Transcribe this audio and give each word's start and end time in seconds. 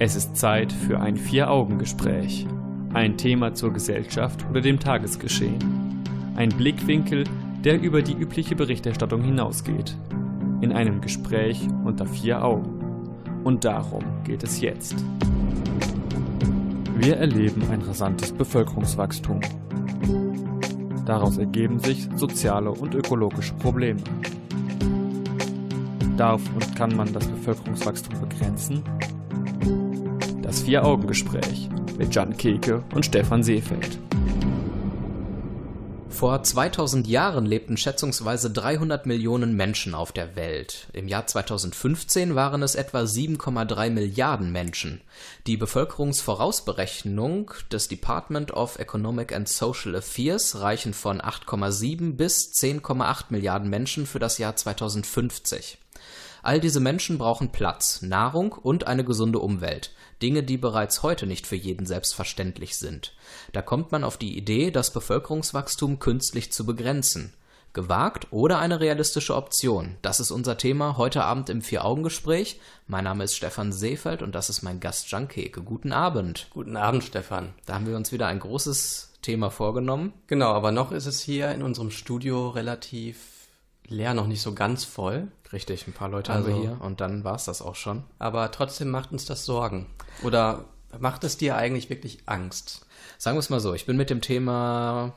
Es 0.00 0.14
ist 0.14 0.36
Zeit 0.36 0.72
für 0.72 1.00
ein 1.00 1.16
Vier-Augen-Gespräch. 1.16 2.46
Ein 2.94 3.16
Thema 3.16 3.54
zur 3.54 3.72
Gesellschaft 3.72 4.46
oder 4.48 4.60
dem 4.60 4.78
Tagesgeschehen. 4.78 5.58
Ein 6.36 6.50
Blickwinkel, 6.50 7.24
der 7.64 7.80
über 7.82 8.00
die 8.00 8.12
übliche 8.12 8.54
Berichterstattung 8.54 9.22
hinausgeht. 9.22 9.96
In 10.60 10.72
einem 10.72 11.00
Gespräch 11.00 11.66
unter 11.84 12.06
vier 12.06 12.44
Augen. 12.44 13.10
Und 13.42 13.64
darum 13.64 14.04
geht 14.22 14.44
es 14.44 14.60
jetzt. 14.60 14.94
Wir 16.96 17.16
erleben 17.16 17.64
ein 17.72 17.82
rasantes 17.82 18.30
Bevölkerungswachstum. 18.30 19.40
Daraus 21.06 21.38
ergeben 21.38 21.80
sich 21.80 22.08
soziale 22.14 22.70
und 22.70 22.94
ökologische 22.94 23.54
Probleme. 23.54 24.00
Darf 26.16 26.42
und 26.54 26.76
kann 26.76 26.94
man 26.94 27.12
das 27.12 27.26
Bevölkerungswachstum 27.26 28.20
begrenzen? 28.20 28.84
Vier-Augen-Gespräch 30.68 31.70
mit 31.96 32.14
Jan 32.14 32.36
Keke 32.36 32.84
und 32.94 33.06
Stefan 33.06 33.42
Seefeld. 33.42 33.98
Vor 36.10 36.42
2000 36.42 37.06
Jahren 37.06 37.46
lebten 37.46 37.78
schätzungsweise 37.78 38.50
300 38.50 39.06
Millionen 39.06 39.56
Menschen 39.56 39.94
auf 39.94 40.12
der 40.12 40.36
Welt. 40.36 40.88
Im 40.92 41.08
Jahr 41.08 41.26
2015 41.26 42.34
waren 42.34 42.62
es 42.62 42.74
etwa 42.74 43.00
7,3 43.00 43.88
Milliarden 43.88 44.52
Menschen. 44.52 45.00
Die 45.46 45.56
Bevölkerungsvorausberechnung 45.56 47.50
des 47.72 47.88
Department 47.88 48.52
of 48.52 48.78
Economic 48.78 49.34
and 49.34 49.48
Social 49.48 49.96
Affairs 49.96 50.60
reichen 50.60 50.92
von 50.92 51.22
8,7 51.22 52.14
bis 52.14 52.52
10,8 52.52 53.24
Milliarden 53.30 53.70
Menschen 53.70 54.04
für 54.04 54.18
das 54.18 54.36
Jahr 54.36 54.54
2050. 54.54 55.78
All 56.42 56.60
diese 56.60 56.80
Menschen 56.80 57.16
brauchen 57.16 57.52
Platz, 57.52 58.02
Nahrung 58.02 58.52
und 58.52 58.86
eine 58.86 59.04
gesunde 59.04 59.38
Umwelt. 59.38 59.92
Dinge, 60.22 60.42
die 60.42 60.56
bereits 60.56 61.02
heute 61.02 61.26
nicht 61.26 61.46
für 61.46 61.56
jeden 61.56 61.86
selbstverständlich 61.86 62.76
sind. 62.76 63.14
Da 63.52 63.62
kommt 63.62 63.92
man 63.92 64.04
auf 64.04 64.16
die 64.16 64.36
Idee, 64.36 64.70
das 64.70 64.92
Bevölkerungswachstum 64.92 65.98
künstlich 65.98 66.52
zu 66.52 66.66
begrenzen. 66.66 67.34
Gewagt 67.74 68.28
oder 68.30 68.58
eine 68.58 68.80
realistische 68.80 69.36
Option? 69.36 69.96
Das 70.02 70.20
ist 70.20 70.30
unser 70.30 70.56
Thema 70.56 70.96
heute 70.96 71.22
Abend 71.24 71.50
im 71.50 71.62
Vier-Augen-Gespräch. 71.62 72.60
Mein 72.86 73.04
Name 73.04 73.24
ist 73.24 73.36
Stefan 73.36 73.72
Seefeld 73.72 74.22
und 74.22 74.34
das 74.34 74.50
ist 74.50 74.62
mein 74.62 74.80
Gast 74.80 75.10
Jan 75.10 75.28
Keke. 75.28 75.62
Guten 75.62 75.92
Abend. 75.92 76.48
Guten 76.50 76.76
Abend, 76.76 77.04
Stefan. 77.04 77.54
Da 77.66 77.74
haben 77.74 77.86
wir 77.86 77.96
uns 77.96 78.10
wieder 78.10 78.26
ein 78.26 78.40
großes 78.40 79.12
Thema 79.22 79.50
vorgenommen. 79.50 80.12
Genau, 80.26 80.52
aber 80.52 80.72
noch 80.72 80.92
ist 80.92 81.06
es 81.06 81.20
hier 81.20 81.52
in 81.52 81.62
unserem 81.62 81.90
Studio 81.90 82.48
relativ 82.48 83.18
leer, 83.86 84.14
noch 84.14 84.26
nicht 84.26 84.42
so 84.42 84.54
ganz 84.54 84.84
voll. 84.84 85.28
Richtig, 85.52 85.86
ein 85.86 85.92
paar 85.92 86.08
Leute 86.08 86.32
also, 86.32 86.48
haben 86.48 86.54
wir 86.54 86.60
hier 86.60 86.80
und 86.80 87.00
dann 87.00 87.24
war 87.24 87.34
es 87.34 87.44
das 87.44 87.62
auch 87.62 87.74
schon. 87.74 88.04
Aber 88.18 88.50
trotzdem 88.50 88.90
macht 88.90 89.12
uns 89.12 89.24
das 89.24 89.44
Sorgen. 89.44 89.86
Oder 90.22 90.64
macht 90.98 91.24
es 91.24 91.36
dir 91.36 91.56
eigentlich 91.56 91.90
wirklich 91.90 92.20
Angst? 92.26 92.86
Sagen 93.16 93.36
wir 93.36 93.40
es 93.40 93.50
mal 93.50 93.60
so, 93.60 93.74
ich 93.74 93.86
bin 93.86 93.96
mit 93.96 94.10
dem 94.10 94.20
Thema 94.20 95.14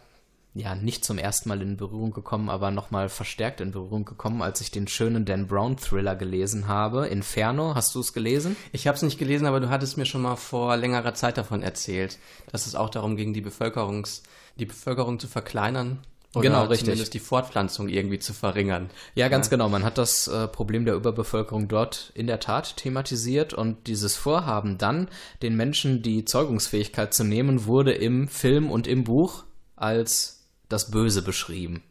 ja 0.53 0.75
nicht 0.75 1.05
zum 1.05 1.17
ersten 1.17 1.47
Mal 1.47 1.61
in 1.61 1.77
Berührung 1.77 2.11
gekommen, 2.11 2.49
aber 2.49 2.71
nochmal 2.71 3.07
verstärkt 3.07 3.61
in 3.61 3.71
Berührung 3.71 4.03
gekommen, 4.03 4.41
als 4.41 4.59
ich 4.59 4.69
den 4.69 4.87
schönen 4.87 5.23
Dan 5.23 5.47
Brown 5.47 5.77
Thriller 5.77 6.15
gelesen 6.15 6.67
habe. 6.67 7.07
Inferno, 7.07 7.73
hast 7.75 7.95
du 7.95 8.01
es 8.01 8.11
gelesen? 8.11 8.57
Ich 8.73 8.87
habe 8.87 8.97
es 8.97 9.01
nicht 9.01 9.17
gelesen, 9.17 9.47
aber 9.47 9.61
du 9.61 9.69
hattest 9.69 9.97
mir 9.97 10.05
schon 10.05 10.21
mal 10.21 10.35
vor 10.35 10.75
längerer 10.75 11.13
Zeit 11.13 11.37
davon 11.37 11.63
erzählt, 11.63 12.19
dass 12.51 12.67
es 12.67 12.75
auch 12.75 12.89
darum 12.89 13.15
ging, 13.15 13.33
die 13.33 13.41
Bevölkerungs 13.41 14.23
die 14.59 14.65
Bevölkerung 14.65 15.19
zu 15.19 15.27
verkleinern 15.27 15.99
oder 16.33 16.43
genau, 16.43 16.63
richtig. 16.63 16.85
zumindest 16.85 17.13
die 17.13 17.19
Fortpflanzung 17.19 17.89
irgendwie 17.89 18.19
zu 18.19 18.33
verringern. 18.33 18.89
Ja, 19.15 19.27
ganz 19.27 19.47
ja. 19.47 19.51
genau. 19.51 19.67
Man 19.67 19.83
hat 19.83 19.97
das 19.97 20.27
äh, 20.27 20.47
Problem 20.47 20.85
der 20.85 20.95
Überbevölkerung 20.95 21.67
dort 21.67 22.11
in 22.15 22.25
der 22.27 22.39
Tat 22.39 22.77
thematisiert 22.77 23.53
und 23.53 23.87
dieses 23.87 24.15
Vorhaben 24.15 24.77
dann, 24.77 25.09
den 25.41 25.57
Menschen 25.57 26.01
die 26.01 26.23
Zeugungsfähigkeit 26.23 27.13
zu 27.13 27.25
nehmen, 27.25 27.65
wurde 27.65 27.91
im 27.91 28.29
Film 28.29 28.71
und 28.71 28.87
im 28.87 29.03
Buch 29.03 29.43
als 29.75 30.47
das 30.69 30.89
Böse 30.89 31.21
beschrieben. 31.21 31.83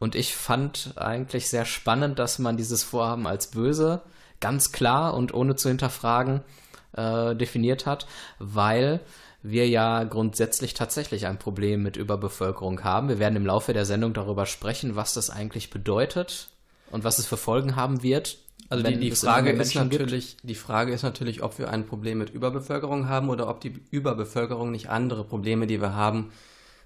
Und 0.00 0.16
ich 0.16 0.34
fand 0.34 0.94
eigentlich 0.96 1.48
sehr 1.48 1.64
spannend, 1.64 2.18
dass 2.18 2.40
man 2.40 2.56
dieses 2.56 2.82
Vorhaben 2.82 3.28
als 3.28 3.52
böse 3.52 4.02
ganz 4.40 4.72
klar 4.72 5.14
und 5.14 5.32
ohne 5.32 5.54
zu 5.54 5.68
hinterfragen 5.68 6.40
äh, 6.96 7.36
definiert 7.36 7.86
hat, 7.86 8.08
weil 8.40 9.00
wir 9.42 9.68
ja 9.68 10.04
grundsätzlich 10.04 10.74
tatsächlich 10.74 11.26
ein 11.26 11.38
Problem 11.38 11.82
mit 11.82 11.96
Überbevölkerung 11.96 12.84
haben. 12.84 13.08
Wir 13.08 13.18
werden 13.18 13.36
im 13.36 13.46
Laufe 13.46 13.72
der 13.72 13.84
Sendung 13.84 14.14
darüber 14.14 14.46
sprechen, 14.46 14.94
was 14.94 15.14
das 15.14 15.30
eigentlich 15.30 15.70
bedeutet 15.70 16.50
und 16.90 17.02
was 17.04 17.18
es 17.18 17.26
für 17.26 17.36
Folgen 17.36 17.74
haben 17.74 18.02
wird. 18.02 18.38
Also 18.68 18.84
die, 18.84 18.98
die 18.98 19.10
Frage 19.10 19.50
ist 19.50 19.74
natürlich, 19.74 20.36
gibt. 20.36 20.48
die 20.48 20.54
Frage 20.54 20.92
ist 20.92 21.02
natürlich, 21.02 21.42
ob 21.42 21.58
wir 21.58 21.70
ein 21.70 21.86
Problem 21.86 22.18
mit 22.18 22.30
Überbevölkerung 22.30 23.08
haben 23.08 23.28
oder 23.28 23.48
ob 23.48 23.60
die 23.60 23.74
Überbevölkerung 23.90 24.70
nicht 24.70 24.88
andere 24.88 25.24
Probleme, 25.24 25.66
die 25.66 25.80
wir 25.80 25.94
haben, 25.94 26.30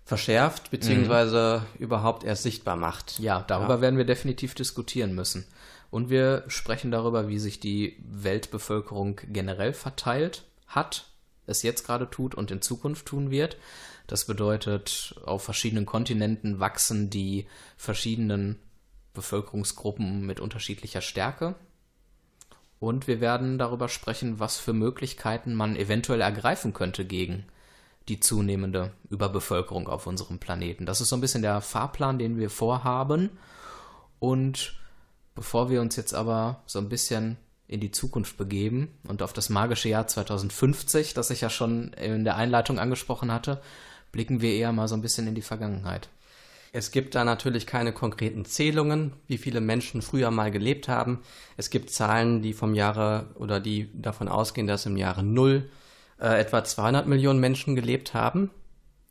verschärft 0.05 0.71
beziehungsweise 0.71 1.63
mhm. 1.75 1.85
überhaupt 1.85 2.25
erst 2.25 2.43
sichtbar 2.43 2.77
macht. 2.77 3.19
Ja, 3.19 3.45
darüber 3.47 3.77
ja. 3.77 3.81
werden 3.83 3.99
wir 3.99 4.07
definitiv 4.07 4.55
diskutieren 4.55 5.15
müssen. 5.15 5.47
Und 5.91 6.11
wir 6.11 6.45
sprechen 6.49 6.91
darüber, 6.91 7.29
wie 7.29 7.39
sich 7.39 7.61
die 7.61 7.97
Weltbevölkerung 8.09 9.21
generell 9.29 9.73
verteilt 9.73 10.45
hat 10.67 11.07
es 11.47 11.63
jetzt 11.63 11.87
gerade 11.87 12.11
tut 12.11 12.35
und 12.35 12.51
in 12.51 12.63
Zukunft 12.63 13.07
tun 13.07 13.31
wird. 13.31 13.57
Das 14.07 14.25
bedeutet, 14.27 15.15
auf 15.25 15.43
verschiedenen 15.43 15.87
Kontinenten 15.87 16.61
wachsen 16.61 17.11
die 17.11 17.47
verschiedenen 17.77 18.59
Bevölkerungsgruppen 19.15 20.25
mit 20.25 20.41
unterschiedlicher 20.41 21.01
Stärke. 21.01 21.55
Und 22.79 23.07
wir 23.07 23.21
werden 23.21 23.59
darüber 23.59 23.89
sprechen, 23.89 24.39
was 24.39 24.59
für 24.59 24.73
Möglichkeiten 24.73 25.55
man 25.55 25.77
eventuell 25.77 26.21
ergreifen 26.21 26.73
könnte 26.73 27.05
gegen 27.05 27.47
die 28.09 28.21
zunehmende 28.21 28.93
Überbevölkerung 29.11 29.89
auf 29.89 30.07
unserem 30.07 30.39
Planeten. 30.39 30.87
Das 30.87 31.01
ist 31.01 31.09
so 31.09 31.17
ein 31.17 31.21
bisschen 31.21 31.43
der 31.43 31.61
Fahrplan, 31.61 32.19
den 32.19 32.39
wir 32.39 32.51
vorhaben. 32.51 33.31
Und 34.21 34.75
bevor 35.35 35.71
wir 35.71 35.81
uns 35.81 35.97
jetzt 35.97 36.15
aber 36.15 36.63
so 36.67 36.79
ein 36.79 36.89
bisschen 36.89 37.39
in 37.69 37.81
die 37.81 37.91
Zukunft 37.91 38.37
begeben 38.37 38.89
und 39.09 39.23
auf 39.23 39.33
das 39.33 39.49
magische 39.49 39.89
Jahr 39.89 40.07
2050, 40.07 41.15
das 41.15 41.31
ich 41.31 41.41
ja 41.41 41.51
schon 41.51 41.93
in 41.95 42.25
der 42.25 42.37
Einleitung 42.37 42.79
angesprochen 42.79 43.33
hatte, 43.33 43.61
blicken 44.13 44.41
wir 44.41 44.53
eher 44.53 44.73
mal 44.73 44.89
so 44.89 44.95
ein 44.95 45.03
bisschen 45.03 45.27
in 45.27 45.35
die 45.35 45.43
Vergangenheit. 45.43 46.09
Es 46.73 46.91
gibt 46.91 47.15
da 47.15 47.25
natürlich 47.25 47.67
keine 47.67 47.93
konkreten 47.93 48.45
Zählungen, 48.45 49.15
wie 49.27 49.39
viele 49.39 49.61
Menschen 49.61 50.03
früher 50.03 50.31
mal 50.31 50.51
gelebt 50.51 50.89
haben. 50.89 51.23
Es 51.57 51.71
gibt 51.71 51.91
Zahlen, 51.91 52.43
die 52.43 52.53
vom 52.53 52.75
Jahre 52.75 53.31
oder 53.35 53.61
die 53.61 53.89
davon 53.95 54.29
ausgehen, 54.29 54.67
dass 54.67 54.87
im 54.87 54.97
Jahre 54.97 55.23
Null 55.23 55.71
äh, 56.21 56.39
etwa 56.39 56.65
200 56.65 57.07
Millionen 57.07 57.41
Menschen 57.41 57.77
gelebt 57.77 58.15
haben. 58.15 58.51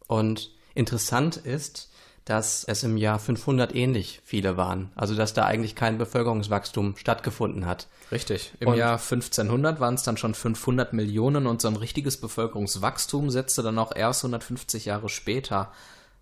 Und 0.08 0.52
interessant 0.76 1.38
ist, 1.38 1.92
dass 2.26 2.64
es 2.64 2.84
im 2.84 2.98
Jahr 2.98 3.20
500 3.20 3.76
ähnlich 3.76 4.20
viele 4.24 4.58
waren. 4.58 4.92
Also 4.96 5.16
dass 5.16 5.36
da 5.36 5.46
eigentlich 5.46 5.76
kein 5.76 6.00
Bevölkerungswachstum 6.00 6.98
stattgefunden 6.98 7.68
hat. 7.68 7.88
Richtig. 8.12 8.52
Im 8.60 8.70
und 8.70 8.78
Jahr 8.78 8.94
1500 8.94 9.80
waren 9.80 9.94
es 9.94 10.04
dann 10.04 10.18
schon 10.18 10.34
500 10.34 10.92
Millionen 10.94 11.46
und 11.46 11.62
so 11.62 11.68
ein 11.68 11.76
richtiges 11.76 12.18
Bevölkerungswachstum 12.18 13.30
setzte 13.30 13.62
dann 13.62 13.78
auch 13.78 13.96
erst 13.96 14.24
150 14.24 14.86
Jahre 14.86 15.08
später 15.08 15.72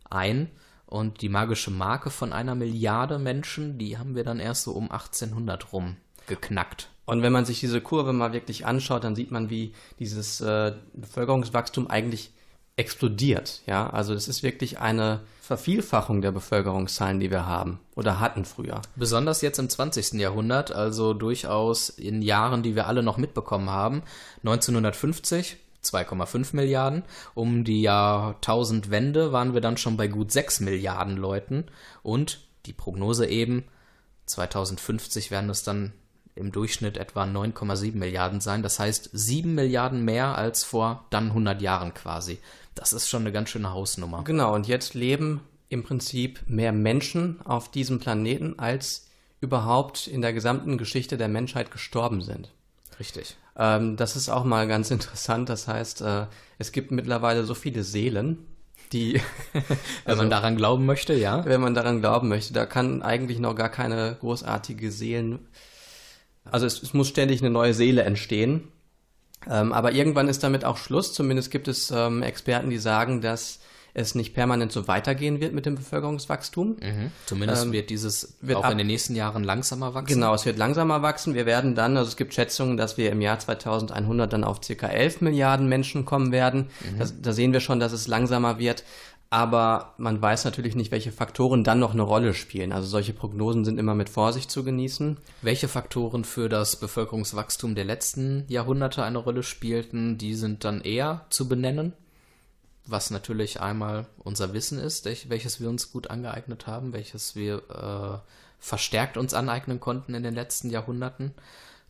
ein. 0.10 0.50
Und 0.86 1.22
die 1.22 1.30
magische 1.30 1.72
Marke 1.72 2.10
von 2.10 2.34
einer 2.34 2.54
Milliarde 2.54 3.18
Menschen, 3.18 3.78
die 3.78 3.98
haben 3.98 4.16
wir 4.16 4.26
dann 4.26 4.40
erst 4.40 4.64
so 4.64 4.74
um 4.74 4.92
1800 4.92 5.72
rum 5.72 5.96
geknackt. 6.28 6.90
Und 7.06 7.22
wenn 7.22 7.34
man 7.34 7.46
sich 7.46 7.60
diese 7.62 7.82
Kurve 7.82 8.14
mal 8.14 8.34
wirklich 8.34 8.66
anschaut, 8.66 9.04
dann 9.04 9.16
sieht 9.16 9.32
man, 9.32 9.50
wie 9.50 9.74
dieses 10.00 10.40
äh, 10.42 10.74
Bevölkerungswachstum 10.94 11.88
eigentlich 11.88 12.33
explodiert. 12.76 13.62
Ja, 13.66 13.90
also 13.90 14.14
das 14.14 14.28
ist 14.28 14.44
wirklich 14.44 14.80
eine 14.80 15.22
Vervielfachung 15.42 16.22
der 16.22 16.32
Bevölkerungszahlen, 16.32 17.20
die 17.20 17.30
wir 17.30 17.46
haben 17.46 17.80
oder 17.96 18.20
hatten 18.20 18.46
früher. 18.46 18.82
Besonders 18.96 19.42
jetzt 19.42 19.60
im 19.60 19.70
20. 19.70 20.14
Jahrhundert, 20.14 20.72
also 20.72 21.14
durchaus 21.14 21.90
in 21.90 22.22
Jahren, 22.22 22.64
die 22.64 22.76
wir 22.76 22.88
alle 22.88 23.04
noch 23.04 23.18
mitbekommen 23.18 23.70
haben. 23.70 24.04
1950 24.44 25.58
2,5 25.84 26.56
Milliarden. 26.56 27.04
Um 27.34 27.64
die 27.64 27.82
Jahrtausendwende 27.82 29.32
waren 29.32 29.54
wir 29.54 29.62
dann 29.62 29.78
schon 29.78 29.98
bei 29.98 30.08
gut 30.08 30.32
6 30.32 30.62
Milliarden 30.62 31.18
Leuten. 31.18 31.66
Und 32.02 32.40
die 32.66 32.74
Prognose 32.74 33.28
eben, 33.28 33.66
2050 34.26 35.32
werden 35.32 35.50
es 35.50 35.64
dann 35.64 35.92
im 36.36 36.52
Durchschnitt 36.52 36.98
etwa 36.98 37.24
9,7 37.24 37.96
Milliarden 37.96 38.42
sein. 38.42 38.64
Das 38.64 38.80
heißt 38.80 39.10
7 39.14 39.54
Milliarden 39.54 40.04
mehr 40.04 40.38
als 40.38 40.64
vor 40.64 41.06
dann 41.10 41.28
100 41.28 41.62
Jahren 41.62 41.94
quasi. 41.94 42.40
Das 42.76 42.94
ist 42.94 43.10
schon 43.10 43.24
eine 43.24 43.32
ganz 43.32 43.50
schöne 43.50 43.72
Hausnummer. 43.72 44.24
Genau, 44.24 44.54
und 44.54 44.68
jetzt 44.68 44.94
leben 44.94 45.42
im 45.70 45.84
Prinzip 45.84 46.42
mehr 46.48 46.72
Menschen 46.72 47.42
auf 47.46 47.70
diesem 47.72 48.00
Planeten, 48.00 48.60
als 48.60 49.08
überhaupt 49.42 50.08
in 50.08 50.22
der 50.22 50.34
gesamten 50.34 50.78
Geschichte 50.78 51.18
der 51.18 51.28
Menschheit 51.28 51.72
gestorben 51.72 52.22
sind. 52.22 52.52
Richtig. 53.00 53.36
Ähm, 53.58 53.98
das 53.98 54.16
ist 54.16 54.30
auch 54.30 54.44
mal 54.44 54.68
ganz 54.68 54.92
interessant. 54.92 55.50
Das 55.50 55.68
heißt, 55.68 56.02
äh, 56.02 56.26
es 56.58 56.72
gibt 56.72 56.92
mittlerweile 56.92 57.44
so 57.44 57.54
viele 57.54 57.84
Seelen, 57.84 58.46
die. 58.92 59.22
wenn 59.54 59.64
also, 60.06 60.22
man 60.22 60.30
daran 60.30 60.56
glauben 60.56 60.86
möchte, 60.86 61.14
ja. 61.14 61.44
Wenn 61.46 61.62
man 61.62 61.74
daran 61.74 62.00
glauben 62.00 62.28
möchte, 62.28 62.54
da 62.54 62.66
kann 62.66 63.02
eigentlich 63.02 63.40
noch 63.40 63.56
gar 63.56 63.70
keine 63.70 64.18
großartige 64.20 64.92
Seelen. 64.92 65.40
Also 66.46 66.66
es, 66.66 66.82
es 66.82 66.94
muss 66.94 67.08
ständig 67.08 67.42
eine 67.42 67.50
neue 67.50 67.74
Seele 67.74 68.04
entstehen. 68.04 68.68
Ähm, 69.50 69.74
aber 69.74 69.92
irgendwann 69.92 70.28
ist 70.28 70.44
damit 70.44 70.66
auch 70.66 70.78
Schluss. 70.78 71.14
Zumindest 71.14 71.52
gibt 71.52 71.68
es 71.68 71.92
ähm, 71.92 72.22
Experten, 72.24 72.70
die 72.70 72.78
sagen, 72.78 73.22
dass 73.22 73.60
es 73.96 74.16
nicht 74.16 74.34
permanent 74.34 74.72
so 74.72 74.88
weitergehen 74.88 75.40
wird 75.40 75.54
mit 75.54 75.66
dem 75.66 75.76
Bevölkerungswachstum. 75.76 76.78
Mhm. 76.82 77.12
Zumindest 77.26 77.66
ähm, 77.66 77.72
wird 77.72 77.90
dieses 77.90 78.36
wird 78.42 78.58
auch 78.58 78.70
in 78.72 78.78
den 78.78 78.88
nächsten 78.88 79.16
Jahren 79.16 79.44
langsamer 79.44 79.94
wachsen. 79.94 80.16
Genau, 80.16 80.34
es 80.34 80.46
wird 80.46 80.58
langsamer 80.58 81.02
wachsen. 81.04 81.36
Wir 81.36 81.46
werden 81.46 81.76
dann, 81.76 81.96
also 81.96 82.10
es 82.10 82.18
gibt 82.18 82.34
Schätzungen, 82.34 82.76
dass 82.76 82.98
wir 82.98 83.12
im 83.12 83.22
Jahr 83.22 83.38
2100 83.38 84.34
dann 84.34 84.44
auf 84.44 84.62
ca. 84.62 84.88
11 84.88 85.22
Milliarden 85.22 85.70
Menschen 85.70 86.06
kommen 86.06 86.32
werden. 86.32 86.70
Mhm. 86.82 87.00
Das, 87.00 87.14
da 87.22 87.34
sehen 87.34 87.54
wir 87.54 87.60
schon, 87.60 87.80
dass 87.80 87.92
es 87.92 88.08
langsamer 88.08 88.58
wird. 88.58 88.84
Aber 89.34 89.96
man 89.98 90.22
weiß 90.22 90.46
natürlich 90.46 90.76
nicht, 90.76 90.92
welche 90.92 91.12
Faktoren 91.12 91.64
dann 91.64 91.80
noch 91.80 91.94
eine 91.94 92.04
Rolle 92.04 92.36
spielen. 92.36 92.72
Also 92.72 92.88
solche 92.88 93.14
Prognosen 93.14 93.66
sind 93.66 93.80
immer 93.80 93.96
mit 93.96 94.10
Vorsicht 94.10 94.52
zu 94.52 94.64
genießen. 94.64 95.18
Welche 95.42 95.68
Faktoren 95.68 96.24
für 96.24 96.50
das 96.50 96.76
Bevölkerungswachstum 96.76 97.74
der 97.74 97.84
letzten 97.84 98.46
Jahrhunderte 98.48 99.04
eine 99.04 99.18
Rolle 99.18 99.42
spielten, 99.42 100.20
die 100.20 100.36
sind 100.36 100.64
dann 100.64 100.82
eher 100.82 101.26
zu 101.32 101.50
benennen? 101.50 101.94
was 102.86 103.12
natürlich 103.12 103.62
einmal 103.62 104.08
unser 104.18 104.54
Wissen 104.54 104.78
ist, 104.78 105.06
welches 105.06 105.62
wir 105.62 105.70
uns 105.70 105.92
gut 105.94 106.10
angeeignet 106.10 106.68
haben, 106.68 106.92
welches 106.92 107.34
wir 107.34 107.62
äh, 107.70 108.30
verstärkt 108.60 109.16
uns 109.16 109.34
aneignen 109.34 109.80
konnten 109.80 110.14
in 110.14 110.24
den 110.24 110.34
letzten 110.34 110.70
Jahrhunderten 110.70 111.34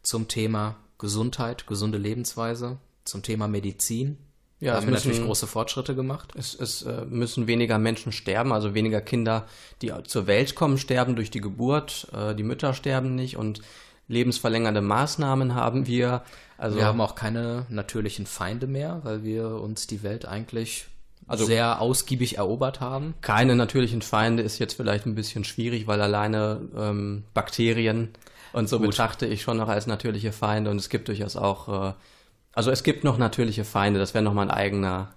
zum 0.04 0.28
Thema 0.28 0.75
Gesundheit, 1.00 1.66
gesunde 1.66 1.98
Lebensweise, 1.98 2.78
zum 3.06 3.24
Thema 3.24 3.48
Medizin. 3.48 4.18
Ja, 4.63 4.74
da 4.74 4.77
haben 4.77 4.88
wir 4.88 4.94
natürlich 4.94 5.21
große 5.21 5.45
Fortschritte 5.45 5.94
gemacht. 5.94 6.33
Es, 6.38 6.56
es 6.56 6.83
äh, 6.83 7.06
müssen 7.06 7.48
weniger 7.48 7.77
Menschen 7.80 8.13
sterben, 8.13 8.54
also 8.54 8.74
weniger 8.74 9.01
Kinder, 9.01 9.45
die 9.81 9.92
zur 10.06 10.25
Welt 10.25 10.56
kommen, 10.56 10.77
sterben 10.77 11.15
durch 11.15 11.30
die 11.30 11.42
Geburt. 11.42 12.07
Äh, 12.13 12.33
die 12.33 12.44
Mütter 12.44 12.74
sterben 12.74 13.13
nicht 13.13 13.36
und 13.36 13.62
lebensverlängernde 14.07 14.81
Maßnahmen 14.81 15.54
haben 15.54 15.86
wir. 15.88 16.24
Also 16.57 16.77
wir 16.77 16.86
haben 16.86 17.01
auch 17.01 17.15
keine 17.15 17.65
natürlichen 17.69 18.25
Feinde 18.25 18.68
mehr, 18.68 19.01
weil 19.04 19.24
wir 19.24 19.50
uns 19.50 19.86
die 19.88 20.01
Welt 20.01 20.25
eigentlich 20.25 20.88
also 21.27 21.45
sehr 21.45 21.81
ausgiebig 21.81 22.38
erobert 22.38 22.80
haben. 22.80 23.15
Keine 23.19 23.56
natürlichen 23.56 24.01
Feinde 24.01 24.44
ist 24.44 24.60
jetzt 24.60 24.75
vielleicht 24.75 25.06
ein 25.06 25.15
bisschen 25.15 25.44
schwierig, 25.44 25.88
weil 25.88 26.01
alleine 26.01 26.62
ähm, 26.77 27.24
Bakterien 27.33 28.10
und 28.54 28.69
so 28.69 28.77
Gut. 28.77 28.92
betrachte 28.92 29.25
ich 29.25 29.42
schon 29.42 29.57
noch 29.57 29.68
als 29.68 29.88
natürliche 29.88 30.31
Feinde 30.31 30.71
und 30.71 30.77
es 30.77 30.89
gibt 30.89 31.10
durchaus 31.10 31.36
auch, 31.36 31.89
äh, 31.89 31.94
also 32.53 32.71
es 32.71 32.83
gibt 32.83 33.03
noch 33.03 33.17
natürliche 33.17 33.65
Feinde, 33.65 34.00
das 34.00 34.13
wäre 34.13 34.23
nochmal 34.23 34.50
ein 34.50 34.51
eigener, 34.51 35.13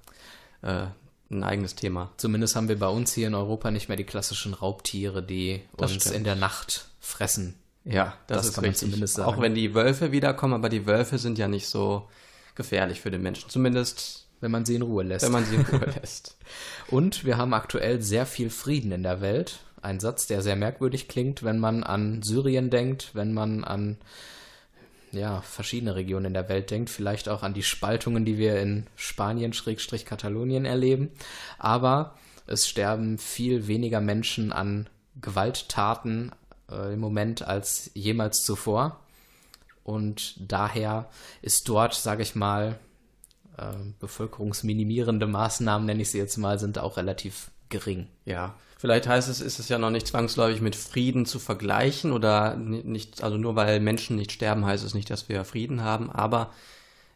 äh, 0.62 0.86
ein 1.30 1.44
eigenes 1.44 1.74
Thema. 1.74 2.10
Zumindest 2.16 2.56
haben 2.56 2.68
wir 2.68 2.78
bei 2.78 2.88
uns 2.88 3.12
hier 3.12 3.26
in 3.26 3.34
Europa 3.34 3.70
nicht 3.70 3.88
mehr 3.88 3.96
die 3.96 4.04
klassischen 4.04 4.54
Raubtiere, 4.54 5.22
die 5.22 5.62
das 5.76 5.92
uns 5.92 6.02
stimmt. 6.02 6.16
in 6.16 6.24
der 6.24 6.36
Nacht 6.36 6.88
fressen. 7.00 7.54
Ja, 7.84 8.14
das, 8.26 8.38
das 8.38 8.46
ist 8.46 8.54
kann 8.54 8.64
richtig. 8.64 8.82
man 8.82 8.90
zumindest 8.90 9.14
sagen. 9.14 9.28
Auch 9.28 9.40
wenn 9.40 9.54
die 9.54 9.74
Wölfe 9.74 10.12
wiederkommen, 10.12 10.54
aber 10.54 10.68
die 10.68 10.86
Wölfe 10.86 11.18
sind 11.18 11.38
ja 11.38 11.46
nicht 11.46 11.68
so 11.68 12.08
gefährlich 12.54 13.00
für 13.00 13.10
den 13.10 13.22
Menschen. 13.22 13.48
Zumindest 13.48 14.26
wenn 14.40 14.50
man 14.50 14.64
sie 14.64 14.74
in 14.74 14.82
Ruhe 14.82 15.04
lässt. 15.04 15.24
Wenn 15.24 15.32
man 15.32 15.44
sie 15.44 15.56
in 15.56 15.62
Ruhe 15.62 15.86
lässt. 16.00 16.36
Und 16.88 17.24
wir 17.24 17.36
haben 17.36 17.54
aktuell 17.54 18.02
sehr 18.02 18.26
viel 18.26 18.50
Frieden 18.50 18.92
in 18.92 19.02
der 19.02 19.20
Welt. 19.20 19.60
Ein 19.82 20.00
Satz, 20.00 20.26
der 20.26 20.42
sehr 20.42 20.56
merkwürdig 20.56 21.08
klingt, 21.08 21.42
wenn 21.42 21.58
man 21.58 21.84
an 21.84 22.22
Syrien 22.22 22.70
denkt, 22.70 23.10
wenn 23.14 23.32
man 23.32 23.64
an 23.64 23.98
ja, 25.16 25.40
verschiedene 25.40 25.94
Regionen 25.94 26.26
in 26.26 26.34
der 26.34 26.48
Welt 26.48 26.70
denkt, 26.70 26.90
vielleicht 26.90 27.28
auch 27.28 27.42
an 27.42 27.54
die 27.54 27.62
Spaltungen, 27.62 28.24
die 28.24 28.38
wir 28.38 28.60
in 28.60 28.86
Spanien, 28.96 29.52
Schrägstrich 29.52 30.04
Katalonien 30.04 30.64
erleben. 30.64 31.10
Aber 31.58 32.16
es 32.46 32.68
sterben 32.68 33.18
viel 33.18 33.66
weniger 33.66 34.00
Menschen 34.00 34.52
an 34.52 34.88
Gewalttaten 35.20 36.32
äh, 36.70 36.94
im 36.94 37.00
Moment 37.00 37.42
als 37.42 37.90
jemals 37.94 38.44
zuvor. 38.44 39.00
Und 39.82 40.34
daher 40.38 41.08
ist 41.42 41.69
dort, 41.69 41.94
sage 41.94 42.22
ich 42.22 42.34
mal, 42.34 42.78
äh, 43.56 43.72
bevölkerungsminimierende 44.00 45.26
Maßnahmen, 45.26 45.86
nenne 45.86 46.02
ich 46.02 46.10
sie 46.10 46.19
jetzt 46.19 46.36
mal, 46.36 46.58
sind 46.58 46.78
auch 46.78 46.96
relativ 46.96 47.50
gering. 47.68 48.08
Ja, 48.24 48.54
vielleicht 48.78 49.06
heißt 49.06 49.28
es, 49.28 49.40
ist 49.40 49.58
es 49.58 49.68
ja 49.68 49.78
noch 49.78 49.90
nicht 49.90 50.06
zwangsläufig 50.06 50.60
mit 50.60 50.76
Frieden 50.76 51.26
zu 51.26 51.38
vergleichen 51.38 52.12
oder 52.12 52.56
nicht, 52.56 53.22
also 53.22 53.36
nur 53.36 53.56
weil 53.56 53.80
Menschen 53.80 54.16
nicht 54.16 54.32
sterben, 54.32 54.64
heißt 54.64 54.84
es 54.84 54.94
nicht, 54.94 55.10
dass 55.10 55.28
wir 55.28 55.44
Frieden 55.44 55.82
haben, 55.82 56.10
aber 56.10 56.52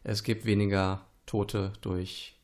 es 0.03 0.23
gibt 0.23 0.45
weniger 0.45 1.01
Tote 1.25 1.73
durch 1.81 2.35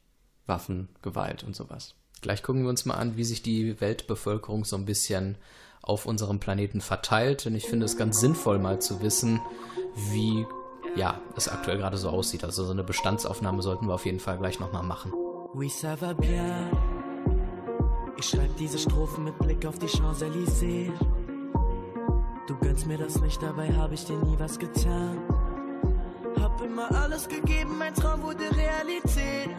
Waffen, 0.45 0.89
Gewalt 1.01 1.43
und 1.43 1.55
sowas. 1.55 1.95
Gleich 2.21 2.41
gucken 2.41 2.63
wir 2.63 2.69
uns 2.69 2.85
mal 2.85 2.95
an, 2.95 3.17
wie 3.17 3.23
sich 3.23 3.43
die 3.43 3.79
Weltbevölkerung 3.79 4.65
so 4.65 4.75
ein 4.75 4.85
bisschen 4.85 5.37
auf 5.81 6.05
unserem 6.05 6.39
Planeten 6.39 6.81
verteilt. 6.81 7.45
Und 7.45 7.55
ich 7.55 7.65
finde 7.65 7.85
es 7.85 7.97
ganz 7.97 8.19
sinnvoll, 8.19 8.59
mal 8.59 8.79
zu 8.79 9.01
wissen, 9.01 9.39
wie 10.11 10.45
ja, 10.95 11.21
es 11.35 11.47
aktuell 11.47 11.77
gerade 11.77 11.97
so 11.97 12.09
aussieht. 12.09 12.43
Also 12.43 12.65
so 12.65 12.71
eine 12.71 12.83
Bestandsaufnahme 12.83 13.61
sollten 13.61 13.87
wir 13.87 13.93
auf 13.93 14.05
jeden 14.05 14.19
Fall 14.19 14.37
gleich 14.37 14.59
nochmal 14.59 14.83
machen. 14.83 15.13
Oui, 15.53 15.69
ça 15.69 15.95
va 15.99 16.13
bien. 16.13 16.86
Ich 18.19 18.29
schreib 18.29 18.55
diese 18.57 18.79
Strophen 18.79 19.25
mit 19.25 19.37
Blick 19.37 19.63
auf 19.67 19.77
die 19.77 19.87
Champs-Élysées. 19.87 20.91
Du 22.47 22.55
gönnst 22.57 22.87
mir 22.87 22.97
das 22.97 23.21
nicht, 23.21 23.41
dabei 23.43 23.71
hab 23.73 23.91
ich 23.91 24.05
dir 24.05 24.17
nie 24.17 24.35
was 24.39 24.57
getan. 24.57 25.19
Hab 26.41 26.59
immer 26.61 26.91
alles 27.03 27.27
gegeben, 27.27 27.77
mein 27.77 27.93
Traum 27.93 28.23
wurde 28.23 28.43
Realität. 28.55 29.49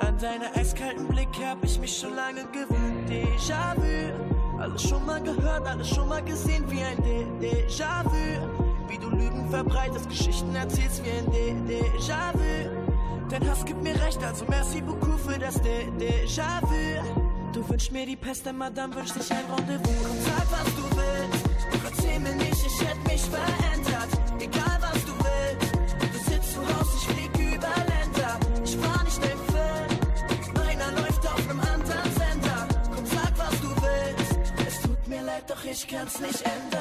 An 0.00 0.18
deiner 0.18 0.56
eiskalten 0.56 1.06
Blick 1.06 1.28
hab 1.44 1.62
ich 1.62 1.78
mich 1.78 1.96
schon 1.96 2.16
lange 2.16 2.44
gewöhnt. 2.46 3.08
Déjà-vu, 3.08 4.58
alles 4.58 4.82
schon 4.82 5.06
mal 5.06 5.22
gehört, 5.22 5.64
alles 5.68 5.88
schon 5.88 6.08
mal 6.08 6.24
gesehen 6.24 6.64
wie 6.68 6.82
ein 6.82 6.98
Déjà-vu. 7.40 8.48
Wie 8.88 8.98
du 8.98 9.10
Lügen 9.10 9.48
verbreitest, 9.48 10.08
Geschichten 10.08 10.56
erzählst 10.56 11.04
wie 11.04 11.10
ein 11.10 11.68
Déjà-vu. 11.68 13.28
Dein 13.30 13.48
Hass 13.48 13.64
gibt 13.64 13.80
mir 13.80 13.94
recht, 14.02 14.22
also 14.24 14.44
merci 14.48 14.80
beaucoup 14.80 15.20
für 15.20 15.38
das 15.38 15.60
Déjà-vu. 15.62 17.23
Du 17.54 17.68
wünschst 17.68 17.92
mir 17.92 18.04
die 18.04 18.16
Pest, 18.16 18.44
denn 18.46 18.58
Madame 18.58 18.92
wünscht 18.96 19.14
sich 19.14 19.30
ein 19.30 19.44
Rendezvous. 19.48 19.94
Komm, 20.02 20.18
sag, 20.24 20.46
was 20.50 20.74
du 20.74 20.96
willst. 20.96 21.44
Erzähl 21.84 22.18
mir 22.18 22.34
nicht, 22.34 22.66
ich 22.66 22.80
hätte 22.80 23.08
mich 23.08 23.22
verändert. 23.22 24.10
Egal, 24.40 24.78
was 24.80 25.04
du 25.04 25.12
willst. 25.22 25.72
Du 26.12 26.32
sitzt 26.32 26.52
zu 26.52 26.60
Hause, 26.60 26.90
ich 26.98 27.06
flieg 27.14 27.30
über 27.38 27.74
Länder. 27.92 28.40
Ich 28.64 28.76
war 28.82 29.04
nicht 29.04 29.20
dein 29.22 29.38
Film. 29.54 30.54
Meiner 30.56 31.00
läuft 31.00 31.24
auf 31.24 31.48
einem 31.48 31.60
anderen 31.60 32.10
Sender. 32.18 32.68
Komm, 32.92 33.06
sag, 33.06 33.38
was 33.38 33.60
du 33.60 33.68
willst. 33.68 34.52
Es 34.66 34.82
tut 34.82 35.06
mir 35.06 35.22
leid, 35.22 35.44
doch 35.46 35.64
ich 35.64 35.86
kann's 35.86 36.18
nicht 36.18 36.42
ändern. 36.42 36.73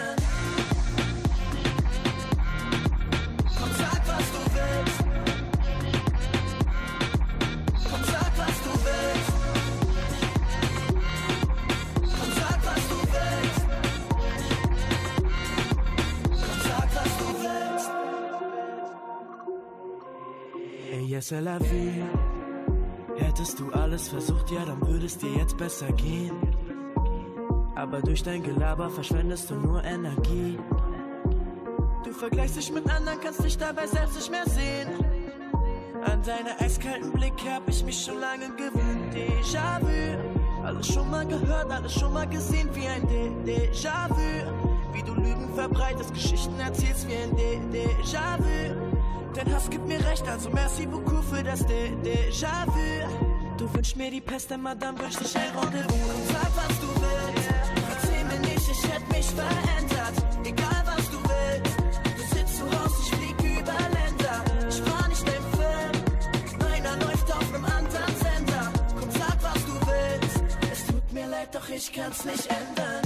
C'est 21.34 21.42
la 21.42 21.58
vie. 21.58 22.04
Hättest 23.18 23.60
du 23.60 23.72
alles 23.72 24.10
versucht, 24.10 24.52
ja, 24.52 24.64
dann 24.66 24.80
würde 24.88 25.06
es 25.08 25.18
dir 25.18 25.34
jetzt 25.34 25.58
besser 25.58 25.92
gehen. 25.94 26.36
Aber 27.76 28.02
durch 28.02 28.22
dein 28.22 28.44
Gelaber 28.44 28.90
verschwendest 28.90 29.50
du 29.50 29.56
nur 29.56 29.84
Energie. 29.84 30.60
Du 32.04 32.12
vergleichst 32.12 32.58
dich 32.58 32.72
mit 32.72 32.88
anderen, 32.88 33.20
kannst 33.20 33.44
dich 33.44 33.58
dabei 33.58 33.88
selbst 33.88 34.16
nicht 34.16 34.30
mehr 34.30 34.48
sehen. 34.48 34.90
An 36.06 36.22
deiner 36.22 36.62
eiskalten 36.62 37.12
Blick 37.12 37.34
hab 37.50 37.68
ich 37.68 37.84
mich 37.84 38.00
schon 38.04 38.20
lange 38.20 38.50
gewöhnt. 38.56 39.14
Déjà-vu. 39.16 40.64
Alles 40.64 40.88
schon 40.94 41.10
mal 41.10 41.26
gehört, 41.26 41.72
alles 41.72 41.94
schon 41.94 42.14
mal 42.14 42.28
gesehen 42.28 42.70
wie 42.74 42.88
ein 42.88 43.04
Déjà-vu. 43.44 44.32
Wie 44.94 45.02
du 45.02 45.14
Lügen 45.16 45.50
verbreitest, 45.56 46.14
Geschichten 46.14 46.60
erzählst 46.60 47.08
wie 47.08 47.16
ein 47.16 47.32
Déjà-vu. 47.72 48.93
Dein 49.36 49.52
Hass 49.54 49.68
gibt 49.70 49.88
mir 49.88 50.00
recht, 50.06 50.28
also 50.28 50.50
merci 50.52 50.86
beaucoup 50.86 51.24
für 51.24 51.44
das 51.44 51.66
Déjà-vu. 51.66 53.58
Du 53.58 53.74
wünschst 53.74 53.96
mir 53.98 54.12
die 54.12 54.22
Pest, 54.22 54.52
denn 54.52 54.62
Madame 54.62 55.00
wünscht 55.00 55.20
dich 55.22 55.36
ein 55.36 55.50
Rendezvous. 55.58 56.10
Und 56.10 56.28
sag, 56.28 56.52
was 56.56 56.80
du 56.80 56.88
willst. 57.02 57.50
Erzähl 57.90 58.24
mir 58.26 58.40
nicht, 58.48 58.70
ich 58.70 58.84
hätte 58.92 59.08
mich 59.12 59.26
verändert. 59.26 60.16
Egal, 60.44 60.84
was 60.86 61.10
du 61.10 61.18
willst. 61.34 61.76
Du 62.18 62.36
sitzt 62.36 62.58
zu 62.58 62.66
Hause, 62.66 62.96
ich 63.02 63.10
flieg 63.16 63.60
über 63.60 63.78
Länder. 63.98 64.44
Ich 64.70 64.82
war 64.86 65.08
nicht 65.08 65.28
dein 65.28 65.46
Film. 65.58 65.96
Meiner 66.60 67.06
läuft 67.06 67.32
auf 67.32 67.54
einem 67.54 67.66
anderen 67.66 68.16
Sender. 68.26 68.72
Komm, 69.00 69.12
sag, 69.12 69.38
was 69.42 69.62
du 69.66 69.76
willst. 69.88 70.44
Es 70.72 70.86
tut 70.86 71.14
mir 71.14 71.28
leid, 71.28 71.50
doch 71.56 71.70
ich 71.70 71.92
kann's 71.92 72.24
nicht 72.26 72.48
ändern. 72.48 73.03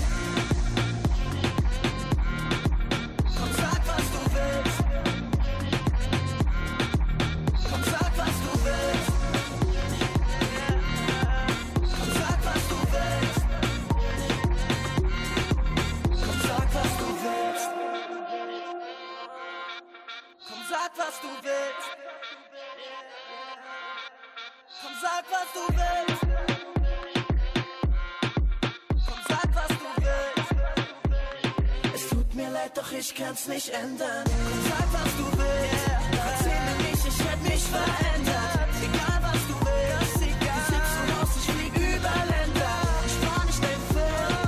Kann's 33.17 33.47
nicht 33.47 33.69
ändern. 33.69 34.23
Komm, 34.25 34.61
sag, 34.69 34.87
was 34.93 35.11
du 35.17 35.25
willst. 35.37 35.87
Verzeih 36.21 36.59
mir 36.65 36.77
nicht, 36.89 37.03
ich 37.07 37.19
hätt 37.25 37.43
mich 37.43 37.63
verändert. 37.63 38.69
Egal, 38.87 39.19
was 39.27 39.41
du 39.49 39.55
willst. 39.65 40.15
Die 40.21 40.33
sitzen 40.71 41.07
aus, 41.19 41.31
ich 41.39 41.47
flieg 41.51 41.75
über 41.75 42.15
Länder. 42.33 42.75
Ich 43.07 43.17
war 43.25 43.45
nicht 43.45 43.63
dein 43.63 43.81
Film. 43.95 44.39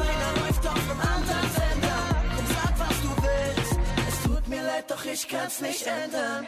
Meiner 0.00 0.30
läuft 0.40 0.66
auf 0.66 0.84
einem 0.90 1.00
anderen 1.14 1.48
Sender. 1.58 2.00
Komm, 2.34 2.46
sag, 2.56 2.72
was 2.84 2.96
du 3.04 3.10
willst. 3.26 3.72
Es 4.08 4.22
tut 4.24 4.48
mir 4.48 4.62
leid, 4.62 4.90
doch 4.90 5.04
ich 5.04 5.28
kann's 5.28 5.60
nicht 5.60 5.86
ändern. 5.86 6.46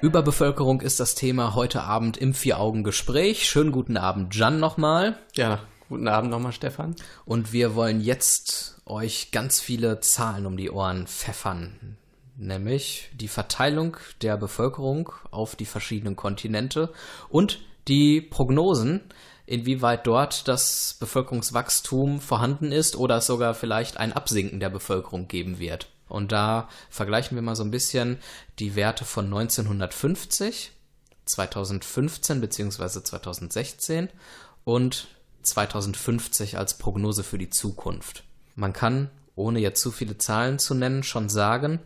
Überbevölkerung 0.00 0.80
ist 0.82 1.00
das 1.00 1.14
Thema 1.14 1.54
heute 1.54 1.82
Abend 1.82 2.16
im 2.16 2.34
Vier-Augen-Gespräch. 2.34 3.48
Schönen 3.48 3.72
guten 3.72 3.96
Abend, 3.96 4.34
Jan, 4.34 4.60
nochmal. 4.60 5.18
Ja, 5.34 5.60
guten 5.88 6.08
Abend 6.08 6.30
nochmal, 6.30 6.52
Stefan. 6.52 6.96
Und 7.24 7.52
wir 7.52 7.74
wollen 7.74 8.00
jetzt 8.00 8.80
euch 8.86 9.30
ganz 9.30 9.60
viele 9.60 10.00
Zahlen 10.00 10.46
um 10.46 10.56
die 10.56 10.70
Ohren 10.70 11.06
pfeffern. 11.06 11.96
Nämlich 12.36 13.10
die 13.14 13.28
Verteilung 13.28 13.96
der 14.20 14.36
Bevölkerung 14.36 15.12
auf 15.30 15.56
die 15.56 15.64
verschiedenen 15.64 16.16
Kontinente 16.16 16.92
und 17.28 17.60
die 17.88 18.20
Prognosen, 18.20 19.00
inwieweit 19.46 20.06
dort 20.06 20.48
das 20.48 20.96
Bevölkerungswachstum 21.00 22.20
vorhanden 22.20 22.72
ist 22.72 22.96
oder 22.96 23.18
es 23.18 23.26
sogar 23.26 23.54
vielleicht 23.54 23.96
ein 23.96 24.12
Absinken 24.12 24.60
der 24.60 24.70
Bevölkerung 24.70 25.28
geben 25.28 25.58
wird. 25.58 25.88
Und 26.08 26.32
da 26.32 26.68
vergleichen 26.90 27.36
wir 27.36 27.42
mal 27.42 27.56
so 27.56 27.64
ein 27.64 27.70
bisschen 27.70 28.18
die 28.58 28.74
Werte 28.74 29.04
von 29.04 29.26
1950, 29.26 30.72
2015 31.24 32.40
bzw. 32.40 33.02
2016 33.02 34.08
und 34.64 35.08
2050 35.46 36.58
als 36.58 36.78
Prognose 36.78 37.24
für 37.24 37.38
die 37.38 37.50
Zukunft. 37.50 38.24
Man 38.54 38.72
kann, 38.72 39.10
ohne 39.34 39.60
jetzt 39.60 39.80
zu 39.80 39.90
viele 39.90 40.18
Zahlen 40.18 40.58
zu 40.58 40.74
nennen, 40.74 41.02
schon 41.02 41.28
sagen, 41.28 41.80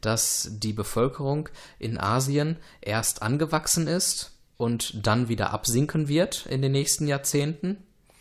dass 0.00 0.48
die 0.50 0.72
Bevölkerung 0.72 1.48
in 1.78 1.98
Asien 1.98 2.56
erst 2.80 3.22
angewachsen 3.22 3.86
ist 3.86 4.32
und 4.56 5.06
dann 5.06 5.28
wieder 5.28 5.52
absinken 5.52 6.08
wird 6.08 6.46
in 6.46 6.62
den 6.62 6.72
nächsten 6.72 7.06
Jahrzehnten. 7.06 7.78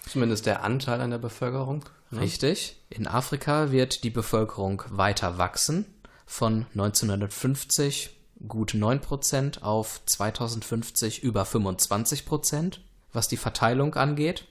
Zumindest 0.08 0.46
der 0.46 0.64
Anteil 0.64 1.02
an 1.02 1.12
der 1.12 1.20
Bevölkerung. 1.20 1.86
ne? 2.10 2.22
Richtig. 2.22 2.78
In 2.90 3.08
Afrika 3.08 3.72
wird 3.72 4.04
die 4.04 4.10
Bevölkerung 4.10 4.84
weiter 4.90 5.38
wachsen. 5.38 5.86
Von 6.26 6.66
1950 6.74 8.10
gut 8.48 8.74
9% 8.74 9.62
auf 9.62 10.02
2050 10.06 11.24
über 11.24 11.44
25%, 11.44 12.80
was 13.14 13.28
die 13.28 13.38
Verteilung 13.38 13.96
angeht. 13.96 14.48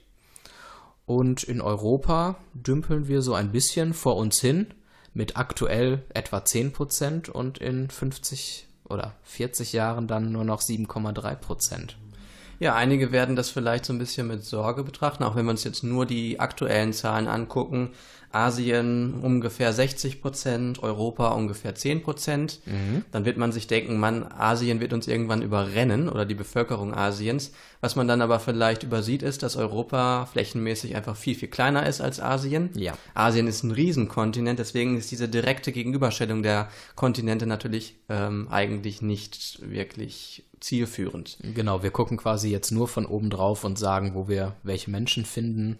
Und 1.05 1.43
in 1.43 1.61
Europa 1.61 2.37
dümpeln 2.53 3.07
wir 3.07 3.21
so 3.21 3.33
ein 3.33 3.51
bisschen 3.51 3.93
vor 3.93 4.15
uns 4.15 4.39
hin 4.39 4.67
mit 5.13 5.37
aktuell 5.37 6.03
etwa 6.13 6.37
10% 6.37 7.29
und 7.29 7.57
in 7.57 7.89
50 7.89 8.67
oder 8.85 9.15
40 9.23 9.73
Jahren 9.73 10.07
dann 10.07 10.31
nur 10.31 10.43
noch 10.43 10.61
7,3%. 10.61 11.95
Ja, 12.61 12.75
einige 12.75 13.11
werden 13.11 13.35
das 13.35 13.49
vielleicht 13.49 13.85
so 13.85 13.93
ein 13.93 13.97
bisschen 13.97 14.27
mit 14.27 14.45
Sorge 14.45 14.83
betrachten, 14.83 15.23
auch 15.23 15.35
wenn 15.35 15.45
wir 15.45 15.49
uns 15.49 15.63
jetzt 15.63 15.83
nur 15.83 16.05
die 16.05 16.39
aktuellen 16.39 16.93
Zahlen 16.93 17.27
angucken. 17.27 17.89
Asien 18.31 19.15
ungefähr 19.15 19.73
60 19.73 20.21
Prozent, 20.21 20.83
Europa 20.83 21.29
ungefähr 21.29 21.73
10 21.73 22.03
Prozent. 22.03 22.59
Dann 23.09 23.25
wird 23.25 23.37
man 23.37 23.51
sich 23.51 23.65
denken, 23.65 23.97
Mann, 23.97 24.23
Asien 24.31 24.79
wird 24.79 24.93
uns 24.93 25.07
irgendwann 25.07 25.41
überrennen 25.41 26.07
oder 26.07 26.23
die 26.23 26.35
Bevölkerung 26.35 26.93
Asiens. 26.93 27.51
Was 27.81 27.95
man 27.95 28.07
dann 28.07 28.21
aber 28.21 28.39
vielleicht 28.39 28.83
übersieht, 28.83 29.23
ist, 29.23 29.41
dass 29.41 29.55
Europa 29.55 30.27
flächenmäßig 30.27 30.95
einfach 30.95 31.15
viel, 31.15 31.33
viel 31.33 31.49
kleiner 31.49 31.87
ist 31.87 31.99
als 31.99 32.19
Asien. 32.19 32.69
Ja. 32.75 32.93
Asien 33.15 33.47
ist 33.47 33.63
ein 33.63 33.71
Riesenkontinent, 33.71 34.59
deswegen 34.59 34.97
ist 34.97 35.09
diese 35.09 35.27
direkte 35.27 35.71
Gegenüberstellung 35.71 36.43
der 36.43 36.69
Kontinente 36.95 37.47
natürlich 37.47 37.95
ähm, 38.07 38.49
eigentlich 38.51 39.01
nicht 39.01 39.59
wirklich 39.67 40.45
zielführend. 40.61 41.37
Genau, 41.41 41.83
wir 41.83 41.91
gucken 41.91 42.17
quasi 42.17 42.49
jetzt 42.49 42.71
nur 42.71 42.87
von 42.87 43.05
oben 43.05 43.29
drauf 43.29 43.63
und 43.63 43.77
sagen, 43.77 44.13
wo 44.13 44.27
wir 44.27 44.55
welche 44.63 44.89
Menschen 44.89 45.25
finden. 45.25 45.77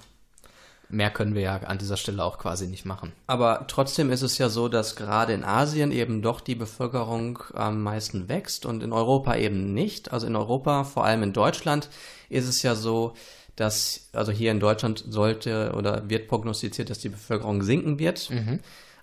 Mehr 0.89 1.09
können 1.09 1.35
wir 1.35 1.41
ja 1.41 1.57
an 1.57 1.77
dieser 1.77 1.95
Stelle 1.95 2.21
auch 2.21 2.38
quasi 2.38 2.67
nicht 2.67 2.85
machen. 2.85 3.13
Aber 3.25 3.65
trotzdem 3.69 4.11
ist 4.11 4.23
es 4.23 4.38
ja 4.38 4.50
so, 4.50 4.67
dass 4.67 4.97
gerade 4.97 5.31
in 5.31 5.45
Asien 5.45 5.93
eben 5.93 6.21
doch 6.21 6.41
die 6.41 6.55
Bevölkerung 6.55 7.39
am 7.53 7.81
meisten 7.81 8.27
wächst 8.27 8.65
und 8.65 8.83
in 8.83 8.91
Europa 8.91 9.38
eben 9.38 9.73
nicht. 9.73 10.11
Also 10.11 10.27
in 10.27 10.35
Europa, 10.35 10.83
vor 10.83 11.05
allem 11.05 11.23
in 11.23 11.31
Deutschland, 11.31 11.89
ist 12.27 12.50
es 12.50 12.61
ja 12.61 12.75
so, 12.75 13.13
dass, 13.55 14.09
also 14.11 14.33
hier 14.33 14.51
in 14.51 14.59
Deutschland 14.59 15.05
sollte 15.07 15.73
oder 15.77 16.09
wird 16.09 16.27
prognostiziert, 16.27 16.89
dass 16.89 17.00
die 17.00 17.09
Bevölkerung 17.09 17.63
sinken 17.63 17.97
wird. 17.97 18.29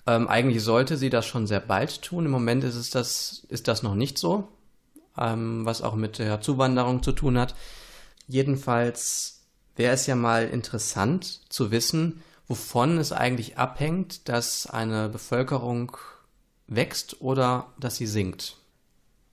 Ähm, 0.06 0.28
eigentlich 0.28 0.62
sollte 0.62 0.96
sie 0.98 1.10
das 1.10 1.24
schon 1.26 1.46
sehr 1.46 1.60
bald 1.60 2.02
tun. 2.02 2.26
Im 2.26 2.30
Moment 2.30 2.64
ist 2.64 2.74
es 2.74 2.90
das, 2.90 3.46
ist 3.48 3.68
das 3.68 3.82
noch 3.82 3.94
nicht 3.94 4.18
so, 4.18 4.48
ähm, 5.18 5.64
was 5.64 5.82
auch 5.82 5.94
mit 5.94 6.18
der 6.18 6.40
Zuwanderung 6.40 7.02
zu 7.02 7.12
tun 7.12 7.38
hat. 7.38 7.54
Jedenfalls 8.26 9.42
wäre 9.76 9.94
es 9.94 10.06
ja 10.06 10.16
mal 10.16 10.48
interessant 10.48 11.40
zu 11.48 11.70
wissen, 11.70 12.22
wovon 12.46 12.98
es 12.98 13.12
eigentlich 13.12 13.58
abhängt, 13.58 14.28
dass 14.28 14.66
eine 14.66 15.08
Bevölkerung 15.08 15.96
wächst 16.66 17.20
oder 17.20 17.66
dass 17.78 17.96
sie 17.96 18.06
sinkt. 18.06 18.56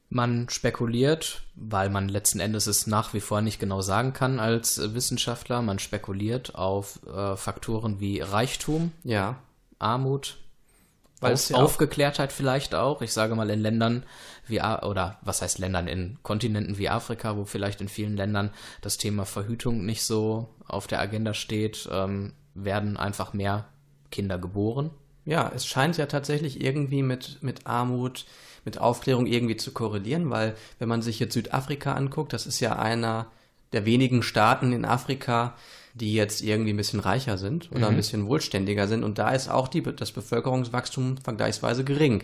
Man 0.10 0.48
spekuliert, 0.50 1.42
weil 1.56 1.90
man 1.90 2.08
letzten 2.08 2.40
Endes 2.40 2.68
es 2.68 2.88
nach 2.88 3.14
wie 3.14 3.20
vor 3.20 3.42
nicht 3.42 3.60
genau 3.60 3.82
sagen 3.82 4.14
kann 4.14 4.40
als 4.40 4.94
Wissenschaftler, 4.94 5.62
man 5.62 5.80
spekuliert 5.80 6.56
auf 6.56 7.00
äh, 7.08 7.36
Faktoren 7.36 8.00
wie 8.00 8.22
Reichtum, 8.22 8.92
Ja, 9.04 9.38
Armut, 9.80 10.38
Weil 11.22 11.34
es 11.34 11.50
ja 11.50 11.58
auch- 11.58 11.64
aufgeklärt 11.64 12.20
vielleicht 12.32 12.76
auch. 12.76 13.02
Ich 13.02 13.14
sage 13.14 13.36
mal 13.36 13.50
in 13.50 13.62
Ländern 13.62 14.04
wie, 14.48 14.60
oder 14.60 15.18
was 15.22 15.42
heißt 15.42 15.60
Ländern, 15.60 15.88
in 15.88 16.18
Kontinenten 16.24 16.78
wie 16.78 16.90
Afrika, 16.90 17.36
wo 17.38 17.46
vielleicht 17.46 17.82
in 17.82 17.88
vielen 17.90 18.16
Ländern 18.18 18.52
das 18.82 18.98
Thema 18.98 19.26
Verhütung 19.26 19.86
nicht 19.86 20.04
so 20.04 20.50
auf 20.68 20.88
der 20.88 21.00
Agenda 21.00 21.34
steht, 21.34 21.88
ähm, 21.92 22.34
werden 22.54 22.98
einfach 22.98 23.34
mehr 23.34 23.66
Kinder 24.12 24.38
geboren. 24.38 24.92
Ja, 25.26 25.52
es 25.56 25.66
scheint 25.66 25.98
ja 25.98 26.06
tatsächlich 26.06 26.62
irgendwie 26.62 27.02
mit, 27.02 27.42
mit 27.42 27.66
Armut, 27.66 28.26
mit 28.64 28.78
Aufklärung 28.78 29.26
irgendwie 29.26 29.58
zu 29.58 29.72
korrelieren, 29.72 30.30
weil 30.30 30.56
wenn 30.80 30.88
man 30.90 31.02
sich 31.02 31.20
jetzt 31.20 31.34
Südafrika 31.34 31.94
anguckt, 31.94 32.34
das 32.34 32.46
ist 32.46 32.60
ja 32.60 32.78
einer 32.78 33.28
der 33.74 33.86
wenigen 33.86 34.22
Staaten 34.22 34.72
in 34.72 34.86
Afrika, 34.86 35.56
die 35.96 36.14
jetzt 36.14 36.42
irgendwie 36.42 36.74
ein 36.74 36.78
bisschen 36.78 37.00
reicher 37.00 37.38
sind 37.38 37.72
oder 37.72 37.88
ein 37.88 37.96
bisschen 37.96 38.28
wohlständiger 38.28 38.88
sind 38.88 39.04
und 39.04 39.18
da 39.18 39.30
ist 39.30 39.50
auch 39.50 39.70
die, 39.70 39.82
das 39.82 40.12
Bevölkerungswachstum 40.12 41.18
vergleichsweise 41.18 41.86
gering. 41.86 42.24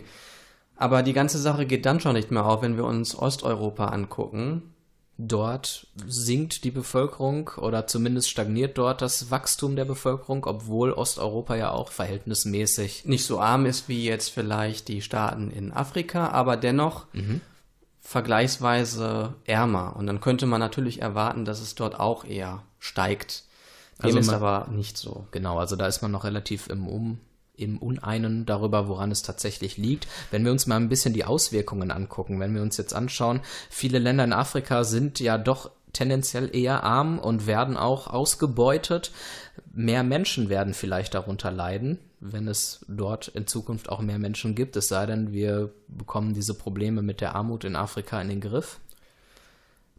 Aber 0.76 1.02
die 1.02 1.14
ganze 1.14 1.38
Sache 1.38 1.64
geht 1.64 1.86
dann 1.86 2.00
schon 2.00 2.14
nicht 2.14 2.30
mehr 2.30 2.44
auf, 2.44 2.62
wenn 2.62 2.76
wir 2.76 2.84
uns 2.84 3.18
Osteuropa 3.18 3.86
angucken. 3.86 4.74
Dort 5.16 5.86
sinkt 6.06 6.64
die 6.64 6.70
Bevölkerung 6.70 7.50
oder 7.56 7.86
zumindest 7.86 8.28
stagniert 8.28 8.76
dort 8.76 9.00
das 9.00 9.30
Wachstum 9.30 9.76
der 9.76 9.84
Bevölkerung, 9.84 10.44
obwohl 10.44 10.92
Osteuropa 10.92 11.54
ja 11.54 11.70
auch 11.70 11.92
verhältnismäßig 11.92 13.04
nicht 13.06 13.24
so 13.24 13.40
arm 13.40 13.64
ist 13.64 13.88
wie 13.88 14.04
jetzt 14.04 14.28
vielleicht 14.30 14.88
die 14.88 15.00
Staaten 15.00 15.50
in 15.50 15.72
Afrika, 15.72 16.28
aber 16.28 16.56
dennoch 16.56 17.06
vergleichsweise 18.00 19.34
ärmer. 19.44 19.96
Und 19.96 20.06
dann 20.08 20.20
könnte 20.20 20.46
man 20.46 20.60
natürlich 20.60 21.00
erwarten, 21.00 21.44
dass 21.44 21.60
es 21.60 21.74
dort 21.74 21.98
auch 21.98 22.24
eher 22.24 22.62
steigt. 22.78 23.44
Dem 23.98 24.06
Also 24.06 24.18
ist 24.18 24.28
aber 24.30 24.68
nicht 24.70 24.96
so. 24.96 25.26
Genau, 25.30 25.58
also 25.58 25.76
da 25.76 25.86
ist 25.86 26.02
man 26.02 26.10
noch 26.10 26.24
relativ 26.24 26.68
im 26.68 26.86
Um 26.86 27.18
im 27.54 27.78
Uneinen 27.78 28.46
darüber, 28.46 28.88
woran 28.88 29.10
es 29.10 29.22
tatsächlich 29.22 29.76
liegt. 29.76 30.08
Wenn 30.30 30.44
wir 30.44 30.52
uns 30.52 30.66
mal 30.66 30.76
ein 30.76 30.88
bisschen 30.88 31.14
die 31.14 31.24
Auswirkungen 31.24 31.90
angucken, 31.90 32.40
wenn 32.40 32.54
wir 32.54 32.62
uns 32.62 32.76
jetzt 32.76 32.94
anschauen, 32.94 33.40
viele 33.68 33.98
Länder 33.98 34.24
in 34.24 34.32
Afrika 34.32 34.84
sind 34.84 35.20
ja 35.20 35.38
doch 35.38 35.70
tendenziell 35.92 36.54
eher 36.54 36.82
arm 36.84 37.18
und 37.18 37.46
werden 37.46 37.76
auch 37.76 38.06
ausgebeutet. 38.06 39.12
Mehr 39.72 40.02
Menschen 40.02 40.48
werden 40.48 40.74
vielleicht 40.74 41.14
darunter 41.14 41.50
leiden, 41.50 41.98
wenn 42.20 42.48
es 42.48 42.84
dort 42.88 43.28
in 43.28 43.46
Zukunft 43.46 43.88
auch 43.90 44.00
mehr 44.00 44.18
Menschen 44.18 44.54
gibt, 44.54 44.76
es 44.76 44.88
sei 44.88 45.06
denn, 45.06 45.32
wir 45.32 45.72
bekommen 45.88 46.34
diese 46.34 46.54
Probleme 46.54 47.02
mit 47.02 47.20
der 47.20 47.34
Armut 47.34 47.64
in 47.64 47.76
Afrika 47.76 48.20
in 48.20 48.28
den 48.28 48.40
Griff. 48.40 48.80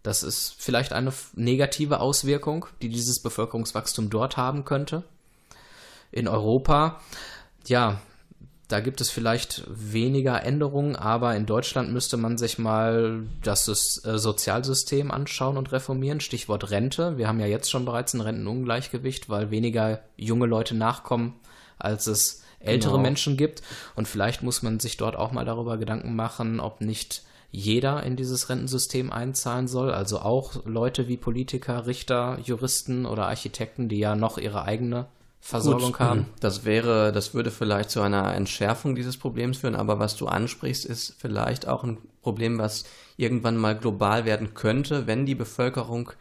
Das 0.03 0.21
ist 0.21 0.55
vielleicht 0.57 0.91
eine 0.93 1.13
negative 1.33 2.01
Auswirkung, 2.01 2.65
die 2.81 2.89
dieses 2.89 3.21
Bevölkerungswachstum 3.21 4.09
dort 4.09 4.35
haben 4.37 4.65
könnte. 4.65 5.03
In 6.11 6.27
Europa, 6.27 7.01
ja, 7.65 8.01
da 8.67 8.79
gibt 8.79 9.01
es 9.01 9.09
vielleicht 9.09 9.63
weniger 9.67 10.43
Änderungen, 10.43 10.95
aber 10.95 11.35
in 11.35 11.45
Deutschland 11.45 11.91
müsste 11.91 12.17
man 12.17 12.37
sich 12.37 12.57
mal 12.57 13.23
das 13.43 13.67
äh, 13.67 14.17
Sozialsystem 14.17 15.11
anschauen 15.11 15.57
und 15.57 15.71
reformieren. 15.71 16.19
Stichwort 16.19 16.69
Rente. 16.71 17.17
Wir 17.17 17.27
haben 17.27 17.39
ja 17.39 17.45
jetzt 17.45 17.69
schon 17.71 17.85
bereits 17.85 18.13
ein 18.13 18.21
Rentenungleichgewicht, 18.21 19.29
weil 19.29 19.51
weniger 19.51 20.01
junge 20.17 20.47
Leute 20.47 20.75
nachkommen, 20.75 21.35
als 21.77 22.07
es 22.07 22.43
ältere 22.59 22.93
Genau. 22.93 23.03
Menschen 23.03 23.37
gibt. 23.37 23.61
Und 23.95 24.07
vielleicht 24.07 24.43
muss 24.43 24.63
man 24.63 24.79
sich 24.79 24.97
dort 24.97 25.15
auch 25.15 25.31
mal 25.31 25.45
darüber 25.45 25.77
Gedanken 25.77 26.15
machen, 26.15 26.59
ob 26.59 26.81
nicht 26.81 27.23
jeder 27.55 28.01
in 28.01 28.15
dieses 28.15 28.49
Rentensystem 28.49 29.11
einzahlen 29.11 29.67
soll. 29.67 29.91
Also 29.91 30.19
auch 30.19 30.65
Leute 30.65 31.07
wie 31.07 31.17
Politiker, 31.17 31.85
Richter, 31.85 32.39
Juristen 32.43 33.05
oder 33.05 33.27
Architekten, 33.27 33.87
die 33.87 33.99
ja 33.99 34.15
noch 34.15 34.39
ihre 34.39 34.63
eigene 34.63 35.05
Versorgung 35.39 35.91
Gut, 35.91 35.99
haben. 35.99 36.25
Das 36.39 36.65
wäre, 36.65 37.11
das 37.11 37.35
würde 37.35 37.51
vielleicht 37.51 37.91
zu 37.91 38.01
einer 38.01 38.33
Entschärfung 38.33 38.95
dieses 38.95 39.17
Problems 39.17 39.57
führen, 39.57 39.75
aber 39.75 39.99
was 39.99 40.15
du 40.15 40.25
ansprichst, 40.25 40.83
ist 40.83 41.15
vielleicht 41.19 41.67
auch 41.67 41.83
ein 41.83 41.99
Problem, 42.23 42.57
was 42.57 42.85
irgendwann 43.17 43.57
mal 43.57 43.77
global 43.77 44.25
werden 44.25 44.55
könnte, 44.55 45.05
wenn 45.05 45.27
die 45.27 45.35
Bevölkerung 45.35 46.11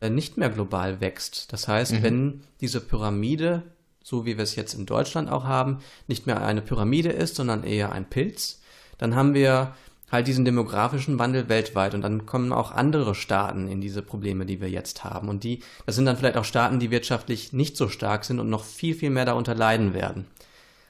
äh, 0.00 0.10
nicht 0.10 0.36
mehr 0.36 0.50
global 0.50 1.00
wächst. 1.00 1.52
Das 1.52 1.66
heißt, 1.66 2.04
wenn 2.04 2.44
diese 2.60 2.80
Pyramide, 2.80 3.64
so 4.04 4.26
wie 4.26 4.36
wir 4.36 4.44
es 4.44 4.54
jetzt 4.54 4.74
in 4.74 4.86
Deutschland 4.86 5.28
auch 5.28 5.44
haben, 5.44 5.78
nicht 6.06 6.28
mehr 6.28 6.40
eine 6.40 6.62
Pyramide 6.62 7.10
ist, 7.10 7.34
sondern 7.34 7.64
eher 7.64 7.90
ein 7.90 8.08
Pilz, 8.08 8.60
dann 8.98 9.16
haben 9.16 9.34
wir 9.34 9.74
halt 10.10 10.26
diesen 10.26 10.44
demografischen 10.44 11.18
Wandel 11.18 11.48
weltweit 11.48 11.94
und 11.94 12.02
dann 12.02 12.26
kommen 12.26 12.52
auch 12.52 12.70
andere 12.72 13.14
Staaten 13.14 13.68
in 13.68 13.80
diese 13.80 14.02
Probleme, 14.02 14.46
die 14.46 14.60
wir 14.60 14.70
jetzt 14.70 15.04
haben. 15.04 15.28
Und 15.28 15.44
die, 15.44 15.60
das 15.86 15.96
sind 15.96 16.06
dann 16.06 16.16
vielleicht 16.16 16.36
auch 16.36 16.44
Staaten, 16.44 16.78
die 16.78 16.90
wirtschaftlich 16.90 17.52
nicht 17.52 17.76
so 17.76 17.88
stark 17.88 18.24
sind 18.24 18.40
und 18.40 18.48
noch 18.48 18.64
viel, 18.64 18.94
viel 18.94 19.10
mehr 19.10 19.26
darunter 19.26 19.54
leiden 19.54 19.94
werden. 19.94 20.26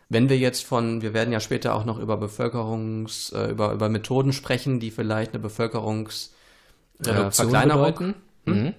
Wenn 0.09 0.29
wir 0.29 0.39
jetzt 0.39 0.65
von, 0.65 1.03
wir 1.03 1.13
werden 1.13 1.33
ja 1.33 1.41
später 1.41 1.75
auch 1.75 1.85
noch 1.85 1.99
über 1.99 2.17
Bevölkerungs, 2.17 3.31
äh, 3.33 3.51
über, 3.51 3.73
über 3.73 3.89
Methoden 3.89 4.33
sprechen, 4.33 4.81
die 4.81 4.91
vielleicht 4.91 5.33
eine 5.33 5.41
Bevölkerungs 5.41 6.35
äh, 7.01 7.13
bedeuten. 7.13 8.15
Mhm. 8.47 8.75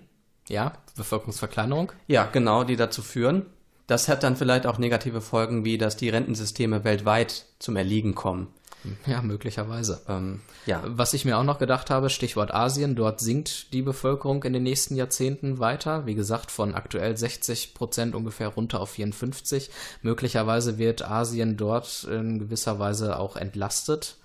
Ja, 0.47 0.73
Bevölkerungsverkleinerung. 0.95 1.91
Ja, 2.07 2.25
genau, 2.25 2.63
die 2.63 2.75
dazu 2.75 3.03
führen. 3.03 3.45
Das 3.85 4.07
hat 4.07 4.23
dann 4.23 4.35
vielleicht 4.35 4.65
auch 4.65 4.77
negative 4.77 5.21
Folgen, 5.21 5.65
wie 5.65 5.77
dass 5.77 5.97
die 5.97 6.09
Rentensysteme 6.09 6.83
weltweit 6.83 7.45
zum 7.59 7.75
Erliegen 7.75 8.15
kommen. 8.15 8.47
Ja, 9.05 9.21
möglicherweise. 9.21 10.01
Ähm, 10.07 10.41
ja, 10.65 10.81
Was 10.85 11.13
ich 11.13 11.25
mir 11.25 11.37
auch 11.37 11.43
noch 11.43 11.59
gedacht 11.59 11.89
habe, 11.89 12.09
Stichwort 12.09 12.53
Asien, 12.53 12.95
dort 12.95 13.19
sinkt 13.19 13.73
die 13.73 13.81
Bevölkerung 13.81 14.43
in 14.43 14.53
den 14.53 14.63
nächsten 14.63 14.95
Jahrzehnten 14.95 15.59
weiter. 15.59 16.05
Wie 16.05 16.15
gesagt, 16.15 16.51
von 16.51 16.75
aktuell 16.75 17.17
60 17.17 17.73
Prozent 17.73 18.15
ungefähr 18.15 18.49
runter 18.49 18.79
auf 18.79 18.91
54. 18.91 19.69
Möglicherweise 20.01 20.77
wird 20.77 21.01
Asien 21.01 21.57
dort 21.57 22.05
in 22.05 22.39
gewisser 22.39 22.79
Weise 22.79 23.19
auch 23.19 23.35
entlastet. 23.35 24.17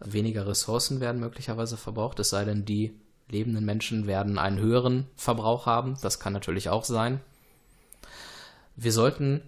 Weniger 0.00 0.46
Ressourcen 0.46 1.00
werden 1.00 1.20
möglicherweise 1.20 1.76
verbraucht, 1.76 2.20
es 2.20 2.30
sei 2.30 2.44
denn, 2.44 2.64
die 2.64 2.94
lebenden 3.28 3.64
Menschen 3.64 4.06
werden 4.06 4.38
einen 4.38 4.58
höheren 4.58 5.06
Verbrauch 5.16 5.66
haben. 5.66 5.96
Das 6.02 6.20
kann 6.20 6.32
natürlich 6.32 6.68
auch 6.68 6.84
sein. 6.84 7.20
Wir 8.76 8.92
sollten 8.92 9.42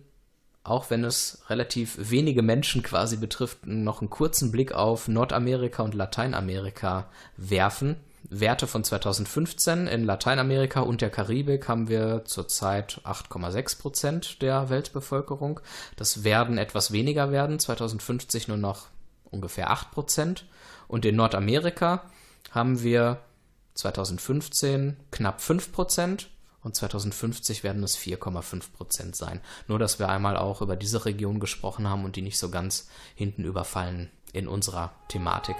auch 0.68 0.90
wenn 0.90 1.04
es 1.04 1.42
relativ 1.48 1.96
wenige 1.98 2.42
Menschen 2.42 2.82
quasi 2.82 3.16
betrifft, 3.16 3.66
noch 3.66 4.00
einen 4.00 4.10
kurzen 4.10 4.52
Blick 4.52 4.72
auf 4.72 5.08
Nordamerika 5.08 5.82
und 5.82 5.94
Lateinamerika 5.94 7.08
werfen. 7.36 7.96
Werte 8.30 8.66
von 8.66 8.84
2015 8.84 9.86
in 9.86 10.04
Lateinamerika 10.04 10.80
und 10.80 11.00
der 11.00 11.10
Karibik 11.10 11.68
haben 11.68 11.88
wir 11.88 12.24
zurzeit 12.24 13.00
8,6 13.04 13.80
Prozent 13.80 14.42
der 14.42 14.68
Weltbevölkerung. 14.68 15.60
Das 15.96 16.24
werden 16.24 16.58
etwas 16.58 16.92
weniger 16.92 17.32
werden, 17.32 17.58
2050 17.58 18.48
nur 18.48 18.58
noch 18.58 18.88
ungefähr 19.30 19.70
8 19.70 19.92
Prozent. 19.92 20.44
Und 20.88 21.04
in 21.04 21.16
Nordamerika 21.16 22.02
haben 22.50 22.82
wir 22.82 23.20
2015 23.74 24.96
knapp 25.10 25.40
5 25.40 25.72
Prozent 25.72 26.28
und 26.62 26.74
2050 26.74 27.62
werden 27.64 27.82
es 27.82 27.96
4,5 27.96 28.72
Prozent 28.72 29.16
sein. 29.16 29.40
Nur, 29.66 29.78
dass 29.78 29.98
wir 29.98 30.08
einmal 30.08 30.36
auch 30.36 30.62
über 30.62 30.76
diese 30.76 31.04
Region 31.04 31.40
gesprochen 31.40 31.88
haben 31.88 32.04
und 32.04 32.16
die 32.16 32.22
nicht 32.22 32.38
so 32.38 32.50
ganz 32.50 32.88
hinten 33.14 33.44
überfallen 33.44 34.10
in 34.32 34.48
unserer 34.48 34.92
Thematik. 35.08 35.56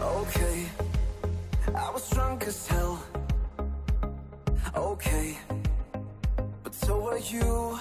Okay, 0.00 0.66
I 1.68 1.90
was 1.92 2.08
drunk 2.10 2.46
as 2.46 2.66
hell. 2.66 2.98
Okay, 4.74 5.38
but 6.62 6.74
so 6.74 7.00
were 7.00 7.18
you. 7.18 7.78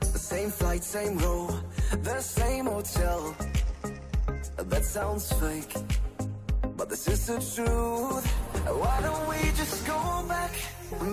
The 0.00 0.18
same 0.18 0.50
flight, 0.50 0.84
same 0.84 1.18
row, 1.18 1.50
the 1.90 2.20
same 2.20 2.66
hotel. 2.66 3.34
That 4.56 4.84
sounds 4.84 5.32
fake, 5.32 5.74
but 6.76 6.88
this 6.88 7.08
is 7.08 7.26
the 7.26 7.38
truth. 7.54 8.26
Why 8.66 9.00
don't 9.02 9.28
we 9.28 9.50
just 9.56 9.86
go 9.86 10.24
back, 10.28 10.52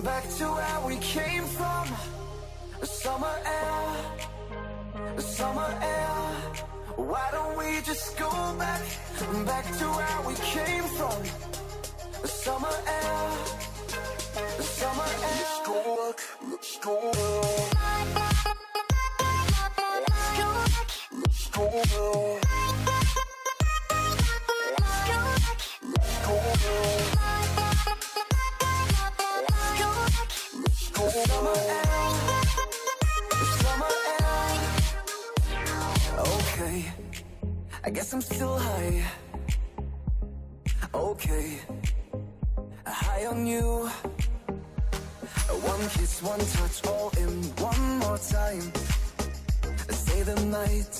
back 0.04 0.24
to 0.38 0.44
where 0.44 0.80
we 0.86 0.96
came 0.98 1.44
from? 1.44 1.86
Summer 2.82 3.36
air, 3.44 3.86
summer 5.18 5.70
air. 5.82 6.16
Why 6.96 7.28
don't 7.32 7.56
we 7.58 7.80
just 7.82 8.16
go 8.18 8.30
back, 8.58 8.82
back 9.46 9.64
to 9.78 9.86
where 9.98 10.20
we 10.28 10.34
came 10.34 10.84
from? 10.98 11.18
Summer 12.24 12.76
air, 12.86 13.30
summer 14.60 15.10
air. 15.22 15.38
Let's 15.38 15.66
go 15.66 15.96
back, 15.96 16.20
let's 16.50 16.78
go 16.78 17.12
back. 17.72 17.97
Let's 21.20 21.48
go 21.50 21.64
back. 21.70 21.88
Let's 25.82 26.18
go. 26.24 26.34
Let's 30.62 30.88
go 30.90 31.08
summer 31.08 31.56
air. 31.56 31.84
Okay, 36.18 36.78
I 37.84 37.90
guess 37.90 38.12
I'm 38.12 38.20
still 38.20 38.58
high. 38.58 39.04
Okay, 40.94 41.60
high 42.86 43.26
on 43.26 43.46
you. 43.46 43.90
One 45.62 45.88
kiss, 45.90 46.22
one 46.22 46.38
touch, 46.38 46.86
all 46.86 47.10
in 47.18 47.42
one 47.58 47.98
more 47.98 48.18
time. 48.18 48.72
Stay 50.18 50.34
the 50.34 50.44
night, 50.46 50.94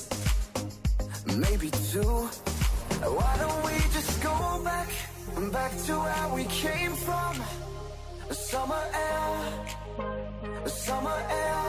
maybe 1.35 1.69
two. 1.91 2.29
Why 3.17 3.35
don't 3.37 3.63
we 3.65 3.75
just 3.91 4.23
go 4.23 4.61
back, 4.63 4.89
back 5.51 5.71
to 5.87 5.93
where 6.05 6.27
we 6.35 6.43
came 6.45 6.93
from? 6.93 7.35
Summer 8.31 8.83
air, 9.07 9.31
summer 10.67 11.19
air. 11.29 11.63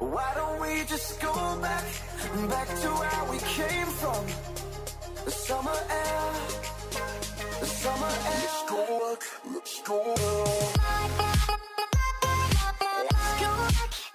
Why 0.00 0.32
don't 0.34 0.60
we 0.62 0.84
just 0.86 1.20
go 1.20 1.34
back, 1.62 1.84
back 2.48 2.68
to 2.82 2.88
where 3.00 3.24
we 3.30 3.38
came 3.38 3.90
from? 4.00 4.24
Summer 5.28 5.78
air, 6.02 6.32
summer 7.82 8.14
air. 8.32 8.42
Let's 8.42 8.62
go 8.68 8.80
back, 9.00 9.22
let's 9.54 9.80
go 9.82 9.98
back. 10.14 10.54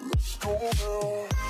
Let's 0.09 0.35
go 0.37 0.57
back. 0.59 1.48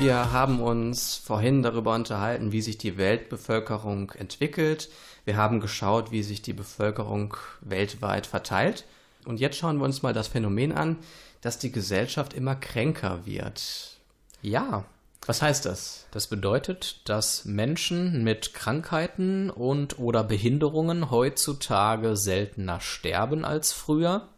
Wir 0.00 0.30
haben 0.32 0.60
uns 0.60 1.16
vorhin 1.16 1.64
darüber 1.64 1.94
unterhalten, 1.96 2.52
wie 2.52 2.60
sich 2.60 2.78
die 2.78 2.96
Weltbevölkerung 2.96 4.12
entwickelt. 4.12 4.88
Wir 5.24 5.36
haben 5.36 5.58
geschaut, 5.58 6.12
wie 6.12 6.22
sich 6.22 6.40
die 6.40 6.52
Bevölkerung 6.52 7.36
weltweit 7.62 8.28
verteilt. 8.28 8.84
Und 9.26 9.40
jetzt 9.40 9.56
schauen 9.58 9.78
wir 9.78 9.84
uns 9.84 10.02
mal 10.02 10.14
das 10.14 10.28
Phänomen 10.28 10.70
an, 10.70 10.98
dass 11.40 11.58
die 11.58 11.72
Gesellschaft 11.72 12.32
immer 12.32 12.54
kränker 12.54 13.26
wird. 13.26 13.98
Ja, 14.40 14.84
Was 15.26 15.42
heißt 15.42 15.66
das? 15.66 16.06
das 16.12 16.28
bedeutet, 16.28 17.00
dass 17.08 17.44
Menschen 17.44 18.22
mit 18.22 18.54
Krankheiten 18.54 19.50
und 19.50 19.98
oder 19.98 20.22
Behinderungen 20.22 21.10
heutzutage 21.10 22.16
seltener 22.16 22.80
sterben 22.80 23.44
als 23.44 23.72
früher. 23.72 24.28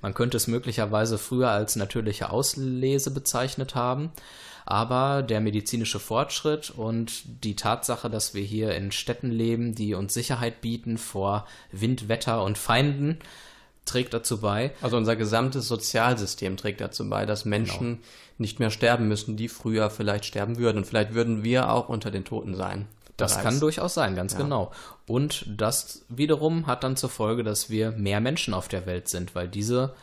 Man 0.00 0.14
könnte 0.14 0.36
es 0.36 0.46
möglicherweise 0.46 1.18
früher 1.18 1.50
als 1.50 1.74
natürliche 1.74 2.30
Auslese 2.30 3.10
bezeichnet 3.10 3.74
haben. 3.74 4.12
Aber 4.70 5.22
der 5.22 5.40
medizinische 5.40 5.98
Fortschritt 5.98 6.68
und 6.68 7.22
die 7.42 7.56
Tatsache, 7.56 8.10
dass 8.10 8.34
wir 8.34 8.42
hier 8.42 8.74
in 8.74 8.92
Städten 8.92 9.30
leben, 9.30 9.74
die 9.74 9.94
uns 9.94 10.12
Sicherheit 10.12 10.60
bieten 10.60 10.98
vor 10.98 11.46
Wind, 11.72 12.10
Wetter 12.10 12.44
und 12.44 12.58
Feinden, 12.58 13.18
trägt 13.86 14.12
dazu 14.12 14.42
bei, 14.42 14.72
Also 14.82 14.98
unser 14.98 15.16
gesamtes 15.16 15.68
Sozialsystem 15.68 16.58
trägt 16.58 16.82
dazu 16.82 17.08
bei, 17.08 17.24
dass 17.24 17.46
Menschen 17.46 18.00
nicht 18.36 18.60
mehr 18.60 18.68
sterben 18.68 19.08
müssen, 19.08 19.38
die 19.38 19.48
früher 19.48 19.88
vielleicht 19.88 20.26
sterben 20.26 20.58
würden. 20.58 20.76
Und 20.76 20.84
vielleicht 20.84 21.14
würden 21.14 21.42
wir 21.42 21.72
auch 21.72 21.88
unter 21.88 22.10
den 22.10 22.26
Toten 22.26 22.54
sein. 22.54 22.88
Das 23.16 23.32
Bereits. 23.32 23.44
kann 23.44 23.60
durchaus 23.60 23.94
sein, 23.94 24.14
ganz 24.16 24.36
genau. 24.36 24.70
Und 25.06 25.46
das 25.48 26.04
wiederum 26.10 26.66
hat 26.66 26.84
dann 26.84 26.98
zur 26.98 27.08
Folge, 27.08 27.42
dass 27.42 27.70
wir 27.70 27.92
mehr 27.92 28.20
Menschen 28.20 28.52
auf 28.52 28.68
der 28.68 28.84
Welt 28.84 29.08
sind, 29.08 29.34
weil 29.34 29.48
diese 29.48 29.94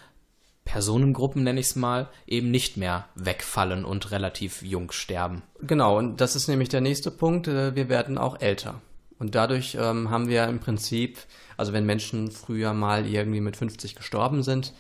Personengruppen, 0.66 1.44
nenne 1.44 1.60
ich 1.60 1.68
es 1.68 1.76
mal, 1.76 2.10
eben 2.28 2.52
nicht 2.52 2.76
mehr 2.76 3.08
wegfallen 3.16 3.86
und 3.86 4.12
relativ 4.12 4.62
jung 4.62 4.92
sterben. 4.92 5.44
Genau, 5.62 5.98
und 5.98 6.20
das 6.20 6.36
ist 6.36 6.48
nämlich 6.48 6.70
der 6.70 6.82
nächste 6.82 7.12
Punkt. 7.12 7.48
äh, 7.48 7.76
Wir 7.76 7.88
werden 7.88 8.18
auch 8.18 8.42
älter. 8.42 8.82
Und 9.18 9.36
dadurch 9.36 9.78
ähm, 9.80 10.10
haben 10.10 10.28
wir 10.28 10.46
im 10.46 10.60
Prinzip, 10.60 11.20
also 11.56 11.72
wenn 11.72 11.86
Menschen 11.86 12.32
früher 12.32 12.74
mal 12.74 13.06
irgendwie 13.06 13.40
mit 13.40 13.56
50 13.56 13.96
gestorben 13.96 14.44
sind, 14.44 14.74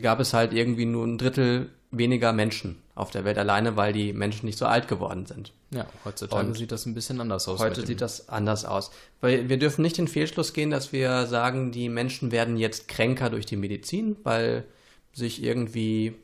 gab 0.00 0.20
es 0.20 0.32
halt 0.32 0.52
irgendwie 0.52 0.84
nur 0.84 1.04
ein 1.06 1.18
Drittel 1.18 1.70
weniger 1.90 2.32
Menschen 2.32 2.80
auf 2.94 3.10
der 3.10 3.24
Welt 3.24 3.38
alleine, 3.38 3.76
weil 3.76 3.92
die 3.92 4.12
Menschen 4.12 4.46
nicht 4.46 4.58
so 4.58 4.66
alt 4.66 4.88
geworden 4.88 5.26
sind. 5.26 5.52
Ja, 5.70 5.86
heutzutage 6.04 6.46
Und 6.46 6.54
sieht 6.54 6.70
das 6.70 6.86
ein 6.86 6.94
bisschen 6.94 7.20
anders 7.20 7.48
aus. 7.48 7.60
Heute 7.60 7.84
sieht 7.84 8.00
das 8.00 8.28
anders 8.28 8.64
aus. 8.64 8.90
Weil 9.20 9.48
wir 9.48 9.58
dürfen 9.58 9.82
nicht 9.82 9.98
den 9.98 10.08
Fehlschluss 10.08 10.52
gehen, 10.52 10.70
dass 10.70 10.92
wir 10.92 11.26
sagen, 11.26 11.72
die 11.72 11.88
Menschen 11.88 12.30
werden 12.30 12.56
jetzt 12.56 12.88
kränker 12.88 13.30
durch 13.30 13.46
die 13.46 13.56
Medizin, 13.56 14.16
weil 14.22 14.64
sich 15.12 15.42
irgendwie 15.42 16.14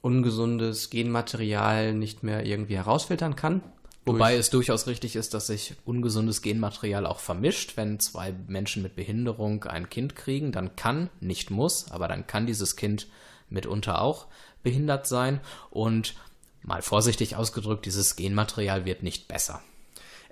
ungesundes 0.00 0.90
Genmaterial 0.90 1.94
nicht 1.94 2.22
mehr 2.22 2.44
irgendwie 2.44 2.76
herausfiltern 2.76 3.36
kann. 3.36 3.62
Wobei 4.04 4.36
es 4.36 4.50
durchaus 4.50 4.88
richtig 4.88 5.14
ist, 5.14 5.32
dass 5.32 5.46
sich 5.46 5.74
ungesundes 5.84 6.42
Genmaterial 6.42 7.06
auch 7.06 7.20
vermischt. 7.20 7.76
Wenn 7.76 8.00
zwei 8.00 8.34
Menschen 8.48 8.82
mit 8.82 8.96
Behinderung 8.96 9.62
ein 9.64 9.90
Kind 9.90 10.16
kriegen, 10.16 10.50
dann 10.50 10.74
kann, 10.74 11.08
nicht 11.20 11.50
muss, 11.50 11.90
aber 11.92 12.08
dann 12.08 12.26
kann 12.26 12.46
dieses 12.46 12.74
Kind 12.74 13.06
mitunter 13.48 14.02
auch 14.02 14.26
behindert 14.64 15.06
sein. 15.06 15.40
Und 15.70 16.14
mal 16.62 16.82
vorsichtig 16.82 17.36
ausgedrückt, 17.36 17.86
dieses 17.86 18.16
Genmaterial 18.16 18.84
wird 18.84 19.04
nicht 19.04 19.28
besser. 19.28 19.62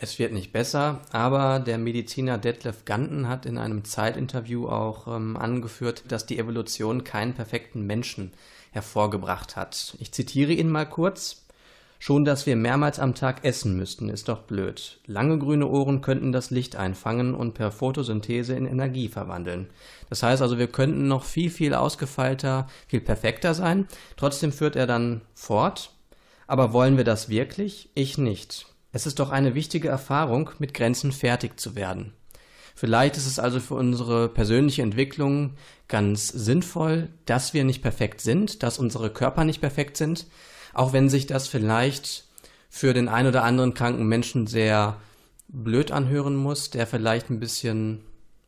Es 0.03 0.19
wird 0.19 0.33
nicht 0.33 0.51
besser, 0.51 1.03
aber 1.13 1.59
der 1.59 1.77
Mediziner 1.77 2.39
Detlef 2.39 2.87
Ganten 2.87 3.29
hat 3.29 3.45
in 3.45 3.59
einem 3.59 3.85
Zeitinterview 3.85 4.67
auch 4.67 5.07
ähm, 5.15 5.37
angeführt, 5.37 6.05
dass 6.09 6.25
die 6.25 6.39
Evolution 6.39 7.05
keinen 7.05 7.35
perfekten 7.35 7.87
Menschen 7.87 8.33
hervorgebracht 8.71 9.57
hat. 9.57 9.95
Ich 9.99 10.11
zitiere 10.13 10.53
ihn 10.53 10.71
mal 10.71 10.87
kurz. 10.87 11.45
Schon, 11.99 12.25
dass 12.25 12.47
wir 12.47 12.57
mehrmals 12.57 12.99
am 12.99 13.15
Tag 13.15 13.45
essen 13.45 13.77
müssten, 13.77 14.09
ist 14.09 14.31
doch 14.31 14.45
blöd. 14.45 15.01
Lange 15.05 15.39
grüne 15.39 15.67
Ohren 15.67 16.01
könnten 16.01 16.33
das 16.33 16.51
Licht 16.51 16.77
einfangen 16.77 17.35
und 17.35 17.53
per 17.53 17.71
Photosynthese 17.71 18.55
in 18.55 18.65
Energie 18.65 19.09
verwandeln. 19.09 19.69
Das 20.09 20.23
heißt 20.23 20.41
also, 20.41 20.57
wir 20.57 20.69
könnten 20.69 21.09
noch 21.09 21.25
viel, 21.25 21.51
viel 21.51 21.75
ausgefeilter, 21.75 22.69
viel 22.87 23.03
perfekter 23.03 23.53
sein. 23.53 23.87
Trotzdem 24.17 24.51
führt 24.51 24.77
er 24.77 24.87
dann 24.87 25.21
fort. 25.35 25.93
Aber 26.47 26.73
wollen 26.73 26.97
wir 26.97 27.05
das 27.05 27.29
wirklich? 27.29 27.91
Ich 27.95 28.17
nicht. 28.17 28.70
Es 28.93 29.07
ist 29.07 29.19
doch 29.19 29.31
eine 29.31 29.55
wichtige 29.55 29.89
Erfahrung, 29.89 30.51
mit 30.59 30.75
Grenzen 30.75 31.13
fertig 31.13 31.61
zu 31.61 31.77
werden. 31.77 32.13
Vielleicht 32.75 33.17
ist 33.17 33.27
es 33.27 33.39
also 33.39 33.61
für 33.61 33.75
unsere 33.75 34.29
persönliche 34.29 34.83
Entwicklung 34.83 35.55
ganz 35.87 36.29
sinnvoll, 36.29 37.09
dass 37.27 37.53
wir 37.53 37.65
nicht 37.65 37.83
perfekt 37.83 38.21
sind, 38.21 38.63
dass 38.63 38.79
unsere 38.79 39.11
Körper 39.11 39.45
nicht 39.45 39.61
perfekt 39.61 39.97
sind, 39.97 40.27
auch 40.73 40.93
wenn 40.93 41.09
sich 41.09 41.27
das 41.27 41.47
vielleicht 41.47 42.25
für 42.69 42.95
den 42.95 43.09
ein 43.09 43.27
oder 43.27 43.45
anderen 43.45 43.75
kranken 43.75 44.07
Menschen 44.07 44.47
sehr 44.47 44.97
blöd 45.49 45.91
anhören 45.91 46.37
muss, 46.37 46.71
der 46.71 46.87
vielleicht 46.87 47.29
ein 47.29 47.41
bisschen 47.41 48.01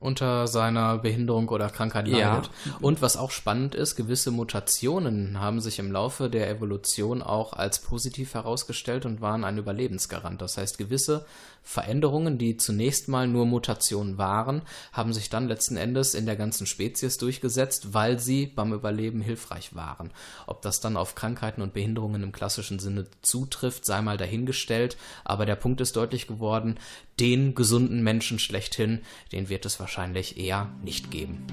unter 0.02 0.46
seiner 0.46 0.98
Behinderung 0.98 1.48
oder 1.48 1.68
Krankheit 1.70 2.08
Ja. 2.08 2.34
leidet. 2.34 2.50
Und 2.80 3.00
was 3.02 3.16
auch 3.16 3.30
spannend 3.30 3.74
ist, 3.74 3.96
gewisse 3.96 4.30
Mutationen 4.30 5.40
haben 5.40 5.60
sich 5.60 5.78
im 5.78 5.92
Laufe 5.92 6.28
der 6.28 6.50
Evolution 6.50 7.22
auch 7.22 7.52
als 7.52 7.78
positiv 7.80 8.34
herausgestellt 8.34 9.06
und 9.06 9.20
waren 9.20 9.44
ein 9.44 9.58
Überlebensgarant. 9.58 10.40
Das 10.42 10.56
heißt, 10.56 10.78
gewisse 10.78 11.24
Veränderungen, 11.62 12.38
die 12.38 12.56
zunächst 12.56 13.08
mal 13.08 13.28
nur 13.28 13.46
Mutationen 13.46 14.18
waren, 14.18 14.62
haben 14.92 15.12
sich 15.12 15.30
dann 15.30 15.48
letzten 15.48 15.76
Endes 15.76 16.14
in 16.14 16.26
der 16.26 16.36
ganzen 16.36 16.66
Spezies 16.66 17.18
durchgesetzt, 17.18 17.94
weil 17.94 18.18
sie 18.18 18.46
beim 18.46 18.72
Überleben 18.72 19.20
hilfreich 19.20 19.74
waren. 19.74 20.10
Ob 20.46 20.62
das 20.62 20.80
dann 20.80 20.96
auf 20.96 21.14
Krankheiten 21.14 21.62
und 21.62 21.72
Behinderungen 21.72 22.22
im 22.22 22.32
klassischen 22.32 22.78
Sinne 22.78 23.06
zutrifft, 23.22 23.84
sei 23.86 24.02
mal 24.02 24.16
dahingestellt. 24.16 24.96
Aber 25.24 25.46
der 25.46 25.56
Punkt 25.56 25.80
ist 25.80 25.96
deutlich 25.96 26.26
geworden, 26.26 26.78
den 27.20 27.54
gesunden 27.54 28.02
Menschen 28.02 28.38
schlechthin, 28.38 29.00
den 29.30 29.48
wird 29.48 29.64
es 29.64 29.78
wahrscheinlich 29.78 30.38
eher 30.38 30.68
nicht 30.82 31.10
geben. 31.10 31.46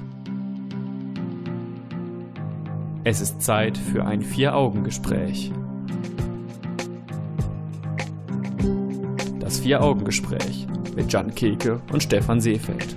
Es 3.03 3.21
ist 3.21 3.41
Zeit 3.41 3.77
für 3.77 4.05
ein 4.05 4.21
Vier-Augen-Gespräch. 4.21 5.51
Das 9.49 9.61
Vier-Augen-Gespräch 9.61 10.67
mit 10.95 11.11
Jan 11.11 11.33
Keke 11.33 11.81
und 11.91 12.03
Stefan 12.03 12.39
Seefeld. 12.39 12.95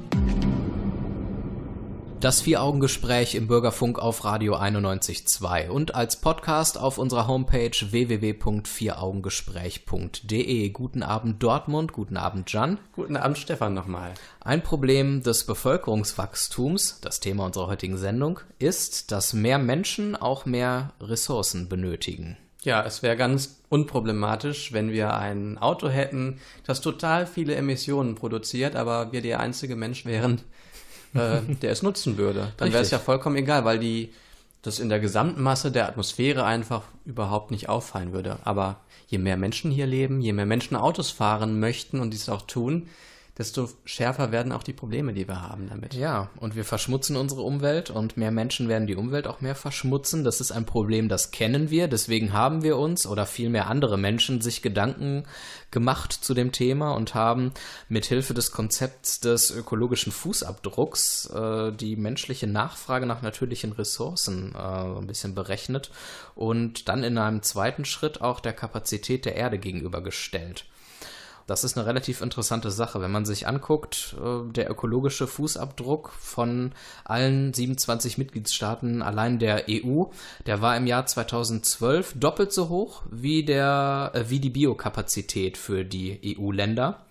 Das 2.20 2.42
Vier-Augen-Gespräch 2.42 3.34
im 3.36 3.46
Bürgerfunk 3.46 3.98
auf 3.98 4.26
Radio 4.26 4.56
91.2 4.56 5.70
und 5.70 5.94
als 5.94 6.20
Podcast 6.20 6.76
auf 6.76 6.98
unserer 6.98 7.26
Homepage 7.26 7.70
www.vieraugengespräch.de. 7.70 10.68
Guten 10.68 11.02
Abend 11.02 11.42
Dortmund, 11.42 11.94
guten 11.94 12.18
Abend 12.18 12.52
Jan. 12.52 12.78
Guten 12.92 13.16
Abend, 13.16 13.38
Stefan, 13.38 13.72
nochmal. 13.72 14.12
Ein 14.42 14.62
Problem 14.62 15.22
des 15.22 15.46
Bevölkerungswachstums, 15.46 17.00
das 17.00 17.20
Thema 17.20 17.46
unserer 17.46 17.68
heutigen 17.68 17.96
Sendung, 17.96 18.40
ist, 18.58 19.10
dass 19.10 19.32
mehr 19.32 19.58
Menschen 19.58 20.16
auch 20.16 20.44
mehr 20.44 20.92
Ressourcen 21.00 21.70
benötigen. 21.70 22.36
Ja, 22.64 22.84
es 22.84 23.02
wäre 23.02 23.16
ganz 23.16 23.60
unproblematisch, 23.68 24.72
wenn 24.72 24.92
wir 24.92 25.14
ein 25.14 25.58
Auto 25.58 25.88
hätten, 25.88 26.38
das 26.64 26.80
total 26.80 27.26
viele 27.26 27.56
Emissionen 27.56 28.14
produziert, 28.14 28.76
aber 28.76 29.12
wir 29.12 29.20
der 29.20 29.40
einzige 29.40 29.74
Mensch 29.74 30.04
wären, 30.04 30.40
äh, 31.14 31.40
der 31.60 31.72
es 31.72 31.82
nutzen 31.82 32.18
würde. 32.18 32.52
Dann 32.56 32.72
wäre 32.72 32.82
es 32.82 32.90
ja 32.90 32.98
vollkommen 32.98 33.36
egal, 33.36 33.64
weil 33.64 33.78
die 33.78 34.12
das 34.62 34.78
in 34.78 34.88
der 34.88 35.00
Gesamtmasse 35.00 35.72
der 35.72 35.88
Atmosphäre 35.88 36.44
einfach 36.44 36.82
überhaupt 37.04 37.50
nicht 37.50 37.68
auffallen 37.68 38.12
würde. 38.12 38.38
Aber 38.44 38.80
je 39.08 39.18
mehr 39.18 39.36
Menschen 39.36 39.72
hier 39.72 39.86
leben, 39.86 40.20
je 40.20 40.32
mehr 40.32 40.46
Menschen 40.46 40.76
Autos 40.76 41.10
fahren 41.10 41.58
möchten 41.58 41.98
und 41.98 42.12
dies 42.12 42.28
auch 42.28 42.42
tun, 42.42 42.88
desto 43.38 43.70
schärfer 43.86 44.30
werden 44.30 44.52
auch 44.52 44.62
die 44.62 44.74
Probleme, 44.74 45.14
die 45.14 45.26
wir 45.26 45.40
haben 45.40 45.68
damit. 45.70 45.94
Ja, 45.94 46.28
und 46.36 46.54
wir 46.54 46.66
verschmutzen 46.66 47.16
unsere 47.16 47.40
Umwelt 47.40 47.88
und 47.88 48.18
mehr 48.18 48.30
Menschen 48.30 48.68
werden 48.68 48.86
die 48.86 48.94
Umwelt 48.94 49.26
auch 49.26 49.40
mehr 49.40 49.54
verschmutzen. 49.54 50.22
Das 50.22 50.42
ist 50.42 50.52
ein 50.52 50.66
Problem, 50.66 51.08
das 51.08 51.30
kennen 51.30 51.70
wir. 51.70 51.88
Deswegen 51.88 52.34
haben 52.34 52.62
wir 52.62 52.76
uns 52.76 53.06
oder 53.06 53.24
vielmehr 53.24 53.68
andere 53.68 53.96
Menschen 53.96 54.42
sich 54.42 54.60
Gedanken 54.60 55.24
gemacht 55.70 56.12
zu 56.12 56.34
dem 56.34 56.52
Thema 56.52 56.92
und 56.92 57.14
haben 57.14 57.52
mit 57.88 58.04
Hilfe 58.04 58.34
des 58.34 58.52
Konzepts 58.52 59.20
des 59.20 59.50
ökologischen 59.50 60.12
Fußabdrucks 60.12 61.30
äh, 61.30 61.72
die 61.72 61.96
menschliche 61.96 62.46
Nachfrage 62.46 63.06
nach 63.06 63.22
natürlichen 63.22 63.72
Ressourcen 63.72 64.54
äh, 64.54 64.58
ein 64.58 65.06
bisschen 65.06 65.34
berechnet 65.34 65.90
und 66.34 66.90
dann 66.90 67.02
in 67.02 67.16
einem 67.16 67.40
zweiten 67.40 67.86
Schritt 67.86 68.20
auch 68.20 68.40
der 68.40 68.52
Kapazität 68.52 69.24
der 69.24 69.36
Erde 69.36 69.58
gegenübergestellt. 69.58 70.66
Das 71.46 71.64
ist 71.64 71.76
eine 71.76 71.86
relativ 71.86 72.20
interessante 72.20 72.70
Sache. 72.70 73.00
Wenn 73.00 73.10
man 73.10 73.24
sich 73.24 73.46
anguckt, 73.46 74.16
äh, 74.20 74.50
der 74.52 74.70
ökologische 74.70 75.26
Fußabdruck 75.26 76.10
von 76.10 76.72
allen 77.04 77.52
27 77.52 78.18
Mitgliedstaaten, 78.18 79.02
allein 79.02 79.38
der 79.38 79.64
EU, 79.68 80.04
der 80.46 80.60
war 80.60 80.76
im 80.76 80.86
Jahr 80.86 81.06
2012 81.06 82.14
doppelt 82.18 82.52
so 82.52 82.68
hoch 82.68 83.02
wie, 83.10 83.44
der, 83.44 84.12
äh, 84.14 84.30
wie 84.30 84.40
die 84.40 84.50
Biokapazität 84.50 85.56
für 85.56 85.84
die 85.84 86.36
EU-Länder. 86.38 87.04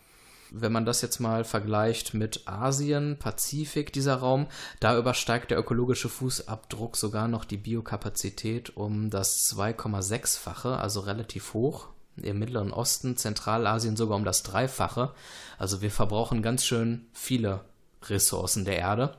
Wenn 0.53 0.73
man 0.73 0.85
das 0.85 1.01
jetzt 1.01 1.19
mal 1.19 1.45
vergleicht 1.45 2.13
mit 2.13 2.45
Asien, 2.45 3.17
Pazifik, 3.17 3.93
dieser 3.93 4.15
Raum, 4.15 4.47
da 4.81 4.97
übersteigt 4.97 5.49
der 5.49 5.57
ökologische 5.57 6.09
Fußabdruck 6.09 6.97
sogar 6.97 7.29
noch 7.29 7.45
die 7.45 7.57
Biokapazität 7.57 8.75
um 8.75 9.09
das 9.09 9.49
2,6-fache, 9.55 10.77
also 10.77 10.99
relativ 10.99 11.53
hoch. 11.53 11.87
Im 12.23 12.39
Mittleren 12.39 12.71
Osten, 12.71 13.17
Zentralasien 13.17 13.95
sogar 13.95 14.17
um 14.17 14.23
das 14.23 14.43
Dreifache. 14.43 15.13
Also 15.57 15.81
wir 15.81 15.91
verbrauchen 15.91 16.41
ganz 16.41 16.65
schön 16.65 17.07
viele 17.13 17.61
Ressourcen 18.03 18.65
der 18.65 18.77
Erde. 18.77 19.15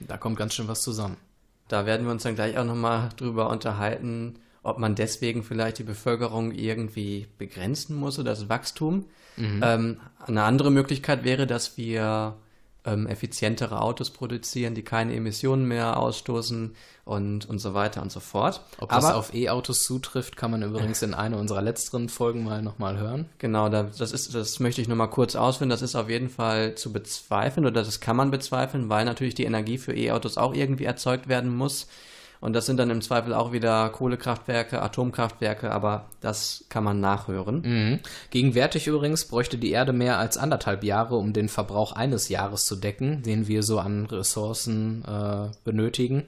Da 0.00 0.16
kommt 0.16 0.36
ganz 0.36 0.54
schön 0.54 0.68
was 0.68 0.82
zusammen. 0.82 1.16
Da 1.68 1.86
werden 1.86 2.06
wir 2.06 2.12
uns 2.12 2.22
dann 2.22 2.34
gleich 2.34 2.56
auch 2.56 2.64
nochmal 2.64 3.10
drüber 3.16 3.50
unterhalten, 3.50 4.38
ob 4.62 4.78
man 4.78 4.94
deswegen 4.94 5.42
vielleicht 5.42 5.78
die 5.78 5.84
Bevölkerung 5.84 6.52
irgendwie 6.52 7.26
begrenzen 7.38 7.96
muss 7.96 8.18
oder 8.18 8.30
das 8.30 8.48
Wachstum. 8.48 9.06
Ähm, 9.62 10.00
eine 10.18 10.42
andere 10.42 10.70
Möglichkeit 10.70 11.24
wäre, 11.24 11.46
dass 11.46 11.76
wir 11.76 12.36
ähm, 12.88 13.06
effizientere 13.06 13.80
Autos 13.80 14.10
produzieren, 14.10 14.74
die 14.74 14.82
keine 14.82 15.14
Emissionen 15.14 15.66
mehr 15.66 15.98
ausstoßen 15.98 16.74
und, 17.04 17.48
und 17.48 17.58
so 17.58 17.74
weiter 17.74 18.02
und 18.02 18.12
so 18.12 18.20
fort. 18.20 18.62
Ob 18.78 18.90
das 18.90 19.04
auf 19.06 19.34
E-Autos 19.34 19.82
zutrifft, 19.82 20.36
kann 20.36 20.50
man 20.50 20.62
übrigens 20.62 21.02
in 21.02 21.14
einer 21.14 21.38
unserer 21.38 21.62
letzteren 21.62 22.08
Folgen 22.08 22.44
mal 22.44 22.62
nochmal 22.62 22.98
hören. 22.98 23.26
Genau, 23.38 23.68
da, 23.68 23.84
das 23.84 24.12
ist, 24.12 24.34
das 24.34 24.60
möchte 24.60 24.80
ich 24.80 24.88
nur 24.88 24.96
mal 24.96 25.06
kurz 25.08 25.36
ausführen. 25.36 25.70
Das 25.70 25.82
ist 25.82 25.96
auf 25.96 26.08
jeden 26.08 26.28
Fall 26.28 26.74
zu 26.74 26.92
bezweifeln 26.92 27.66
oder 27.66 27.82
das 27.82 28.00
kann 28.00 28.16
man 28.16 28.30
bezweifeln, 28.30 28.88
weil 28.88 29.04
natürlich 29.04 29.34
die 29.34 29.44
Energie 29.44 29.78
für 29.78 29.94
E-Autos 29.94 30.38
auch 30.38 30.54
irgendwie 30.54 30.84
erzeugt 30.84 31.28
werden 31.28 31.54
muss. 31.54 31.86
Und 32.40 32.52
das 32.52 32.66
sind 32.66 32.76
dann 32.76 32.90
im 32.90 33.02
Zweifel 33.02 33.34
auch 33.34 33.52
wieder 33.52 33.88
Kohlekraftwerke, 33.90 34.80
Atomkraftwerke, 34.80 35.70
aber 35.72 36.06
das 36.20 36.64
kann 36.68 36.84
man 36.84 37.00
nachhören. 37.00 37.62
Mhm. 37.62 38.00
Gegenwärtig 38.30 38.86
übrigens 38.86 39.24
bräuchte 39.24 39.58
die 39.58 39.72
Erde 39.72 39.92
mehr 39.92 40.18
als 40.18 40.36
anderthalb 40.36 40.84
Jahre, 40.84 41.16
um 41.16 41.32
den 41.32 41.48
Verbrauch 41.48 41.92
eines 41.92 42.28
Jahres 42.28 42.66
zu 42.66 42.76
decken, 42.76 43.22
den 43.22 43.48
wir 43.48 43.62
so 43.62 43.80
an 43.80 44.06
Ressourcen 44.06 45.04
äh, 45.04 45.50
benötigen. 45.64 46.24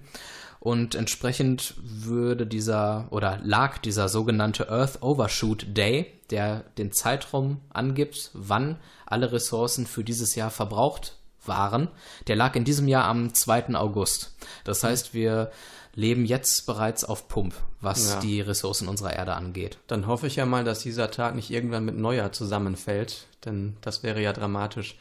Und 0.59 0.95
entsprechend 0.95 1.75
würde 1.83 2.47
dieser 2.47 3.07
oder 3.11 3.39
lag 3.43 3.79
dieser 3.79 4.11
sogenannte 4.11 4.69
Earth 4.69 5.03
Overshoot 5.03 5.67
Day, 5.75 6.13
der 6.31 6.65
den 6.77 6.93
Zeitraum 6.93 7.61
angibt, 7.71 8.31
wann 8.35 8.77
alle 9.07 9.33
Ressourcen 9.33 9.87
für 9.87 10.05
dieses 10.05 10.35
Jahr 10.35 10.51
verbraucht 10.51 11.17
waren, 11.51 11.89
der 12.29 12.37
lag 12.37 12.55
in 12.57 12.65
diesem 12.65 12.89
Jahr 12.89 13.05
am 13.05 13.35
2. 13.35 13.75
August. 13.75 14.35
Das 14.65 14.83
heißt, 14.83 15.13
wir 15.13 15.51
leben 15.95 16.25
jetzt 16.25 16.65
bereits 16.65 17.05
auf 17.05 17.29
Pump, 17.29 17.53
was 17.83 18.13
Ja. 18.15 18.21
die 18.21 18.41
Ressourcen 18.41 18.89
unserer 18.89 19.13
Erde 19.13 19.35
angeht. 19.35 19.77
Dann 19.89 20.07
hoffe 20.07 20.27
ich 20.29 20.37
ja 20.37 20.47
mal, 20.47 20.65
dass 20.65 20.79
dieser 20.81 21.11
Tag 21.11 21.35
nicht 21.35 21.51
irgendwann 21.51 21.85
mit 21.85 21.97
Neujahr 21.99 22.33
zusammenfällt, 22.33 23.27
denn 23.45 23.77
das 23.83 24.03
wäre 24.03 24.23
ja 24.23 24.33
dramatisch, 24.33 24.97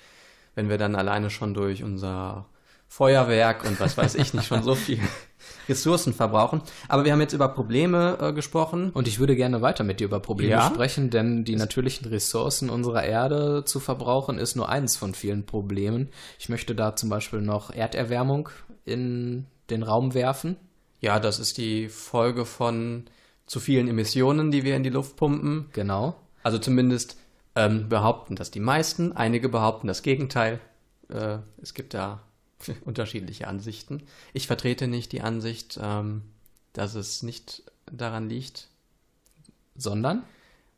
wenn 0.56 0.68
wir 0.68 0.78
dann 0.80 0.96
alleine 0.96 1.30
schon 1.30 1.54
durch 1.54 1.84
unser 1.84 2.46
Feuerwerk 2.90 3.66
und 3.66 3.80
was 3.80 3.98
weiß 3.98 4.16
ich 4.16 4.34
nicht 4.34 4.48
schon 4.48 4.64
so 4.64 4.76
viel 4.76 5.00
Ressourcen 5.70 6.14
verbrauchen. 6.14 6.62
Aber 6.88 7.06
wir 7.06 7.14
haben 7.14 7.22
jetzt 7.22 7.34
über 7.34 7.48
Probleme 7.48 8.18
äh, 8.20 8.34
gesprochen. 8.34 8.90
Und 8.90 9.08
ich 9.08 9.20
würde 9.20 9.36
gerne 9.36 9.62
weiter 9.62 9.84
mit 9.84 10.00
dir 10.00 10.06
über 10.06 10.20
Probleme 10.20 10.52
Ja? 10.54 10.68
sprechen, 10.68 11.12
denn 11.12 11.46
die 11.46 11.56
natürlichen 11.56 12.08
Ressourcen 12.08 12.70
unserer 12.70 13.04
Erde 13.04 13.64
zu 13.64 13.80
verbrauchen 13.80 14.40
ist 14.40 14.56
nur 14.56 14.68
eins 14.68 14.98
von 14.98 15.14
vielen 15.14 15.46
Problemen. 15.46 16.10
Ich 16.40 16.50
möchte 16.50 16.74
da 16.76 16.96
zum 16.96 17.10
Beispiel 17.10 17.42
noch 17.42 17.72
Erderwärmung 17.72 18.50
in 18.86 19.46
den 19.70 19.84
Raum 19.84 20.16
werfen. 20.16 20.58
Ja, 21.00 21.20
das 21.20 21.40
ist 21.40 21.58
die 21.60 21.88
Folge 21.88 22.46
von 22.46 23.06
zu 23.46 23.60
vielen 23.60 23.88
Emissionen, 23.88 24.52
die 24.52 24.64
wir 24.64 24.76
in 24.76 24.84
die 24.84 24.90
Luft 24.90 25.16
pumpen. 25.16 25.68
Genau. 25.74 26.16
Also 26.42 26.58
zumindest 26.58 27.18
ähm, 27.56 27.88
behaupten 27.88 28.36
das 28.36 28.52
die 28.52 28.60
meisten. 28.60 29.12
Einige 29.14 29.48
behaupten 29.48 29.88
das 29.88 30.02
Gegenteil. 30.02 30.60
Äh, 31.10 31.38
es 31.62 31.74
gibt 31.74 31.94
da 31.94 32.22
unterschiedliche 32.86 33.48
Ansichten. 33.48 34.04
Ich 34.34 34.48
vertrete 34.48 34.88
nicht 34.88 35.12
die 35.12 35.22
Ansicht, 35.22 35.80
ähm, 35.82 36.24
dass 36.74 36.96
es 36.96 37.24
nicht 37.24 37.64
daran 37.92 38.30
liegt. 38.30 38.68
Sondern? 39.76 40.24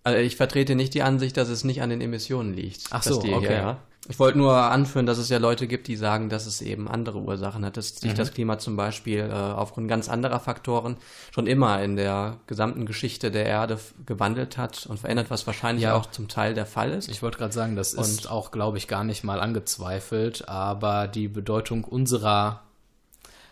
Also 0.04 0.20
ich 0.20 0.36
vertrete 0.36 0.76
nicht 0.76 0.94
die 0.94 1.04
Ansicht, 1.04 1.38
dass 1.38 1.50
es 1.50 1.63
nicht 1.63 1.82
an 1.82 1.89
den 1.89 2.02
Emissionen 2.02 2.54
liegt. 2.54 2.88
Ach 2.91 3.04
dass 3.04 3.15
so, 3.15 3.22
die, 3.22 3.34
okay. 3.34 3.54
Ja. 3.54 3.82
Ich 4.12 4.19
wollte 4.19 4.38
nur 4.38 4.54
anführen, 4.58 5.06
dass 5.06 5.17
es 5.17 5.30
ja 5.30 5.38
Leute 5.38 5.67
gibt, 5.67 5.88
die 5.88 5.95
sagen, 5.95 6.28
dass 6.28 6.45
es 6.45 6.62
eben 6.62 6.89
andere 6.89 7.19
Ursachen 7.19 7.63
hat, 7.63 7.78
dass 7.78 7.93
Mhm. 7.93 7.97
sich 8.00 8.13
das 8.13 8.34
Klima 8.34 8.60
zum 8.60 8.76
Beispiel 8.76 9.19
äh, 9.21 9.32
aufgrund 9.34 9.88
ganz 9.88 10.10
anderer 10.10 10.41
Faktoren 10.41 10.97
schon 11.34 11.47
immer 11.47 11.82
in 11.82 11.95
der 11.95 12.36
gesamten 12.45 12.86
Geschichte 12.86 13.32
der 13.32 13.45
Erde 13.45 13.80
gewandelt 14.06 14.58
hat 14.58 14.86
und 14.86 15.00
verändert, 15.00 15.30
was 15.30 15.47
wahrscheinlich 15.47 15.84
Ja. 15.84 15.95
auch 15.95 16.08
zum 16.08 16.28
Teil 16.28 16.54
der 16.54 16.65
Fall 16.65 16.91
ist. 16.91 17.10
Ich 17.10 17.24
wollte 17.24 17.38
gerade 17.38 17.54
sagen, 17.54 17.78
das 17.78 17.93
ist 17.93 18.26
Und- 18.26 18.32
auch, 18.32 18.52
glaube 18.52 18.78
ich, 18.78 18.89
gar 18.89 19.06
nicht 19.06 19.24
mal 19.24 19.39
angezweifelt, 19.39 20.50
aber 20.50 21.08
die 21.08 21.30
Bedeutung 21.30 21.86
unserer 21.86 22.63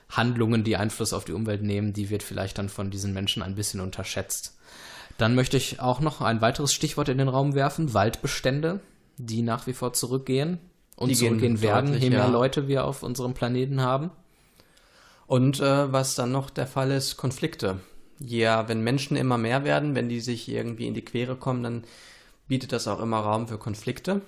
Handlungen, 0.10 0.66
die 0.66 0.76
Einfluss 0.76 1.14
auf 1.14 1.24
die 1.24 1.32
Umwelt 1.34 1.64
nehmen, 1.64 1.94
die 1.94 2.10
wird 2.10 2.22
vielleicht 2.22 2.58
dann 2.58 2.68
von 2.68 2.90
diesen 2.92 3.14
Menschen 3.14 3.44
ein 3.44 3.56
bisschen 3.56 3.80
unterschätzt. 3.80 4.58
Dann 5.18 5.36
möchte 5.36 5.56
ich 5.56 5.80
auch 5.80 6.02
noch 6.02 6.20
ein 6.20 6.42
weiteres 6.42 6.74
Stichwort 6.74 7.08
in 7.08 7.18
den 7.18 7.30
Raum 7.30 7.56
werfen, 7.56 7.94
Waldbestände, 7.94 8.82
die 9.20 9.44
nach 9.44 9.68
wie 9.68 9.74
vor 9.74 9.94
zurückgehen 9.94 10.58
und 10.96 11.10
Die 11.10 11.16
gehen 11.16 11.40
zurückgehen 11.40 11.62
werden, 11.62 11.94
je 11.94 12.10
mehr 12.10 12.20
ja. 12.20 12.28
Leute 12.28 12.68
wir 12.68 12.86
auf 12.86 13.04
unserem 13.04 13.34
Planeten 13.34 13.82
haben. 13.82 14.10
Und 15.28 15.60
äh, 15.60 15.94
was 15.94 16.16
dann 16.16 16.32
noch 16.32 16.50
der 16.50 16.66
Fall 16.66 16.90
ist, 16.90 17.18
Konflikte. 17.18 17.80
Ja, 18.20 18.68
wenn 18.68 18.82
Menschen 18.82 19.16
immer 19.16 19.38
mehr 19.38 19.64
werden, 19.64 19.94
wenn 19.94 20.10
die 20.10 20.20
sich 20.20 20.50
irgendwie 20.50 20.88
in 20.88 20.94
die 20.94 21.06
Quere 21.06 21.36
kommen, 21.36 21.64
dann 21.64 21.84
bietet 22.48 22.72
das 22.72 22.88
auch 22.88 23.00
immer 23.00 23.20
Raum 23.20 23.48
für 23.48 23.58
Konflikte. 23.60 24.22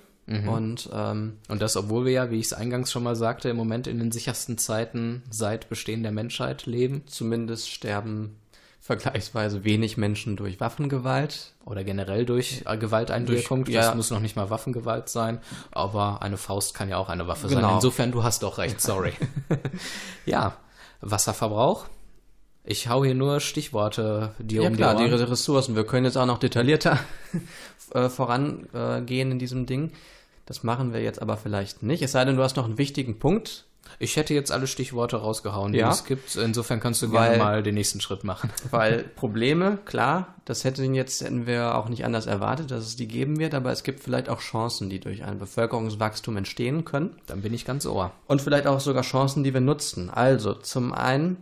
Und 0.46 0.88
ähm, 0.92 1.38
Und 1.48 1.60
das, 1.60 1.76
obwohl 1.76 2.04
wir 2.04 2.12
ja, 2.12 2.30
wie 2.30 2.38
ich 2.38 2.46
es 2.46 2.52
eingangs 2.52 2.92
schon 2.92 3.02
mal 3.02 3.16
sagte, 3.16 3.48
im 3.48 3.56
Moment 3.56 3.88
in 3.88 3.98
den 3.98 4.12
sichersten 4.12 4.56
Zeiten 4.56 5.22
seit 5.30 5.68
Bestehen 5.68 6.04
der 6.04 6.12
Menschheit 6.12 6.66
leben 6.66 7.02
zumindest 7.06 7.68
sterben 7.68 8.36
vergleichsweise 8.82 9.62
wenig 9.62 9.96
Menschen 9.96 10.34
durch 10.36 10.58
Waffengewalt. 10.58 11.52
oder 11.64 11.84
generell 11.84 12.26
durch 12.26 12.62
äh, 12.66 12.76
Gewalteinwirkung. 12.76 13.64
Durch- 13.64 13.76
das 13.76 13.86
ja. 13.86 13.94
muss 13.94 14.10
noch 14.10 14.18
nicht 14.18 14.34
mal 14.34 14.50
Waffengewalt 14.50 15.08
sein, 15.08 15.38
aber 15.70 16.20
eine 16.20 16.36
Faust 16.36 16.74
kann 16.74 16.88
ja 16.88 16.96
auch 16.96 17.08
eine 17.08 17.28
Waffe 17.28 17.48
sein. 17.48 17.58
Genau. 17.58 17.76
Insofern, 17.76 18.10
du 18.10 18.24
hast 18.24 18.42
doch 18.42 18.58
recht, 18.58 18.80
sorry. 18.80 19.12
ja, 20.26 20.56
Wasserverbrauch. 21.00 21.86
Ich 22.64 22.88
hau 22.88 23.04
hier 23.04 23.14
nur 23.14 23.38
Stichworte 23.40 24.34
dir 24.38 24.62
Ja 24.62 24.68
um 24.68 24.76
klar, 24.76 24.96
die 24.96 25.04
die 25.04 25.12
Ohren. 25.12 25.22
Ressourcen. 25.24 25.76
Wir 25.76 25.84
können 25.84 26.04
jetzt 26.04 26.16
auch 26.16 26.26
noch 26.26 26.38
detaillierter 26.38 26.98
äh, 27.94 28.08
vorangehen 28.08 29.30
in 29.30 29.38
diesem 29.38 29.66
Ding. 29.66 29.92
Das 30.46 30.64
machen 30.64 30.92
wir 30.92 31.02
jetzt 31.02 31.22
aber 31.22 31.36
vielleicht 31.36 31.84
nicht. 31.84 32.02
Es 32.02 32.12
sei 32.12 32.24
denn, 32.24 32.36
du 32.36 32.42
hast 32.42 32.56
noch 32.56 32.64
einen 32.64 32.78
wichtigen 32.78 33.20
Punkt, 33.20 33.64
Ich 33.98 34.16
hätte 34.16 34.34
jetzt 34.34 34.50
alle 34.50 34.66
Stichworte 34.66 35.16
rausgehauen, 35.16 35.72
die 35.72 35.78
Ja. 35.78 35.90
es 35.90 36.04
gibt. 36.04 36.34
Insofern 36.36 36.80
kannst 36.80 37.02
du 37.02 37.12
Weil- 37.12 37.30
gerne 37.32 37.42
mal 37.44 37.62
den 37.62 37.74
nächsten 37.74 38.00
Schritt 38.00 38.24
machen. 38.24 38.50
Weil 38.70 39.02
Probleme, 39.04 39.78
klar, 39.84 40.34
das 40.44 40.64
hätten 40.64 40.94
jetzt 40.94 41.20
hätten 41.22 41.46
wir 41.46 41.76
auch 41.76 41.88
nicht 41.88 42.04
anders 42.04 42.26
erwartet, 42.26 42.70
dass 42.70 42.84
es 42.84 42.96
die 42.96 43.06
geben 43.06 43.38
wird, 43.38 43.54
aber 43.54 43.70
es 43.70 43.82
gibt 43.84 44.00
vielleicht 44.00 44.28
auch 44.28 44.40
Chancen, 44.40 44.90
die 44.90 44.98
durch 44.98 45.22
ein 45.24 45.38
Bevölkerungswachstum 45.38 46.36
entstehen 46.36 46.84
können 46.84 47.16
Dann 47.26 47.42
bin 47.42 47.54
ich 47.54 47.64
ganz 47.64 47.86
ohr. 47.86 48.10
und 48.26 48.40
vielleicht 48.42 48.66
auch 48.66 48.80
sogar 48.80 49.02
Chancen, 49.02 49.44
die 49.44 49.52
wir 49.54 49.60
nutzen. 49.60 50.10
Also 50.10 50.54
zum 50.54 50.92
einen 50.92 51.36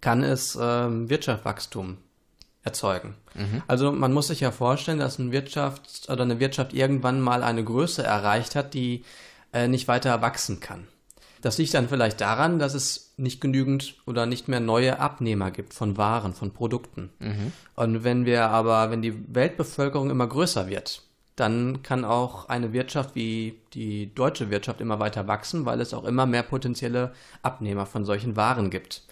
kann 0.00 0.22
es 0.22 0.56
ähm, 0.60 1.08
Wirtschaftswachstum 1.10 1.98
erzeugen. 2.64 3.14
Also 3.68 3.92
man 3.92 4.12
muss 4.12 4.26
sich 4.28 4.40
ja 4.40 4.50
vorstellen, 4.50 4.98
dass 4.98 5.18
ein 5.18 5.30
Wirtschaft 5.32 6.08
oder 6.10 6.22
eine 6.22 6.40
Wirtschaft 6.40 6.74
irgendwann 6.74 7.20
mal 7.20 7.42
eine 7.44 7.62
Größe 7.64 8.02
erreicht 8.02 8.56
hat, 8.56 8.74
die 8.74 9.04
äh, 9.52 9.68
nicht 9.68 9.86
weiter 9.88 10.20
wachsen 10.22 10.58
kann. 10.60 10.88
Das 11.40 11.58
liegt 11.58 11.74
dann 11.74 11.88
vielleicht 11.88 12.20
daran, 12.20 12.58
dass 12.58 12.74
es 12.74 13.14
nicht 13.16 13.40
genügend 13.40 13.96
oder 14.06 14.26
nicht 14.26 14.48
mehr 14.48 14.60
neue 14.60 14.98
Abnehmer 14.98 15.50
gibt 15.50 15.74
von 15.74 15.96
Waren, 15.96 16.34
von 16.34 16.52
Produkten. 16.52 17.10
Und 17.74 18.04
wenn 18.04 18.26
wir 18.26 18.48
aber, 18.50 18.90
wenn 18.90 19.02
die 19.02 19.34
Weltbevölkerung 19.34 20.10
immer 20.10 20.26
größer 20.26 20.68
wird, 20.68 21.02
dann 21.36 21.82
kann 21.82 22.04
auch 22.04 22.48
eine 22.48 22.72
Wirtschaft 22.72 23.14
wie 23.14 23.60
die 23.72 24.12
deutsche 24.12 24.50
Wirtschaft 24.50 24.80
immer 24.80 24.98
weiter 24.98 25.28
wachsen, 25.28 25.66
weil 25.66 25.80
es 25.80 25.94
auch 25.94 26.04
immer 26.04 26.26
mehr 26.26 26.42
potenzielle 26.42 27.12
Abnehmer 27.42 27.86
von 27.86 28.04
solchen 28.04 28.36
Waren 28.36 28.70
gibt. 28.70 29.02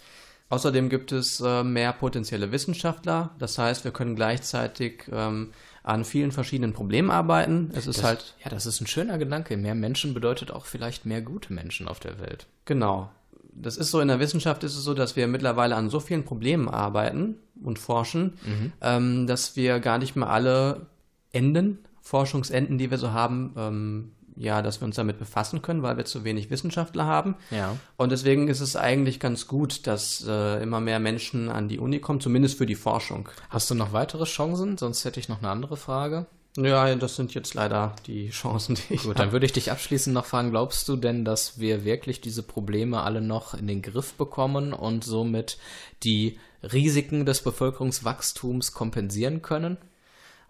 Außerdem 0.49 0.89
gibt 0.89 1.11
es 1.11 1.41
äh, 1.41 1.63
mehr 1.63 1.91
potenzielle 1.93 2.51
Wissenschaftler. 2.51 3.31
Das 3.37 3.57
heißt, 3.57 3.83
wir 3.83 3.91
können 3.91 4.15
gleichzeitig 4.15 5.03
ähm, 5.11 5.51
an 5.87 6.03
vielen 6.03 6.31
verschiedenen 6.31 6.73
Problemen 6.73 7.09
arbeiten. 7.09 7.71
Es 7.73 7.87
ist 7.87 7.99
Das, 7.99 8.05
halt 8.05 8.35
ja, 8.43 8.49
das 8.49 8.65
ist 8.65 8.81
ein 8.81 8.87
schöner 8.87 9.17
Gedanke. 9.17 9.55
Mehr 9.55 9.75
Menschen 9.75 10.13
bedeutet 10.13 10.51
auch 10.51 10.65
vielleicht 10.65 11.05
mehr 11.05 11.21
gute 11.21 11.53
Menschen 11.53 11.87
auf 11.87 11.99
der 11.99 12.19
Welt. 12.19 12.45
Genau. 12.65 13.09
Das 13.53 13.77
ist 13.77 13.89
so, 13.89 14.01
in 14.01 14.09
der 14.09 14.19
Wissenschaft 14.19 14.63
ist 14.63 14.75
es 14.75 14.83
so, 14.83 14.93
dass 14.93 15.15
wir 15.15 15.27
mittlerweile 15.27 15.75
an 15.75 15.89
so 15.89 15.99
vielen 15.99 16.25
Problemen 16.25 16.67
arbeiten 16.67 17.35
und 17.63 17.79
forschen, 17.79 18.33
ähm, 18.81 19.25
dass 19.27 19.55
wir 19.55 19.79
gar 19.79 19.97
nicht 19.97 20.15
mehr 20.15 20.29
alle 20.29 20.87
Enden, 21.31 21.79
Forschungsenden, 22.01 22.77
die 22.77 22.91
wir 22.91 22.97
so 22.97 23.11
haben, 23.13 23.53
ähm, 23.57 24.11
ja, 24.37 24.61
dass 24.61 24.81
wir 24.81 24.85
uns 24.85 24.95
damit 24.95 25.19
befassen 25.19 25.61
können, 25.61 25.83
weil 25.83 25.97
wir 25.97 26.05
zu 26.05 26.23
wenig 26.23 26.49
Wissenschaftler 26.49 27.05
haben. 27.05 27.35
Ja. 27.51 27.75
Und 27.95 28.11
deswegen 28.11 28.47
ist 28.47 28.61
es 28.61 28.75
eigentlich 28.75 29.19
ganz 29.19 29.47
gut, 29.47 29.87
dass 29.87 30.25
äh, 30.27 30.61
immer 30.61 30.79
mehr 30.79 30.99
Menschen 30.99 31.49
an 31.49 31.67
die 31.67 31.79
Uni 31.79 31.99
kommen, 31.99 32.21
zumindest 32.21 32.57
für 32.57 32.65
die 32.65 32.75
Forschung. 32.75 33.29
Hast 33.49 33.69
du 33.69 33.75
noch 33.75 33.93
weitere 33.93 34.25
Chancen? 34.25 34.77
Sonst 34.77 35.05
hätte 35.05 35.19
ich 35.19 35.29
noch 35.29 35.39
eine 35.39 35.49
andere 35.49 35.77
Frage. 35.77 36.27
Ja, 36.57 36.93
das 36.95 37.15
sind 37.15 37.35
jetzt 37.35 37.53
leider 37.53 37.95
die 38.07 38.29
Chancen, 38.29 38.75
die 38.75 38.95
ich 38.95 39.03
Gut, 39.03 39.19
dann 39.19 39.31
würde 39.31 39.45
ich 39.45 39.53
dich 39.53 39.71
abschließend 39.71 40.15
noch 40.15 40.25
fragen, 40.25 40.49
glaubst 40.49 40.89
du 40.89 40.95
denn, 40.95 41.23
dass 41.23 41.59
wir 41.59 41.85
wirklich 41.85 42.19
diese 42.19 42.41
Probleme 42.41 43.03
alle 43.03 43.21
noch 43.21 43.53
in 43.53 43.67
den 43.67 43.83
Griff 43.83 44.13
bekommen 44.13 44.73
und 44.73 45.03
somit 45.03 45.59
die 46.03 46.39
Risiken 46.63 47.27
des 47.27 47.43
Bevölkerungswachstums 47.43 48.71
kompensieren 48.71 49.43
können? 49.43 49.77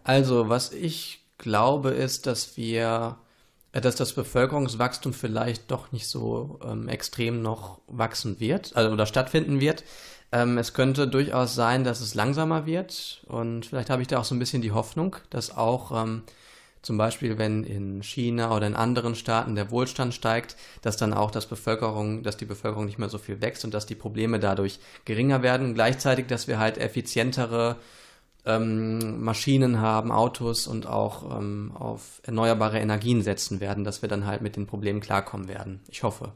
Also, 0.06 0.48
was 0.48 0.72
ich 0.72 1.26
glaube, 1.38 1.90
ist, 1.90 2.26
dass 2.26 2.56
wir, 2.56 3.18
dass 3.82 3.96
das 3.96 4.14
Bevölkerungswachstum 4.14 5.14
vielleicht 5.14 5.72
doch 5.72 5.92
nicht 5.92 6.08
so 6.08 6.60
ähm, 6.64 6.88
extrem 6.88 7.42
noch 7.42 7.80
wachsen 7.88 8.40
wird, 8.40 8.76
also 8.76 8.92
oder 8.92 9.06
stattfinden 9.06 9.60
wird. 9.60 9.84
Ähm, 10.32 10.58
es 10.58 10.74
könnte 10.74 11.08
durchaus 11.08 11.56
sein, 11.56 11.84
dass 11.84 12.02
es 12.02 12.16
langsamer 12.16 12.66
wird 12.66 13.24
und 13.28 13.66
vielleicht 13.66 13.90
habe 13.90 14.02
ich 14.02 14.08
da 14.08 14.20
auch 14.20 14.26
so 14.26 14.36
ein 14.36 14.40
bisschen 14.40 14.62
die 14.62 14.72
Hoffnung, 14.74 15.16
dass 15.30 15.56
auch 15.56 15.92
ähm, 16.04 16.24
zum 16.82 16.98
Beispiel, 16.98 17.38
wenn 17.38 17.64
in 17.64 18.02
China 18.04 18.56
oder 18.56 18.68
in 18.68 18.76
anderen 18.76 19.16
Staaten 19.16 19.56
der 19.56 19.72
Wohlstand 19.72 20.14
steigt, 20.14 20.56
dass 20.82 20.96
dann 20.96 21.14
auch 21.14 21.32
das 21.32 21.46
Bevölkerung, 21.46 22.24
dass 22.24 22.38
die 22.38 22.46
Bevölkerung 22.46 22.86
nicht 22.86 23.00
mehr 23.00 23.10
so 23.10 23.18
viel 23.18 23.42
wächst 23.42 23.66
und 23.66 23.74
dass 23.74 23.86
die 23.86 23.96
Probleme 23.96 24.40
dadurch 24.40 24.80
geringer 25.04 25.42
werden. 25.42 25.74
Gleichzeitig, 25.74 26.28
dass 26.28 26.48
wir 26.48 26.60
halt 26.60 26.78
effizientere 26.78 27.78
ähm, 28.48 29.24
Maschinen 29.24 29.82
haben, 29.82 30.12
Autos 30.12 30.68
und 30.68 30.88
auch 30.88 31.38
ähm, 31.38 31.72
auf 31.76 32.22
erneuerbare 32.24 32.80
Energien 32.80 33.22
setzen 33.22 33.60
werden, 33.60 33.84
dass 33.84 34.02
wir 34.02 34.10
dann 34.10 34.26
halt 34.26 34.42
mit 34.42 34.56
den 34.56 34.66
Problemen 34.66 35.02
klarkommen 35.02 35.48
werden. 35.48 35.82
Ich 35.90 36.04
hoffe. 36.04 36.32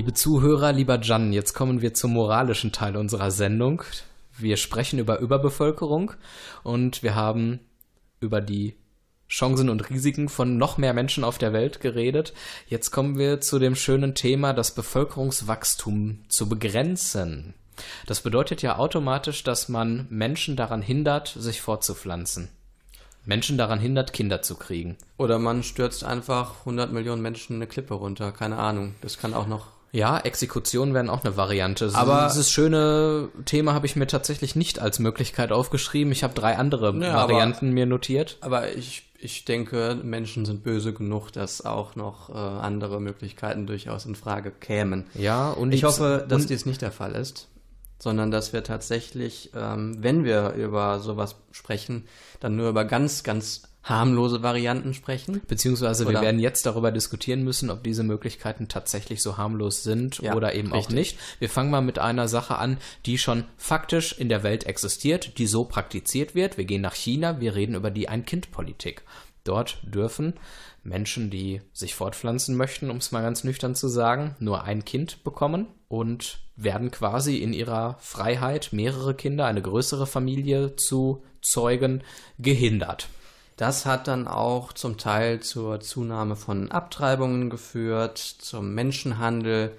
Liebe 0.00 0.14
Zuhörer, 0.14 0.72
lieber 0.72 0.98
Jan, 0.98 1.30
jetzt 1.30 1.52
kommen 1.52 1.82
wir 1.82 1.92
zum 1.92 2.14
moralischen 2.14 2.72
Teil 2.72 2.96
unserer 2.96 3.30
Sendung. 3.30 3.82
Wir 4.34 4.56
sprechen 4.56 4.98
über 4.98 5.18
Überbevölkerung 5.18 6.12
und 6.62 7.02
wir 7.02 7.14
haben 7.14 7.60
über 8.18 8.40
die 8.40 8.76
Chancen 9.28 9.68
und 9.68 9.90
Risiken 9.90 10.30
von 10.30 10.56
noch 10.56 10.78
mehr 10.78 10.94
Menschen 10.94 11.22
auf 11.22 11.36
der 11.36 11.52
Welt 11.52 11.80
geredet. 11.82 12.32
Jetzt 12.66 12.92
kommen 12.92 13.18
wir 13.18 13.42
zu 13.42 13.58
dem 13.58 13.76
schönen 13.76 14.14
Thema, 14.14 14.54
das 14.54 14.74
Bevölkerungswachstum 14.74 16.20
zu 16.28 16.48
begrenzen. 16.48 17.52
Das 18.06 18.22
bedeutet 18.22 18.62
ja 18.62 18.78
automatisch, 18.78 19.44
dass 19.44 19.68
man 19.68 20.06
Menschen 20.08 20.56
daran 20.56 20.80
hindert, 20.80 21.28
sich 21.28 21.60
fortzupflanzen. 21.60 22.48
Menschen 23.26 23.58
daran 23.58 23.80
hindert, 23.80 24.14
Kinder 24.14 24.40
zu 24.40 24.54
kriegen. 24.54 24.96
Oder 25.18 25.38
man 25.38 25.62
stürzt 25.62 26.04
einfach 26.04 26.60
100 26.60 26.90
Millionen 26.90 27.20
Menschen 27.20 27.56
eine 27.56 27.66
Klippe 27.66 27.92
runter. 27.92 28.32
Keine 28.32 28.56
Ahnung. 28.56 28.94
Das 29.02 29.18
kann 29.18 29.34
auch 29.34 29.46
noch. 29.46 29.66
Ja, 29.92 30.18
Exekutionen 30.18 30.94
wären 30.94 31.10
auch 31.10 31.24
eine 31.24 31.36
Variante. 31.36 31.90
Aber- 31.94 32.26
dieses 32.28 32.50
schöne 32.50 33.28
Thema 33.44 33.74
habe 33.74 33.86
ich 33.86 33.96
mir 33.96 34.06
tatsächlich 34.06 34.54
nicht 34.54 34.78
als 34.78 34.98
Möglichkeit 35.00 35.50
aufgeschrieben. 35.52 36.12
Ich 36.12 36.22
habe 36.22 36.34
drei 36.34 36.56
andere 36.56 36.94
Ja, 36.96 37.14
aber- 37.14 37.32
Varianten 37.34 37.70
mir 37.72 37.86
notiert. 37.86 38.38
Aber 38.40 38.72
ich, 38.72 39.10
ich 39.18 39.44
denke, 39.44 39.98
Menschen 40.02 40.44
sind 40.46 40.62
böse 40.62 40.92
genug, 40.92 41.32
dass 41.32 41.64
auch 41.64 41.96
noch 41.96 42.30
äh, 42.30 42.34
andere 42.34 43.00
Möglichkeiten 43.00 43.66
durchaus 43.66 44.06
in 44.06 44.14
Frage 44.14 44.52
kämen. 44.52 45.06
Ja, 45.14 45.50
und 45.50 45.72
Ich 45.74 45.82
hoffe, 45.84 46.24
dass 46.28 46.46
dies 46.46 46.66
nicht 46.66 46.82
der 46.82 46.92
Fall 46.92 47.14
ist, 47.16 47.48
sondern 47.98 48.30
dass 48.30 48.52
wir 48.52 48.62
tatsächlich, 48.62 49.50
ähm, 49.56 49.96
wenn 50.00 50.22
wir 50.24 50.52
über 50.52 51.00
sowas 51.00 51.34
sprechen, 51.50 52.06
dann 52.38 52.54
nur 52.56 52.68
über 52.68 52.84
ganz, 52.84 53.24
ganz 53.24 53.62
harmlose 53.82 54.42
Varianten 54.42 54.92
sprechen. 54.94 55.40
beziehungsweise 55.48 56.04
wir 56.04 56.10
Oder- 56.10 56.22
werden 56.22 56.38
jetzt 56.40 56.66
darüber 56.66 56.92
diskutieren 56.92 57.42
müssen, 57.42 57.70
ob 57.70 57.82
diese 57.82 58.02
Möglichkeiten 58.02 58.68
tatsächlich 58.68 59.22
so 59.22 59.36
harmlos 59.38 59.82
sind 59.82 60.18
Ja, 60.18 60.34
oder 60.34 60.54
eben 60.54 60.72
auch 60.72 60.76
richtig. 60.78 60.94
nicht. 60.96 61.18
Wir 61.38 61.48
fangen 61.48 61.70
mal 61.70 61.80
mit 61.80 61.98
einer 61.98 62.28
Sache 62.28 62.58
an, 62.58 62.76
die 63.06 63.16
schon 63.18 63.44
faktisch 63.56 64.12
in 64.18 64.28
der 64.28 64.42
Welt 64.42 64.64
existiert, 64.66 65.38
die 65.38 65.46
so 65.46 65.64
praktiziert 65.64 66.34
wird. 66.34 66.58
Wir 66.58 66.64
gehen 66.66 66.82
nach 66.82 66.94
China, 66.94 67.40
wir 67.40 67.54
reden 67.54 67.74
über 67.74 67.90
die 67.90 68.08
Ein-Kind-Politik. 68.08 69.02
Dort 69.44 69.78
dürfen 69.82 70.34
Menschen, 70.82 71.30
die 71.30 71.62
sich 71.72 71.94
fortpflanzen 71.94 72.56
möchten, 72.56 72.90
um 72.90 72.98
es 72.98 73.12
mal 73.12 73.22
ganz 73.22 73.44
nüchtern 73.44 73.74
zu 73.74 73.88
sagen, 73.88 74.36
nur 74.38 74.64
ein 74.64 74.84
Kind 74.84 75.24
bekommen 75.24 75.66
und 75.88 76.40
werden 76.56 76.90
quasi 76.90 77.38
in 77.38 77.54
ihrer 77.54 77.96
Freiheit, 78.00 78.68
mehrere 78.72 79.14
Kinder, 79.14 79.46
eine 79.46 79.62
größere 79.62 80.06
Familie 80.06 80.76
zu 80.76 81.22
zeugen, 81.40 82.02
gehindert. 82.38 83.08
Das 83.60 83.84
hat 83.84 84.08
dann 84.08 84.26
auch 84.26 84.72
zum 84.72 84.96
Teil 84.96 85.40
zur 85.40 85.80
Zunahme 85.80 86.34
von 86.34 86.70
Abtreibungen 86.70 87.50
geführt, 87.50 88.16
zum 88.16 88.74
Menschenhandel 88.74 89.72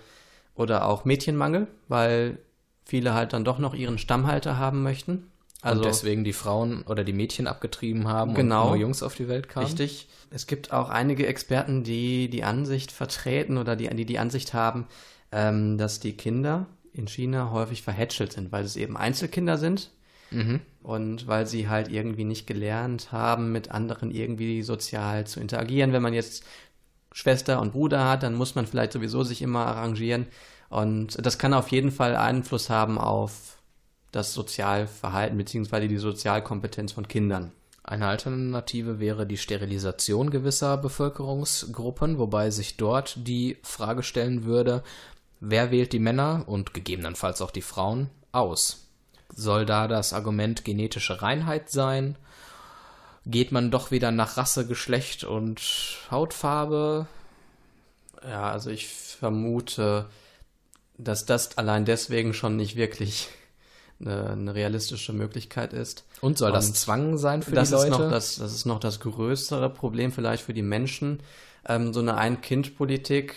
oder 0.54 0.86
auch 0.86 1.04
Mädchenmangel, 1.04 1.66
weil 1.88 2.38
viele 2.86 3.16
halt 3.16 3.34
dann 3.34 3.44
doch 3.44 3.58
noch 3.58 3.74
ihren 3.74 3.98
Stammhalter 3.98 4.60
haben 4.60 4.84
möchten. 4.84 5.32
Also 5.64 5.80
und 5.80 5.86
deswegen 5.86 6.24
die 6.24 6.32
Frauen 6.32 6.84
oder 6.84 7.04
die 7.04 7.12
Mädchen 7.12 7.48
abgetrieben 7.48 8.08
haben 8.08 8.36
Genau. 8.36 8.66
und 8.66 8.68
nur 8.68 8.78
Jungs 8.78 9.02
auf 9.02 9.16
die 9.16 9.28
Welt 9.28 9.50
kamen. 9.50 9.66
Richtig. 9.66 10.08
Es 10.30 10.46
gibt 10.46 10.72
auch 10.72 10.90
einige 10.90 11.26
Experten, 11.26 11.84
die 11.84 12.30
die 12.30 12.44
Ansicht 12.44 12.92
vertreten 12.92 13.58
oder 13.58 13.76
die 13.76 13.90
die, 13.90 14.06
die 14.06 14.20
Ansicht 14.20 14.54
haben, 14.54 14.86
ähm, 15.32 15.80
dass 15.80 16.00
die 16.00 16.16
Kinder 16.16 16.68
in 16.94 17.08
China 17.08 17.50
häufig 17.50 17.82
verhätschelt 17.82 18.32
sind, 18.32 18.52
weil 18.52 18.64
es 18.64 18.76
eben 18.76 18.96
Einzelkinder 18.96 19.58
sind 19.58 19.90
und 20.84 21.28
weil 21.28 21.46
sie 21.46 21.68
halt 21.68 21.90
irgendwie 21.90 22.24
nicht 22.24 22.48
gelernt 22.48 23.12
haben, 23.12 23.52
mit 23.52 23.72
anderen 23.72 24.12
irgendwie 24.12 24.64
sozial 24.64 25.28
zu 25.28 25.40
interagieren. 25.40 25.94
Wenn 25.94 26.02
man 26.02 26.14
jetzt 26.14 26.44
Schwester 27.12 27.62
und 27.62 27.74
Bruder 27.74 28.10
hat, 28.10 28.24
dann 28.24 28.36
muss 28.36 28.56
man 28.56 28.66
vielleicht 28.66 28.94
sowieso 28.94 29.24
sich 29.24 29.42
immer 29.42 29.66
arrangieren. 29.66 30.28
Und 30.70 31.24
das 31.26 31.38
kann 31.38 31.54
auf 31.54 31.70
jeden 31.70 31.92
Fall 31.92 32.16
Einfluss 32.16 32.70
haben 32.70 32.98
auf 32.98 33.58
das 34.12 34.34
Sozialverhalten 34.34 35.38
beziehungsweise 35.38 35.88
die 35.88 35.98
Sozialkompetenz 35.98 36.94
von 36.94 37.08
Kindern. 37.08 37.52
Eine 37.84 38.08
Alternative 38.08 39.00
wäre 39.00 39.26
die 39.26 39.38
Sterilisation 39.38 40.30
gewisser 40.30 40.78
Bevölkerungsgruppen, 40.78 42.20
wobei 42.20 42.52
sich 42.52 42.78
dort 42.78 43.16
die 43.28 43.58
Frage 43.64 44.04
stellen 44.04 44.46
würde, 44.46 44.84
wer 45.40 45.72
wählt 45.72 45.92
die 45.92 46.00
Männer 46.00 46.44
und 46.46 46.74
gegebenenfalls 46.74 47.42
auch 47.42 47.52
die 47.52 47.64
Frauen 47.64 48.10
aus? 48.32 48.81
Soll 49.34 49.66
da 49.66 49.88
das 49.88 50.14
Argument 50.14 50.66
genetische 50.66 51.22
Reinheit 51.22 51.70
sein? 51.70 52.18
Geht 53.26 53.52
man 53.52 53.72
doch 53.72 53.92
wieder 53.92 54.12
nach 54.12 54.38
Rasse, 54.38 54.68
Geschlecht 54.68 55.24
und 55.24 55.62
Hautfarbe? 56.10 57.08
Ja, 58.28 58.52
also 58.52 58.70
ich 58.70 58.88
vermute, 58.88 60.08
dass 60.98 61.26
das 61.26 61.58
allein 61.58 61.86
deswegen 61.86 62.34
schon 62.34 62.56
nicht 62.56 62.76
wirklich 62.76 63.30
eine, 64.00 64.32
eine 64.32 64.56
realistische 64.56 65.14
Möglichkeit 65.14 65.74
ist. 65.74 66.06
Und 66.22 66.38
soll 66.38 66.52
das 66.52 66.68
Und 66.68 66.78
Zwang 66.78 67.18
sein 67.18 67.44
für 67.44 67.52
die 67.52 67.58
Leute? 67.58 67.76
Ist 67.76 67.90
noch 67.90 68.10
das, 68.10 68.36
das 68.38 68.54
ist 68.54 68.66
noch 68.66 68.80
das 68.80 69.00
größere 69.00 69.70
Problem 69.70 70.12
vielleicht 70.12 70.44
für 70.44 70.54
die 70.54 70.62
Menschen. 70.62 71.22
Ähm, 71.66 71.94
so 71.94 72.00
eine 72.00 72.16
Ein-Kind-Politik 72.16 73.36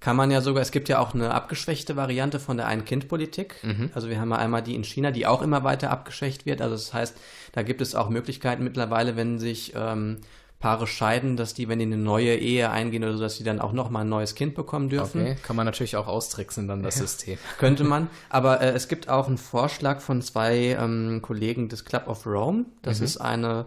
kann 0.00 0.16
man 0.16 0.30
ja 0.30 0.40
sogar, 0.40 0.62
es 0.62 0.70
gibt 0.70 0.88
ja 0.88 0.98
auch 0.98 1.14
eine 1.14 1.32
abgeschwächte 1.32 1.94
Variante 1.94 2.40
von 2.40 2.56
der 2.56 2.66
Ein-Kind-Politik. 2.66 3.56
Also 3.94 4.08
wir 4.08 4.18
haben 4.18 4.30
ja 4.30 4.36
einmal 4.36 4.62
die 4.62 4.74
in 4.74 4.82
China, 4.82 5.10
die 5.10 5.26
auch 5.26 5.42
immer 5.42 5.62
weiter 5.62 5.90
abgeschwächt 5.90 6.46
wird. 6.46 6.62
Also 6.62 6.74
das 6.74 6.94
heißt, 6.94 7.16
da 7.52 7.62
gibt 7.62 7.82
es 7.82 7.94
auch 7.94 8.08
Möglichkeiten 8.08 8.64
mittlerweile, 8.64 9.16
wenn 9.16 9.38
sich 9.38 9.74
ähm, 9.76 10.18
Paare 10.58 10.86
scheiden, 10.86 11.36
dass 11.36 11.52
die, 11.52 11.68
wenn 11.68 11.78
die 11.78 11.86
eine 11.86 11.98
neue 11.98 12.36
Ehe 12.36 12.70
eingehen 12.70 13.04
oder 13.04 13.14
so, 13.14 13.20
dass 13.20 13.36
die 13.36 13.44
dann 13.44 13.60
auch 13.60 13.72
nochmal 13.72 14.04
ein 14.04 14.08
neues 14.08 14.34
Kind 14.34 14.54
bekommen 14.54 14.88
dürfen. 14.88 15.20
okay, 15.20 15.36
kann 15.42 15.56
man 15.56 15.66
natürlich 15.66 15.96
auch 15.96 16.06
austricksen 16.06 16.66
dann 16.66 16.82
das 16.82 16.96
System. 16.96 17.38
Könnte 17.58 17.84
man. 17.84 18.08
Aber 18.30 18.62
äh, 18.62 18.70
es 18.70 18.88
gibt 18.88 19.10
auch 19.10 19.26
einen 19.26 19.38
Vorschlag 19.38 20.00
von 20.00 20.22
zwei 20.22 20.76
ähm, 20.78 21.20
Kollegen 21.20 21.68
des 21.68 21.84
Club 21.84 22.08
of 22.08 22.26
Rome. 22.26 22.64
Das 22.80 23.00
ist 23.00 23.18
eine, 23.18 23.66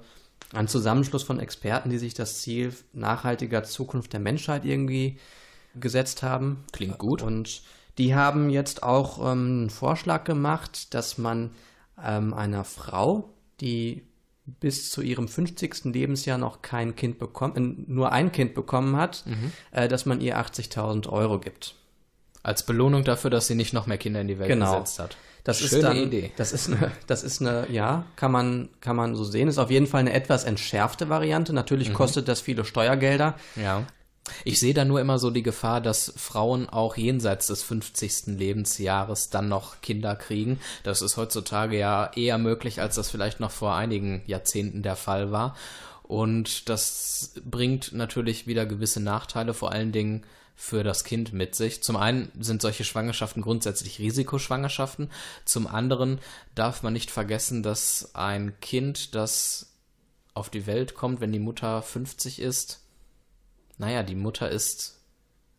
ein 0.52 0.68
Zusammenschluss 0.68 1.24
von 1.24 1.40
Experten, 1.40 1.92
die 1.92 2.00
sich 2.00 2.16
das 2.16 2.42
Ziel 2.42 2.74
nachhaltiger 2.94 3.64
Zukunft 3.64 4.14
der 4.14 4.20
Menschheit 4.20 4.66
irgendwie 4.66 5.20
gesetzt 5.76 6.24
haben. 6.24 6.64
Klingt 6.72 6.98
gut. 6.98 7.22
Und 7.22 7.62
die 7.98 8.16
haben 8.16 8.50
jetzt 8.50 8.84
auch 8.84 9.20
ähm, 9.20 9.26
einen 9.62 9.70
Vorschlag 9.70 10.24
gemacht, 10.24 10.94
dass 10.94 11.18
man 11.18 11.52
ähm, 12.04 12.34
einer 12.34 12.64
Frau, 12.64 13.30
die 13.62 14.04
bis 14.46 14.92
zu 14.92 15.02
ihrem 15.02 15.28
50. 15.28 15.86
Lebensjahr 15.86 16.38
noch 16.38 16.62
kein 16.62 16.96
Kind 16.96 17.18
bekommen, 17.20 17.86
äh, 17.88 17.92
nur 17.92 18.12
ein 18.12 18.32
Kind 18.32 18.54
bekommen 18.56 18.98
hat, 18.98 19.24
äh, 19.72 19.88
dass 19.88 20.06
man 20.06 20.20
ihr 20.22 20.38
80.000 20.38 21.08
Euro 21.10 21.40
gibt. 21.40 21.76
Als 22.42 22.66
Belohnung 22.66 23.06
dafür, 23.06 23.30
dass 23.30 23.48
sie 23.48 23.56
nicht 23.56 23.72
noch 23.74 23.88
mehr 23.88 23.98
Kinder 23.98 24.20
in 24.20 24.28
die 24.28 24.38
Welt 24.40 24.50
Genau. 24.50 24.74
gesetzt 24.74 25.00
hat. 25.00 25.16
Das 25.46 25.60
Schöne 25.60 25.76
ist 25.78 25.84
dann, 25.84 25.98
Idee. 25.98 26.32
Das 26.38 26.52
ist 26.54 26.70
eine, 26.70 26.92
das 27.08 27.24
ist 27.24 27.42
eine, 27.42 27.70
ja, 27.70 28.06
kann 28.16 28.32
man, 28.32 28.70
kann 28.82 28.96
man 28.98 29.16
so 29.16 29.24
sehen. 29.24 29.48
Ist 29.50 29.58
auf 29.58 29.72
jeden 29.72 29.88
Fall 29.88 30.02
eine 30.02 30.14
etwas 30.14 30.44
entschärfte 30.46 31.10
Variante. 31.10 31.54
Natürlich 31.54 31.90
Mhm. 31.90 31.94
kostet 31.94 32.28
das 32.28 32.42
viele 32.42 32.66
Steuergelder. 32.66 33.36
Ja. 33.56 33.84
Ich 34.46 34.60
sehe 34.60 34.74
da 34.74 34.86
nur 34.86 35.02
immer 35.02 35.20
so 35.20 35.30
die 35.30 35.44
Gefahr, 35.44 35.82
dass 35.82 36.14
Frauen 36.16 36.70
auch 36.70 36.96
jenseits 36.96 37.48
des 37.48 37.64
50. 37.64 38.38
Lebensjahres 38.38 39.30
dann 39.30 39.50
noch 39.50 39.82
Kinder 39.82 40.16
kriegen. 40.16 40.60
Das 40.84 41.02
ist 41.02 41.18
heutzutage 41.18 41.78
ja 41.78 42.12
eher 42.16 42.38
möglich, 42.38 42.82
als 42.82 42.96
das 42.96 43.10
vielleicht 43.10 43.40
noch 43.40 43.52
vor 43.52 43.76
einigen 43.76 44.22
Jahrzehnten 44.26 44.82
der 44.82 44.96
Fall 44.96 45.32
war. 45.32 45.56
Und 46.04 46.70
das 46.70 47.34
bringt 47.44 47.94
natürlich 47.94 48.48
wieder 48.48 48.66
gewisse 48.66 49.00
Nachteile, 49.00 49.54
vor 49.54 49.72
allen 49.72 49.92
Dingen 49.92 50.26
für 50.56 50.84
das 50.84 51.04
Kind 51.04 51.34
mit 51.34 51.56
sich. 51.56 51.82
Zum 51.82 51.96
einen 51.96 52.32
sind 52.40 52.62
solche 52.62 52.84
Schwangerschaften 52.84 53.42
grundsätzlich 53.42 54.00
Risikoschwangerschaften. 54.00 55.10
Zum 55.46 55.68
anderen 55.68 56.20
darf 56.56 56.84
man 56.84 56.94
nicht 56.94 57.10
vergessen, 57.10 57.64
dass 57.64 58.14
ein 58.14 58.54
Kind, 58.62 59.16
das 59.16 59.74
auf 60.34 60.50
die 60.50 60.68
Welt 60.68 60.94
kommt, 60.96 61.22
wenn 61.22 61.32
die 61.32 61.40
Mutter 61.40 61.82
50 61.82 62.40
ist, 62.40 62.83
naja, 63.78 64.04
die 64.04 64.16
Mutter 64.16 64.50
ist 64.50 65.00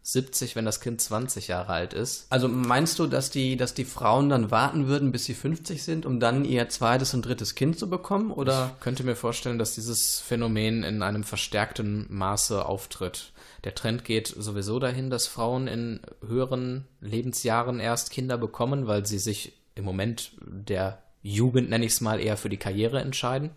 70, 0.06 0.54
wenn 0.54 0.66
das 0.66 0.80
Kind 0.80 1.00
20 1.00 1.48
Jahre 1.48 1.72
alt 1.72 1.94
ist. 1.94 2.26
Also 2.28 2.46
meinst 2.46 2.98
du, 2.98 3.06
dass 3.06 3.30
die, 3.30 3.56
dass 3.56 3.72
die 3.72 3.86
Frauen 3.86 4.28
dann 4.28 4.50
warten 4.50 4.86
würden, 4.86 5.12
bis 5.12 5.24
sie 5.24 5.32
50 5.32 5.82
sind, 5.82 6.04
um 6.04 6.20
dann 6.20 6.44
ihr 6.44 6.68
zweites 6.68 7.14
und 7.14 7.24
drittes 7.24 7.54
Kind 7.54 7.78
zu 7.78 7.88
bekommen? 7.88 8.30
Oder? 8.30 8.72
Ich 8.74 8.82
könnte 8.82 9.02
mir 9.02 9.16
vorstellen, 9.16 9.58
dass 9.58 9.74
dieses 9.74 10.20
Phänomen 10.20 10.82
in 10.82 11.02
einem 11.02 11.24
verstärkten 11.24 12.06
Maße 12.10 12.66
auftritt. 12.66 13.32
Der 13.64 13.74
Trend 13.74 14.04
geht 14.04 14.28
sowieso 14.28 14.78
dahin, 14.78 15.08
dass 15.08 15.26
Frauen 15.26 15.66
in 15.68 16.00
höheren 16.26 16.84
Lebensjahren 17.00 17.80
erst 17.80 18.10
Kinder 18.10 18.36
bekommen, 18.36 18.86
weil 18.86 19.06
sie 19.06 19.18
sich 19.18 19.54
im 19.74 19.86
Moment 19.86 20.32
der 20.42 21.02
Jugend, 21.22 21.70
nenne 21.70 21.86
ich 21.86 21.92
es 21.92 22.02
mal, 22.02 22.20
eher 22.20 22.36
für 22.36 22.50
die 22.50 22.58
Karriere 22.58 23.00
entscheiden. 23.00 23.52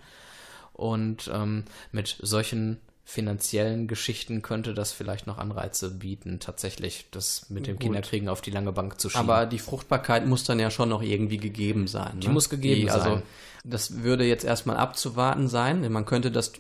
Und 0.72 1.30
ähm, 1.34 1.66
mit 1.92 2.18
solchen 2.22 2.80
finanziellen 3.10 3.88
Geschichten 3.88 4.42
könnte 4.42 4.74
das 4.74 4.92
vielleicht 4.92 5.28
noch 5.28 5.38
Anreize 5.38 5.92
bieten, 5.92 6.42
tatsächlich 6.42 7.06
das 7.10 7.50
mit 7.50 7.66
dem 7.66 7.78
Gut. 7.78 7.84
Kinderkriegen 7.84 8.28
auf 8.28 8.42
die 8.42 8.52
lange 8.52 8.74
Bank 8.74 9.00
zu 9.00 9.10
schieben. 9.10 9.30
Aber 9.30 9.46
die 9.46 9.60
Fruchtbarkeit 9.60 10.28
muss 10.28 10.44
dann 10.44 10.60
ja 10.60 10.70
schon 10.70 10.90
noch 10.90 11.02
irgendwie 11.02 11.38
gegeben 11.38 11.88
sein. 11.88 12.20
Die 12.20 12.28
ne? 12.28 12.34
muss 12.34 12.50
gegeben 12.50 12.90
also, 12.90 13.12
sein. 13.12 13.24
Das 13.64 14.04
würde 14.04 14.26
jetzt 14.26 14.44
erstmal 14.44 14.76
abzuwarten 14.76 15.48
sein. 15.48 15.90
Man 15.90 16.06
könnte 16.06 16.32
das, 16.32 16.52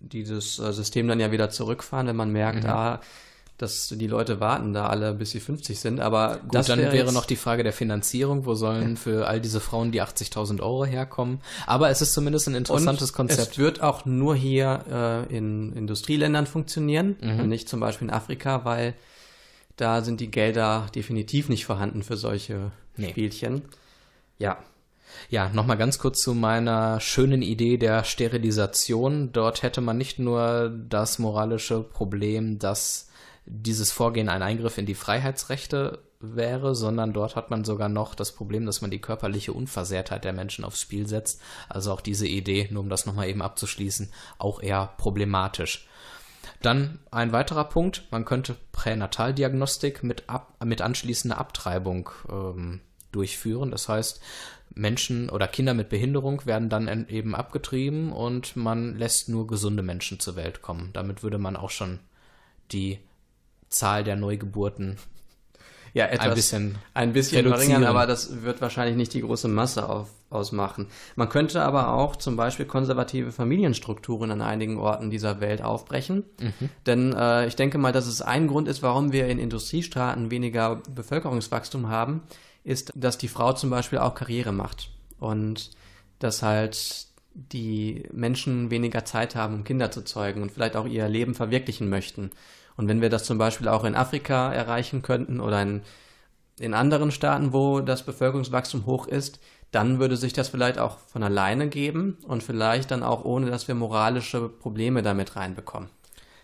dieses 0.00 0.58
äh, 0.58 0.72
System 0.72 1.06
dann 1.06 1.20
ja 1.20 1.30
wieder 1.30 1.50
zurückfahren, 1.50 2.08
wenn 2.08 2.16
man 2.16 2.28
Mhm. 2.30 2.34
merkt, 2.34 2.64
ah, 2.64 3.00
dass 3.58 3.88
die 3.88 4.06
Leute 4.08 4.40
warten 4.40 4.72
da 4.72 4.86
alle, 4.88 5.14
bis 5.14 5.30
sie 5.30 5.38
50 5.40 5.78
sind. 5.78 6.00
Aber 6.00 6.38
Gut, 6.42 6.54
das 6.54 6.66
dann 6.66 6.78
wäre, 6.80 6.96
jetzt, 6.96 7.12
noch 7.12 7.26
die 7.26 7.36
Frage 7.36 7.62
der 7.62 7.72
Finanzierung. 7.72 8.44
Wo 8.44 8.54
sollen 8.54 8.96
für 8.96 9.28
all 9.28 9.40
diese 9.40 9.60
Frauen 9.60 9.92
die 9.92 10.02
80.000 10.02 10.60
Euro 10.60 10.84
herkommen? 10.84 11.40
Aber 11.66 11.90
es 11.90 12.00
ist 12.02 12.12
zumindest 12.12 12.48
ein 12.48 12.54
interessantes 12.56 13.10
und 13.10 13.16
Konzept. 13.16 13.52
Es 13.52 13.58
wird 13.58 13.80
auch 13.82 14.04
nur 14.04 14.34
hier 14.34 15.26
äh, 15.30 15.36
in 15.36 15.72
Industrieländern 15.74 16.46
funktionieren 16.46 17.16
Mhm. 17.20 17.40
und 17.40 17.48
nicht 17.48 17.68
zum 17.68 17.78
Beispiel 17.80 18.08
in 18.08 18.14
Afrika, 18.14 18.64
weil 18.64 18.94
da 19.76 20.02
sind 20.02 20.20
die 20.20 20.30
Gelder 20.30 20.86
definitiv 20.94 21.48
nicht 21.48 21.64
vorhanden 21.64 22.02
für 22.02 22.16
solche 22.16 22.72
Nee. 22.96 23.10
Spielchen. 23.10 23.62
Ja, 24.38 24.58
Ja, 25.30 25.50
nochmal 25.50 25.76
ganz 25.76 25.98
kurz 25.98 26.20
zu 26.20 26.34
meiner 26.34 26.98
schönen 27.00 27.42
Idee 27.42 27.76
der 27.76 28.02
Sterilisation. 28.04 29.30
Dort 29.32 29.62
hätte 29.62 29.80
man 29.80 29.98
nicht 29.98 30.18
nur 30.18 30.72
das 30.88 31.18
moralische 31.18 31.80
Problem, 31.80 32.58
dass 32.58 33.08
dieses 33.44 33.90
Vorgehen 33.92 34.28
ein 34.28 34.42
Eingriff 34.42 34.78
in 34.78 34.86
die 34.86 34.94
Freiheitsrechte 34.94 35.98
wäre, 36.20 36.74
sondern 36.74 37.12
dort 37.12 37.34
hat 37.34 37.50
man 37.50 37.64
sogar 37.64 37.88
noch 37.88 38.14
das 38.14 38.32
Problem, 38.32 38.64
dass 38.66 38.80
man 38.80 38.90
die 38.90 39.00
körperliche 39.00 39.52
Unversehrtheit 39.52 40.24
der 40.24 40.32
Menschen 40.32 40.64
aufs 40.64 40.80
Spiel 40.80 41.08
setzt. 41.08 41.40
Also 41.68 41.92
auch 41.92 42.00
diese 42.00 42.28
Idee, 42.28 42.68
nur 42.70 42.82
um 42.82 42.88
das 42.88 43.06
nochmal 43.06 43.28
eben 43.28 43.42
abzuschließen, 43.42 44.10
auch 44.38 44.62
eher 44.62 44.94
problematisch. 44.98 45.88
Dann 46.60 47.00
ein 47.10 47.32
weiterer 47.32 47.64
Punkt, 47.64 48.04
man 48.12 48.24
könnte 48.24 48.56
Pränataldiagnostik 48.70 50.04
mit, 50.04 50.28
ab, 50.28 50.54
mit 50.64 50.80
anschließender 50.80 51.38
Abtreibung 51.38 52.10
ähm, 52.30 52.80
durchführen. 53.10 53.72
Das 53.72 53.88
heißt, 53.88 54.20
Menschen 54.74 55.28
oder 55.28 55.48
Kinder 55.48 55.74
mit 55.74 55.88
Behinderung 55.88 56.46
werden 56.46 56.68
dann 56.68 56.86
en- 56.86 57.08
eben 57.08 57.34
abgetrieben 57.34 58.12
und 58.12 58.54
man 58.56 58.96
lässt 58.96 59.28
nur 59.28 59.48
gesunde 59.48 59.82
Menschen 59.82 60.20
zur 60.20 60.36
Welt 60.36 60.62
kommen. 60.62 60.90
Damit 60.92 61.24
würde 61.24 61.38
man 61.38 61.56
auch 61.56 61.70
schon 61.70 61.98
die 62.70 63.00
Zahl 63.72 64.04
der 64.04 64.16
Neugeburten 64.16 64.98
ja 65.94 66.06
etwas, 66.06 66.26
ein 66.26 66.34
bisschen 66.34 66.78
ein 66.94 67.12
bisschen 67.12 67.46
verringern, 67.46 67.84
aber 67.84 68.06
das 68.06 68.42
wird 68.42 68.60
wahrscheinlich 68.60 68.96
nicht 68.96 69.12
die 69.12 69.20
große 69.20 69.48
Masse 69.48 69.88
auf, 69.88 70.08
ausmachen. 70.30 70.86
Man 71.16 71.28
könnte 71.28 71.62
aber 71.62 71.92
auch 71.92 72.16
zum 72.16 72.36
Beispiel 72.36 72.66
konservative 72.66 73.32
Familienstrukturen 73.32 74.30
an 74.30 74.40
einigen 74.40 74.78
Orten 74.78 75.10
dieser 75.10 75.40
Welt 75.40 75.62
aufbrechen. 75.62 76.24
Denn 76.86 77.12
äh, 77.12 77.46
ich 77.46 77.56
denke 77.56 77.78
mal, 77.78 77.92
dass 77.92 78.06
es 78.06 78.22
ein 78.22 78.48
Grund 78.48 78.68
ist, 78.68 78.82
warum 78.82 79.12
wir 79.12 79.28
in 79.28 79.38
Industriestaaten 79.38 80.30
weniger 80.30 80.80
Bevölkerungswachstum 80.94 81.88
haben, 81.88 82.22
ist, 82.64 82.92
dass 82.94 83.18
die 83.18 83.28
Frau 83.28 83.52
zum 83.52 83.70
Beispiel 83.70 83.98
auch 83.98 84.14
Karriere 84.14 84.52
macht. 84.52 84.90
Und 85.18 85.70
dass 86.18 86.42
halt 86.42 87.06
die 87.34 88.04
Menschen 88.12 88.70
weniger 88.70 89.04
Zeit 89.04 89.34
haben, 89.34 89.54
um 89.54 89.64
Kinder 89.64 89.90
zu 89.90 90.02
zeugen 90.02 90.42
und 90.42 90.52
vielleicht 90.52 90.76
auch 90.76 90.86
ihr 90.86 91.08
Leben 91.08 91.34
verwirklichen 91.34 91.88
möchten. 91.88 92.30
Und 92.76 92.88
wenn 92.88 93.00
wir 93.00 93.10
das 93.10 93.24
zum 93.24 93.38
Beispiel 93.38 93.68
auch 93.68 93.84
in 93.84 93.94
Afrika 93.94 94.52
erreichen 94.52 95.02
könnten 95.02 95.40
oder 95.40 95.62
in, 95.62 95.82
in 96.58 96.74
anderen 96.74 97.10
Staaten, 97.10 97.52
wo 97.52 97.80
das 97.80 98.04
Bevölkerungswachstum 98.04 98.86
hoch 98.86 99.06
ist, 99.06 99.40
dann 99.70 99.98
würde 99.98 100.16
sich 100.16 100.32
das 100.32 100.48
vielleicht 100.48 100.78
auch 100.78 100.98
von 100.98 101.22
alleine 101.22 101.68
geben 101.68 102.18
und 102.26 102.42
vielleicht 102.42 102.90
dann 102.90 103.02
auch 103.02 103.24
ohne, 103.24 103.50
dass 103.50 103.68
wir 103.68 103.74
moralische 103.74 104.48
Probleme 104.48 105.02
damit 105.02 105.34
reinbekommen. 105.34 105.88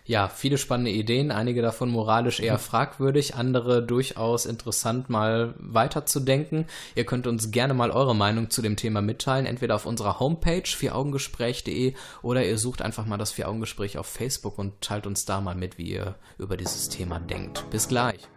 Ja, 0.09 0.27
viele 0.27 0.57
spannende 0.57 0.89
Ideen, 0.89 1.29
einige 1.29 1.61
davon 1.61 1.91
moralisch 1.91 2.39
eher 2.39 2.57
fragwürdig, 2.57 3.35
andere 3.35 3.83
durchaus 3.83 4.47
interessant 4.47 5.07
mal 5.07 5.53
weiterzudenken. 5.59 6.65
Ihr 6.95 7.05
könnt 7.05 7.27
uns 7.27 7.51
gerne 7.51 7.75
mal 7.75 7.91
eure 7.91 8.15
Meinung 8.15 8.49
zu 8.49 8.63
dem 8.63 8.75
Thema 8.75 9.03
mitteilen, 9.03 9.45
entweder 9.45 9.75
auf 9.75 9.85
unserer 9.85 10.19
Homepage 10.19 10.63
vieraugengespräch.de 10.65 11.93
oder 12.23 12.43
ihr 12.43 12.57
sucht 12.57 12.81
einfach 12.81 13.05
mal 13.05 13.17
das 13.17 13.33
Vier-Augen-Gespräch 13.33 13.99
auf 13.99 14.07
Facebook 14.07 14.57
und 14.57 14.81
teilt 14.81 15.05
uns 15.05 15.25
da 15.25 15.41
mal 15.41 15.53
mit, 15.53 15.77
wie 15.77 15.91
ihr 15.91 16.15
über 16.39 16.57
dieses 16.57 16.89
Thema 16.89 17.19
denkt. 17.19 17.69
Bis 17.69 17.87
gleich. 17.87 18.27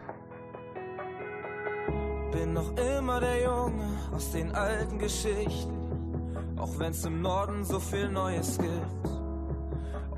Bin 2.31 2.53
noch 2.53 2.71
immer 2.77 3.19
der 3.19 3.41
Junge 3.41 3.97
aus 4.11 4.31
den 4.31 4.51
alten 4.51 4.99
Geschichten, 4.99 6.55
auch 6.55 6.77
wenn's 6.77 7.03
im 7.03 7.23
Norden 7.23 7.65
so 7.65 7.79
viel 7.79 8.09
Neues 8.09 8.59
gibt. 8.59 9.22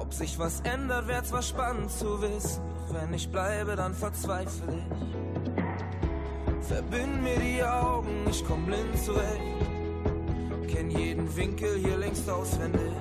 Ob 0.06 0.14
sich 0.14 0.38
was 0.38 0.62
ändert, 0.62 1.08
wär 1.08 1.24
zwar 1.24 1.42
spannend 1.42 1.90
zu 1.90 2.22
wissen, 2.22 2.62
doch 2.78 2.94
wenn 2.94 3.12
ich 3.14 3.28
bleibe, 3.32 3.76
dann 3.76 3.96
verzweifle 3.96 4.74
ich. 4.78 6.68
Verbind 6.68 7.24
mir 7.24 7.40
die 7.40 7.64
Augen, 7.64 8.28
ich 8.30 8.46
komm 8.46 8.68
blind 8.68 9.04
zurecht. 9.04 9.42
Kenn 10.72 10.92
jeden 10.92 11.36
Winkel 11.36 11.80
hier 11.80 11.98
längst 11.98 12.30
auswendig. 12.30 12.94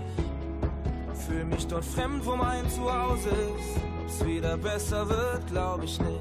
Fühl 1.26 1.44
mich 1.44 1.66
dort 1.66 1.84
fremd, 1.84 2.24
wo 2.24 2.36
mein 2.36 2.68
Zuhause 2.70 3.28
ist. 3.28 3.80
Ob's 4.02 4.24
wieder 4.24 4.56
besser 4.56 5.06
wird, 5.08 5.46
glaub 5.48 5.82
ich 5.82 6.00
nicht. 6.00 6.20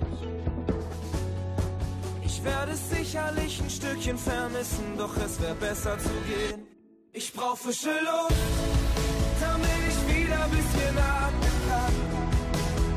Ich 2.25 2.43
werde 2.43 2.75
sicherlich 2.75 3.61
ein 3.61 3.69
Stückchen 3.69 4.17
vermissen, 4.17 4.97
doch 4.97 5.15
es 5.15 5.41
wäre 5.41 5.55
besser 5.55 5.97
zu 5.97 6.09
gehen. 6.27 6.67
Ich 7.13 7.31
brauch 7.31 7.57
frische 7.57 7.89
Luft, 7.89 8.35
wieder 10.43 10.49
bisschen 10.49 10.97
kann. 11.67 11.93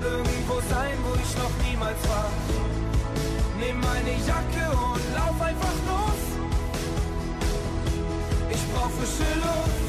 Irgendwo 0.02 0.54
sein, 0.68 0.96
wo 1.04 1.14
ich 1.14 1.32
noch 1.36 1.54
niemals 1.66 2.00
war. 2.08 2.30
Nimm 3.60 3.80
meine 3.80 4.14
Jacke 4.26 4.64
und 4.70 5.02
lauf 5.14 5.40
einfach 5.40 5.76
los. 5.90 6.22
Ich 8.50 8.62
brauch 8.72 8.90
frische 8.98 9.30
Luft, 9.44 9.86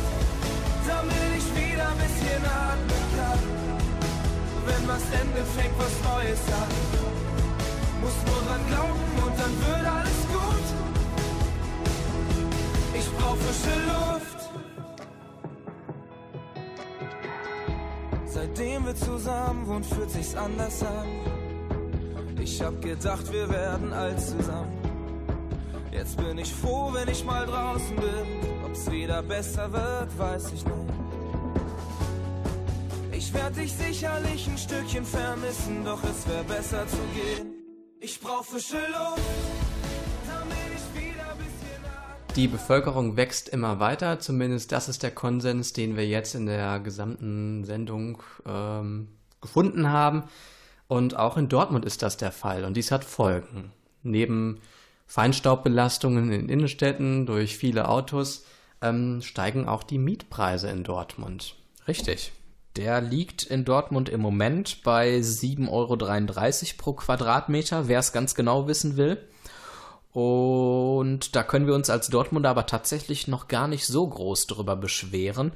damit 0.88 1.32
ich 1.39 1.47
wieder 1.55 1.88
ein 1.89 1.97
bisschen 1.97 2.43
atmen 2.45 3.05
kann. 3.18 3.43
Wenn 4.68 4.88
was 4.88 5.05
endet, 5.20 5.47
fängt 5.55 5.78
was 5.78 5.95
Neues 6.10 6.43
an. 6.62 6.72
Muss 8.01 8.18
nur 8.28 8.41
dran 8.45 8.64
glauben 8.70 9.14
und 9.26 9.34
dann 9.39 9.53
wird 9.66 9.86
alles 9.97 10.20
gut. 10.36 10.68
Ich 12.93 13.08
brauch 13.18 13.38
frische 13.38 13.78
Luft. 13.88 14.37
Seitdem 18.38 18.86
wir 18.86 18.96
zusammen 18.96 19.66
wohnen, 19.66 19.84
fühlt 19.84 20.12
sich's 20.12 20.36
anders 20.36 20.84
an. 20.84 21.08
Ich 22.40 22.62
hab 22.62 22.80
gedacht, 22.84 23.34
wir 23.34 23.50
werden 23.50 23.92
alt 23.92 24.22
zusammen. 24.22 24.78
Jetzt 25.92 26.18
bin 26.18 26.38
ich 26.38 26.54
froh, 26.54 26.92
wenn 26.94 27.08
ich 27.08 27.26
mal 27.26 27.48
draußen 27.48 27.96
bin. 27.96 28.28
Ob's 28.64 28.92
wieder 28.92 29.24
besser 29.24 29.74
wird, 29.74 30.20
weiß 30.20 30.52
ich 30.54 30.64
nicht. 30.64 30.78
Ich 33.12 33.34
werd 33.34 33.58
dich 33.58 33.74
sicherlich 33.74 34.48
ein 34.48 34.58
Stückchen 34.60 35.04
vermissen, 35.04 35.84
doch 35.84 36.04
es 36.04 36.30
wär 36.30 36.44
besser 36.44 36.86
zu 36.88 37.02
gehen. 37.16 37.56
Ich 38.00 38.20
brauch 38.20 38.46
frische 38.46 38.78
Luft, 38.78 39.57
Die 42.38 42.48
Bevölkerung 42.48 43.18
wächst 43.18 43.50
immer 43.50 43.80
weiter, 43.80 44.20
zumindest 44.20 44.72
das 44.72 44.90
ist 44.90 45.02
der 45.02 45.10
Konsens, 45.10 45.74
den 45.74 45.98
wir 45.98 46.06
jetzt 46.08 46.36
in 46.36 46.46
der 46.46 46.80
gesamten 46.80 47.64
Sendung 47.64 48.22
ähm, 48.46 49.08
gefunden 49.42 49.90
haben. 49.90 50.22
Und 50.88 51.18
auch 51.18 51.38
in 51.38 51.50
Dortmund 51.50 51.84
ist 51.84 52.04
das 52.04 52.16
der 52.16 52.32
Fall 52.32 52.64
und 52.64 52.78
dies 52.78 52.92
hat 52.92 53.04
Folgen. 53.04 53.72
Neben 54.04 54.62
Feinstaubbelastungen 55.08 56.32
in 56.32 56.48
Innenstädten 56.48 57.26
durch 57.26 57.58
viele 57.58 57.90
Autos 57.90 58.46
ähm, 58.84 59.24
steigen 59.24 59.68
auch 59.68 59.82
die 59.82 59.98
Mietpreise 59.98 60.70
in 60.70 60.84
Dortmund. 60.84 61.56
Richtig. 61.88 62.34
Der 62.76 63.02
liegt 63.02 63.42
in 63.42 63.66
Dortmund 63.66 64.10
im 64.10 64.22
Moment 64.22 64.84
bei 64.84 65.18
7,33 65.18 65.72
Euro 65.72 66.78
pro 66.78 66.94
Quadratmeter, 66.94 67.88
wer 67.88 67.98
es 67.98 68.14
ganz 68.14 68.36
genau 68.36 68.68
wissen 68.68 68.96
will. 68.96 69.28
Und 70.18 71.36
da 71.36 71.43
können 71.43 71.68
wir 71.68 71.76
uns 71.76 71.91
als 71.91 72.07
Dortmunder 72.07 72.49
aber 72.49 72.65
tatsächlich 72.65 73.28
noch 73.28 73.47
gar 73.47 73.68
nicht 73.68 73.86
so 73.86 74.07
groß 74.07 74.47
drüber 74.47 74.76
beschweren, 74.76 75.51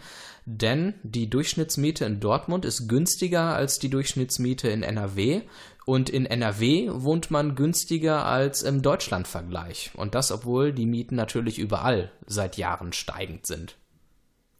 denn 0.45 0.93
die 1.01 1.31
Durchschnittsmiete 1.31 2.05
in 2.05 2.19
Dortmund 2.19 2.63
ist 2.63 2.87
günstiger 2.87 3.55
als 3.55 3.79
die 3.79 3.89
Durchschnittsmiete 3.89 4.69
in 4.69 4.83
NRW 4.83 5.41
und 5.87 6.11
in 6.11 6.27
NRW 6.27 6.91
wohnt 6.93 7.31
man 7.31 7.55
günstiger 7.55 8.23
als 8.23 8.61
im 8.61 8.83
Deutschlandvergleich. 8.83 9.93
Und 9.95 10.13
das, 10.13 10.31
obwohl 10.31 10.73
die 10.73 10.85
Mieten 10.85 11.15
natürlich 11.15 11.57
überall 11.57 12.11
seit 12.27 12.55
Jahren 12.57 12.93
steigend 12.93 13.47
sind. 13.47 13.77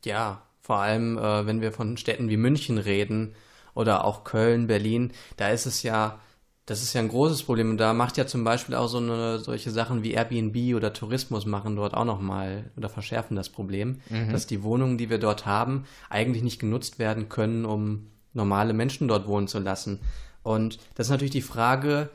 Ja, 0.04 0.42
vor 0.62 0.78
allem, 0.78 1.20
äh, 1.20 1.46
wenn 1.46 1.62
wir 1.62 1.72
von 1.72 1.96
Städten 1.96 2.28
wie 2.28 2.38
München 2.38 2.80
reden 2.80 3.36
oder 3.76 4.04
auch 4.04 4.24
Köln, 4.24 4.66
Berlin, 4.66 5.12
da 5.38 5.50
ist 5.50 5.68
es 5.68 5.84
ja, 5.84 6.20
das 6.66 6.84
ist 6.84 6.94
ja 6.94 7.02
ein 7.02 7.10
großes 7.10 7.44
Problem. 7.44 7.72
Und 7.72 7.78
da 7.78 7.94
macht 7.94 8.18
ja 8.18 8.28
zum 8.28 8.44
Beispiel 8.44 8.76
auch 8.76 8.88
so 8.88 8.98
eine, 8.98 9.40
solche 9.40 9.72
Sachen 9.72 10.04
wie 10.04 10.12
Airbnb 10.12 10.76
oder 10.76 10.94
Tourismus 10.94 11.46
machen 11.46 11.76
dort 11.76 11.94
auch 11.94 12.06
nochmal 12.06 12.72
oder 12.78 12.90
verschärfen 12.90 13.36
das 13.36 13.50
Problem, 13.50 14.00
dass 14.32 14.48
die 14.48 14.64
Wohnungen, 14.64 14.98
die 14.98 15.10
wir 15.10 15.18
dort 15.18 15.46
haben, 15.46 15.86
eigentlich 16.10 16.44
nicht 16.44 16.60
genutzt 16.60 17.00
werden 17.00 17.30
können, 17.30 17.66
um 17.66 18.08
normale 18.34 18.74
Menschen 18.74 19.08
dort 19.08 19.28
wohnen 19.28 19.48
zu 19.48 19.60
lassen. 19.60 20.00
Und 20.44 20.80
das 20.96 21.08
ist 21.08 21.12
natürlich 21.12 21.32
die 21.32 21.42
Frage, 21.42 22.10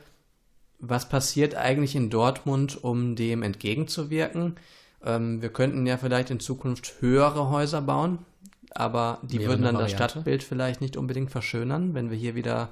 was 0.79 1.09
passiert 1.09 1.55
eigentlich 1.55 1.95
in 1.95 2.09
Dortmund, 2.09 2.83
um 2.83 3.15
dem 3.15 3.43
entgegenzuwirken? 3.43 4.55
Ähm, 5.03 5.41
wir 5.41 5.49
könnten 5.49 5.85
ja 5.85 5.97
vielleicht 5.97 6.29
in 6.29 6.39
Zukunft 6.39 6.95
höhere 6.99 7.49
Häuser 7.49 7.81
bauen, 7.81 8.19
aber 8.71 9.19
die 9.23 9.39
würden 9.39 9.63
dann 9.63 9.75
eine 9.75 9.83
das 9.85 9.93
Variante. 9.93 10.13
Stadtbild 10.13 10.43
vielleicht 10.43 10.81
nicht 10.81 10.97
unbedingt 10.97 11.31
verschönern, 11.31 11.93
wenn 11.93 12.09
wir 12.09 12.17
hier 12.17 12.35
wieder 12.35 12.69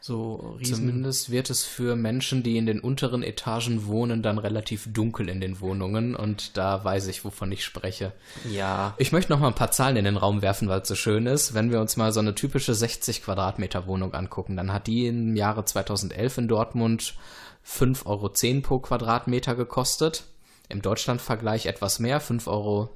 so 0.00 0.56
riesen... 0.60 0.76
Zumindest 0.76 1.30
wird 1.30 1.50
es 1.50 1.64
für 1.64 1.96
Menschen, 1.96 2.42
die 2.42 2.56
in 2.56 2.66
den 2.66 2.80
unteren 2.80 3.22
Etagen 3.22 3.86
wohnen, 3.86 4.22
dann 4.22 4.38
relativ 4.38 4.92
dunkel 4.92 5.28
in 5.28 5.40
den 5.40 5.60
Wohnungen 5.60 6.14
und 6.14 6.56
da 6.56 6.84
weiß 6.84 7.08
ich, 7.08 7.24
wovon 7.24 7.50
ich 7.52 7.64
spreche. 7.64 8.12
Ja, 8.50 8.94
Ich 8.98 9.12
möchte 9.12 9.32
noch 9.32 9.40
mal 9.40 9.48
ein 9.48 9.54
paar 9.54 9.70
Zahlen 9.72 9.96
in 9.96 10.04
den 10.04 10.16
Raum 10.16 10.42
werfen, 10.42 10.68
weil 10.68 10.82
es 10.82 10.88
so 10.88 10.94
schön 10.94 11.26
ist. 11.26 11.54
Wenn 11.54 11.70
wir 11.72 11.80
uns 11.80 11.96
mal 11.96 12.12
so 12.12 12.20
eine 12.20 12.34
typische 12.34 12.74
60 12.74 13.22
Quadratmeter 13.22 13.86
Wohnung 13.86 14.14
angucken, 14.14 14.56
dann 14.56 14.72
hat 14.72 14.86
die 14.86 15.06
im 15.06 15.36
Jahre 15.36 15.64
2011 15.64 16.38
in 16.38 16.48
Dortmund 16.48 17.14
5,10 17.66 18.06
Euro 18.06 18.60
pro 18.62 18.78
Quadratmeter 18.78 19.54
gekostet. 19.54 20.24
Im 20.68 20.82
Deutschlandvergleich 20.82 21.66
etwas 21.66 21.98
mehr, 21.98 22.20
5,56 22.20 22.46
Euro. 22.48 22.88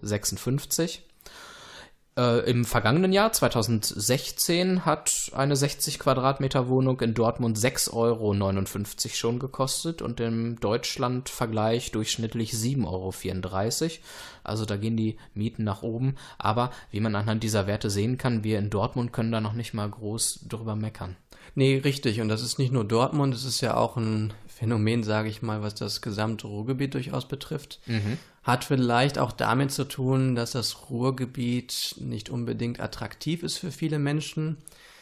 Äh, 2.14 2.50
Im 2.50 2.66
vergangenen 2.66 3.10
Jahr, 3.12 3.32
2016, 3.32 4.84
hat 4.84 5.32
eine 5.34 5.56
60 5.56 5.98
Quadratmeter 5.98 6.68
Wohnung 6.68 7.00
in 7.00 7.14
Dortmund 7.14 7.56
6,59 7.56 7.92
Euro 7.94 8.34
schon 9.14 9.38
gekostet 9.38 10.02
und 10.02 10.20
im 10.20 10.60
Deutschlandvergleich 10.60 11.90
durchschnittlich 11.90 12.52
7,34 12.52 13.82
Euro. 13.82 13.90
Also 14.44 14.66
da 14.66 14.76
gehen 14.76 14.98
die 14.98 15.16
Mieten 15.32 15.64
nach 15.64 15.82
oben. 15.82 16.16
Aber 16.36 16.70
wie 16.90 17.00
man 17.00 17.16
anhand 17.16 17.42
dieser 17.42 17.66
Werte 17.66 17.88
sehen 17.88 18.18
kann, 18.18 18.44
wir 18.44 18.58
in 18.58 18.68
Dortmund 18.68 19.14
können 19.14 19.32
da 19.32 19.40
noch 19.40 19.54
nicht 19.54 19.72
mal 19.72 19.88
groß 19.88 20.40
drüber 20.48 20.76
meckern. 20.76 21.16
nee, 21.54 21.80
richtig. 21.82 22.20
Und 22.20 22.28
das 22.28 22.42
ist 22.42 22.58
nicht 22.58 22.72
nur 22.72 22.84
Dortmund, 22.84 23.34
es 23.34 23.44
ist 23.46 23.62
ja 23.62 23.74
auch 23.74 23.96
ein 23.96 24.34
Phänomen, 24.48 25.02
sage 25.02 25.30
ich 25.30 25.40
mal, 25.40 25.62
was 25.62 25.74
das 25.74 26.02
gesamte 26.02 26.46
Ruhrgebiet 26.46 26.92
durchaus 26.92 27.26
betrifft. 27.26 27.80
Hat 28.42 28.64
vielleicht 28.64 29.18
auch 29.18 29.32
damit 29.32 29.70
zu 29.70 29.84
tun, 29.84 30.34
dass 30.34 30.52
das 30.52 30.90
Ruhrgebiet 30.90 31.96
nicht 32.00 32.28
unbedingt 32.28 32.80
attraktiv 32.80 33.42
ist 33.42 33.58
für 33.58 33.70
viele 33.70 33.98
Menschen. 33.98 34.56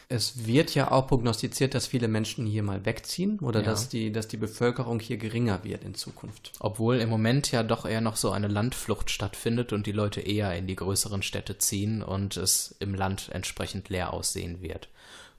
Es 0.09 0.45
wird 0.45 0.75
ja 0.75 0.91
auch 0.91 1.07
prognostiziert, 1.07 1.73
dass 1.73 1.87
viele 1.87 2.09
Menschen 2.09 2.45
hier 2.45 2.63
mal 2.63 2.85
wegziehen 2.85 3.39
oder 3.39 3.61
Ja. 3.61 3.65
dass, 3.65 3.87
die, 3.87 4.11
dass 4.11 4.27
die 4.27 4.35
Bevölkerung 4.37 4.99
hier 4.99 5.15
geringer 5.15 5.63
wird 5.63 5.85
in 5.85 5.95
Zukunft. 5.95 6.51
Obwohl 6.59 6.97
im 6.97 7.07
Moment 7.09 7.49
ja 7.51 7.63
doch 7.63 7.85
eher 7.85 8.01
noch 8.01 8.17
so 8.17 8.29
eine 8.31 8.49
Landflucht 8.49 9.09
stattfindet 9.09 9.71
und 9.71 9.87
die 9.87 9.93
Leute 9.93 10.19
eher 10.19 10.53
in 10.55 10.67
die 10.67 10.75
größeren 10.75 11.23
Städte 11.23 11.57
ziehen 11.57 12.03
und 12.03 12.35
es 12.35 12.75
im 12.79 12.93
Land 12.93 13.29
entsprechend 13.31 13.87
leer 13.87 14.11
aussehen 14.13 14.61
wird. 14.61 14.89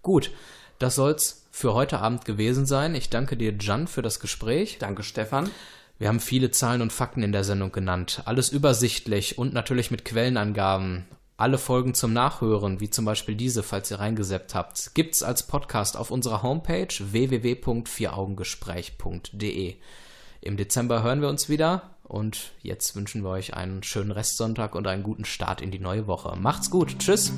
Gut, 0.00 0.30
das 0.78 0.94
soll's 0.96 1.46
für 1.50 1.74
heute 1.74 2.00
Abend 2.00 2.24
gewesen 2.24 2.64
sein. 2.64 2.94
Ich 2.94 3.10
danke 3.10 3.36
dir, 3.36 3.54
Jan, 3.60 3.86
für 3.86 4.02
das 4.02 4.20
Gespräch. 4.20 4.78
Danke, 4.80 5.02
Stefan. 5.02 5.50
Wir 6.02 6.08
haben 6.08 6.18
viele 6.18 6.50
Zahlen 6.50 6.82
und 6.82 6.92
Fakten 6.92 7.22
in 7.22 7.30
der 7.30 7.44
Sendung 7.44 7.70
genannt. 7.70 8.22
Alles 8.24 8.48
übersichtlich 8.48 9.38
und 9.38 9.54
natürlich 9.54 9.92
mit 9.92 10.04
Quellenangaben. 10.04 11.04
Alle 11.36 11.58
Folgen 11.58 11.94
zum 11.94 12.12
Nachhören, 12.12 12.80
wie 12.80 12.90
zum 12.90 13.04
Beispiel 13.04 13.36
diese, 13.36 13.62
falls 13.62 13.88
ihr 13.92 14.00
reingeseppt 14.00 14.56
habt, 14.56 14.96
gibt's 14.96 15.22
als 15.22 15.46
Podcast 15.46 15.96
auf 15.96 16.10
unserer 16.10 16.42
Homepage 16.42 16.88
www.vieraugengespräch.de. 16.98 19.76
Im 20.40 20.56
Dezember 20.56 21.04
hören 21.04 21.20
wir 21.20 21.28
uns 21.28 21.48
wieder 21.48 21.90
und 22.02 22.50
jetzt 22.62 22.96
wünschen 22.96 23.22
wir 23.22 23.30
euch 23.30 23.54
einen 23.54 23.84
schönen 23.84 24.10
Restsonntag 24.10 24.74
und 24.74 24.88
einen 24.88 25.04
guten 25.04 25.24
Start 25.24 25.60
in 25.60 25.70
die 25.70 25.78
neue 25.78 26.08
Woche. 26.08 26.34
Macht's 26.34 26.68
gut. 26.68 26.98
Tschüss. 26.98 27.32